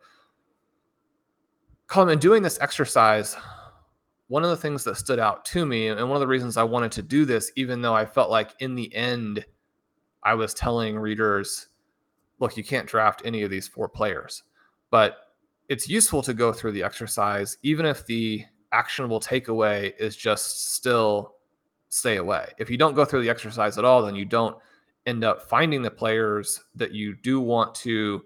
Colin, 1.88 2.10
in 2.10 2.18
doing 2.18 2.42
this 2.42 2.58
exercise, 2.60 3.36
one 4.28 4.44
of 4.44 4.50
the 4.50 4.56
things 4.56 4.84
that 4.84 4.96
stood 4.96 5.18
out 5.18 5.44
to 5.46 5.64
me, 5.64 5.88
and 5.88 6.00
one 6.00 6.16
of 6.16 6.20
the 6.20 6.26
reasons 6.26 6.56
I 6.56 6.62
wanted 6.62 6.92
to 6.92 7.02
do 7.02 7.24
this, 7.24 7.50
even 7.56 7.80
though 7.80 7.94
I 7.94 8.04
felt 8.04 8.30
like 8.30 8.54
in 8.60 8.74
the 8.74 8.94
end, 8.94 9.44
I 10.28 10.34
was 10.34 10.52
telling 10.52 10.98
readers, 10.98 11.68
look, 12.38 12.58
you 12.58 12.62
can't 12.62 12.86
draft 12.86 13.22
any 13.24 13.44
of 13.44 13.50
these 13.50 13.66
four 13.66 13.88
players, 13.88 14.42
but 14.90 15.16
it's 15.70 15.88
useful 15.88 16.20
to 16.20 16.34
go 16.34 16.52
through 16.52 16.72
the 16.72 16.82
exercise, 16.82 17.56
even 17.62 17.86
if 17.86 18.04
the 18.04 18.44
actionable 18.70 19.20
takeaway 19.20 19.94
is 19.98 20.14
just 20.14 20.74
still 20.74 21.36
stay 21.88 22.18
away. 22.18 22.52
If 22.58 22.68
you 22.68 22.76
don't 22.76 22.94
go 22.94 23.06
through 23.06 23.22
the 23.22 23.30
exercise 23.30 23.78
at 23.78 23.86
all, 23.86 24.02
then 24.02 24.14
you 24.14 24.26
don't 24.26 24.54
end 25.06 25.24
up 25.24 25.48
finding 25.48 25.80
the 25.80 25.90
players 25.90 26.62
that 26.74 26.92
you 26.92 27.16
do 27.22 27.40
want 27.40 27.74
to 27.76 28.22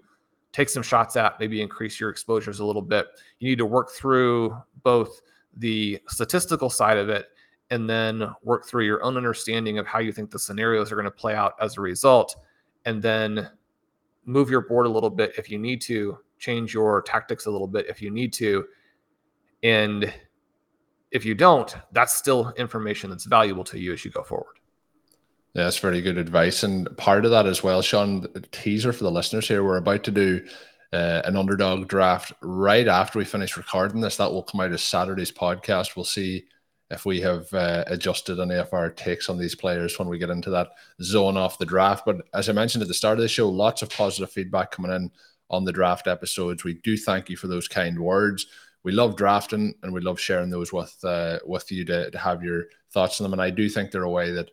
take 0.50 0.70
some 0.70 0.82
shots 0.82 1.14
at, 1.14 1.38
maybe 1.38 1.62
increase 1.62 2.00
your 2.00 2.10
exposures 2.10 2.58
a 2.58 2.64
little 2.64 2.82
bit. 2.82 3.06
You 3.38 3.48
need 3.48 3.58
to 3.58 3.66
work 3.66 3.92
through 3.92 4.56
both 4.82 5.20
the 5.56 6.00
statistical 6.08 6.68
side 6.68 6.98
of 6.98 7.08
it 7.10 7.28
and 7.72 7.88
then 7.88 8.28
work 8.42 8.66
through 8.66 8.84
your 8.84 9.02
own 9.02 9.16
understanding 9.16 9.78
of 9.78 9.86
how 9.86 9.98
you 9.98 10.12
think 10.12 10.30
the 10.30 10.38
scenarios 10.38 10.92
are 10.92 10.94
going 10.94 11.06
to 11.06 11.10
play 11.10 11.34
out 11.34 11.54
as 11.58 11.78
a 11.78 11.80
result 11.80 12.36
and 12.84 13.02
then 13.02 13.48
move 14.26 14.50
your 14.50 14.60
board 14.60 14.84
a 14.84 14.90
little 14.90 15.08
bit 15.08 15.32
if 15.38 15.50
you 15.50 15.58
need 15.58 15.80
to 15.80 16.18
change 16.38 16.74
your 16.74 17.00
tactics 17.00 17.46
a 17.46 17.50
little 17.50 17.66
bit 17.66 17.86
if 17.88 18.02
you 18.02 18.10
need 18.10 18.30
to 18.30 18.66
and 19.62 20.12
if 21.12 21.24
you 21.24 21.34
don't 21.34 21.74
that's 21.92 22.12
still 22.12 22.52
information 22.58 23.08
that's 23.08 23.24
valuable 23.24 23.64
to 23.64 23.80
you 23.80 23.90
as 23.94 24.04
you 24.04 24.10
go 24.10 24.22
forward 24.22 24.58
yeah, 25.54 25.64
that's 25.64 25.78
very 25.78 26.00
good 26.00 26.16
advice. 26.16 26.62
And 26.62 26.96
part 26.96 27.26
of 27.26 27.30
that 27.32 27.44
as 27.44 27.62
well, 27.62 27.82
Shawn, 27.82 28.26
teaser 28.52 28.90
for 28.90 29.04
the 29.04 29.10
listeners 29.10 29.46
here. 29.46 29.62
We're 29.62 29.76
about 29.76 30.02
to 30.04 30.10
do 30.10 30.42
uh, 30.94 31.20
an 31.26 31.36
underdog 31.36 31.88
draft 31.88 32.32
right 32.40 32.88
after 32.88 33.18
we 33.18 33.26
finish 33.26 33.58
recording 33.58 34.00
this. 34.00 34.16
That 34.16 34.32
will 34.32 34.42
come 34.42 34.62
out 34.62 34.72
as 34.72 34.82
Saturday's 34.82 35.30
podcast. 35.30 35.94
We'll 35.94 36.06
see 36.06 36.46
if 36.92 37.06
we 37.06 37.20
have 37.22 37.52
uh, 37.54 37.84
adjusted 37.86 38.38
any 38.38 38.54
of 38.54 38.72
our 38.72 38.90
takes 38.90 39.30
on 39.30 39.38
these 39.38 39.54
players 39.54 39.98
when 39.98 40.08
we 40.08 40.18
get 40.18 40.30
into 40.30 40.50
that 40.50 40.68
zone 41.00 41.38
off 41.38 41.58
the 41.58 41.64
draft. 41.64 42.04
But 42.04 42.18
as 42.34 42.48
I 42.48 42.52
mentioned 42.52 42.82
at 42.82 42.88
the 42.88 42.94
start 42.94 43.18
of 43.18 43.22
the 43.22 43.28
show, 43.28 43.48
lots 43.48 43.80
of 43.80 43.90
positive 43.90 44.30
feedback 44.30 44.70
coming 44.70 44.92
in 44.92 45.10
on 45.50 45.64
the 45.64 45.72
draft 45.72 46.06
episodes. 46.06 46.64
We 46.64 46.74
do 46.74 46.96
thank 46.96 47.30
you 47.30 47.36
for 47.36 47.46
those 47.46 47.66
kind 47.66 47.98
words. 47.98 48.46
We 48.84 48.92
love 48.92 49.16
drafting 49.16 49.74
and 49.82 49.92
we 49.92 50.00
love 50.00 50.20
sharing 50.20 50.50
those 50.50 50.72
with 50.72 50.96
uh, 51.02 51.38
with 51.46 51.72
you 51.72 51.84
to, 51.86 52.10
to 52.10 52.18
have 52.18 52.42
your 52.42 52.64
thoughts 52.92 53.20
on 53.20 53.24
them. 53.24 53.32
And 53.32 53.42
I 53.42 53.50
do 53.50 53.68
think 53.68 53.90
they're 53.90 54.02
a 54.02 54.10
way 54.10 54.32
that 54.32 54.50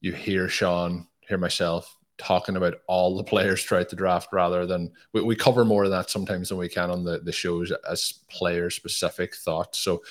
you 0.00 0.12
hear 0.12 0.48
Shawn, 0.48 1.06
hear 1.20 1.38
myself 1.38 1.96
talking 2.16 2.56
about 2.56 2.76
all 2.86 3.16
the 3.16 3.24
players 3.32 3.62
throughout 3.62 3.90
the 3.90 3.96
draft 3.96 4.28
rather 4.32 4.64
than 4.64 4.90
we, 5.12 5.20
we 5.22 5.36
cover 5.36 5.64
more 5.64 5.84
of 5.84 5.90
that 5.90 6.08
sometimes 6.08 6.48
than 6.48 6.58
we 6.58 6.68
can 6.68 6.90
on 6.90 7.04
the, 7.04 7.18
the 7.18 7.32
shows 7.32 7.72
as 7.90 8.20
player 8.30 8.70
specific 8.70 9.34
thoughts. 9.34 9.80
So 9.80 10.02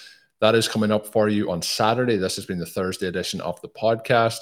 that 0.43 0.55
is 0.55 0.67
coming 0.67 0.91
up 0.91 1.07
for 1.07 1.29
you 1.29 1.49
on 1.49 1.61
Saturday. 1.61 2.17
This 2.17 2.35
has 2.35 2.45
been 2.45 2.59
the 2.59 2.65
Thursday 2.65 3.07
edition 3.07 3.39
of 3.39 3.61
the 3.61 3.69
podcast. 3.69 4.39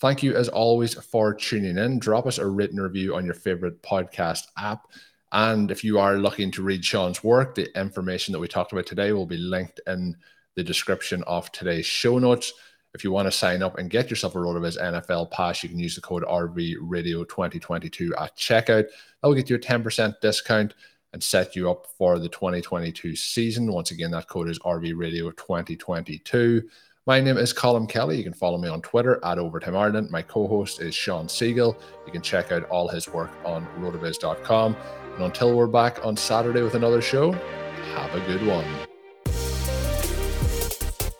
Thank 0.00 0.22
you, 0.22 0.34
as 0.34 0.48
always, 0.48 0.94
for 0.94 1.34
tuning 1.34 1.76
in. 1.76 1.98
Drop 1.98 2.26
us 2.26 2.38
a 2.38 2.46
written 2.46 2.80
review 2.80 3.14
on 3.14 3.26
your 3.26 3.34
favorite 3.34 3.82
podcast 3.82 4.44
app. 4.56 4.86
And 5.32 5.70
if 5.70 5.84
you 5.84 5.98
are 5.98 6.16
looking 6.16 6.50
to 6.52 6.62
read 6.62 6.82
Shawn's 6.82 7.22
work, 7.22 7.54
the 7.54 7.68
information 7.78 8.32
that 8.32 8.38
we 8.38 8.48
talked 8.48 8.72
about 8.72 8.86
today 8.86 9.12
will 9.12 9.26
be 9.26 9.36
linked 9.36 9.78
in 9.86 10.16
the 10.54 10.64
description 10.64 11.22
of 11.24 11.52
today's 11.52 11.84
show 11.84 12.18
notes. 12.18 12.54
If 12.94 13.04
you 13.04 13.12
want 13.12 13.26
to 13.26 13.30
sign 13.30 13.62
up 13.62 13.76
and 13.76 13.90
get 13.90 14.08
yourself 14.08 14.36
a 14.36 14.38
RotoViz 14.38 14.80
NFL 14.80 15.32
pass, 15.32 15.62
you 15.62 15.68
can 15.68 15.78
use 15.78 15.96
the 15.96 16.00
code 16.00 16.24
RV 16.24 16.76
Radio 16.80 17.24
2022 17.24 18.14
at 18.18 18.34
checkout. 18.38 18.86
That 18.86 19.28
will 19.28 19.34
get 19.34 19.50
you 19.50 19.56
a 19.56 19.58
10% 19.58 20.18
discount 20.22 20.72
and 21.16 21.24
set 21.24 21.56
you 21.56 21.70
up 21.70 21.86
for 21.96 22.18
the 22.18 22.28
2022 22.28 23.16
season. 23.16 23.72
Once 23.72 23.90
again, 23.90 24.10
that 24.10 24.28
code 24.28 24.50
is 24.50 24.58
RV 24.58 24.92
Radio 24.98 25.30
2022. 25.30 26.68
My 27.06 27.22
name 27.22 27.38
is 27.38 27.54
Colin 27.54 27.86
Kelly. 27.86 28.18
You 28.18 28.22
can 28.22 28.34
follow 28.34 28.58
me 28.58 28.68
on 28.68 28.82
Twitter 28.82 29.18
at 29.24 29.38
Overtime 29.38 29.78
Ireland. 29.78 30.10
My 30.10 30.20
co 30.20 30.46
host 30.46 30.82
is 30.82 30.94
Shawn 30.94 31.26
Siegele. 31.26 31.74
You 32.04 32.12
can 32.12 32.20
check 32.20 32.52
out 32.52 32.64
all 32.64 32.86
his 32.86 33.08
work 33.08 33.30
on 33.46 33.66
rotoviz.com. 33.78 34.76
And 35.14 35.24
until 35.24 35.56
we're 35.56 35.66
back 35.66 36.04
on 36.04 36.18
Saturday 36.18 36.60
with 36.60 36.74
another 36.74 37.00
show, 37.00 37.32
have 37.32 38.14
a 38.14 38.20
good 38.26 38.46
one. 38.46 38.66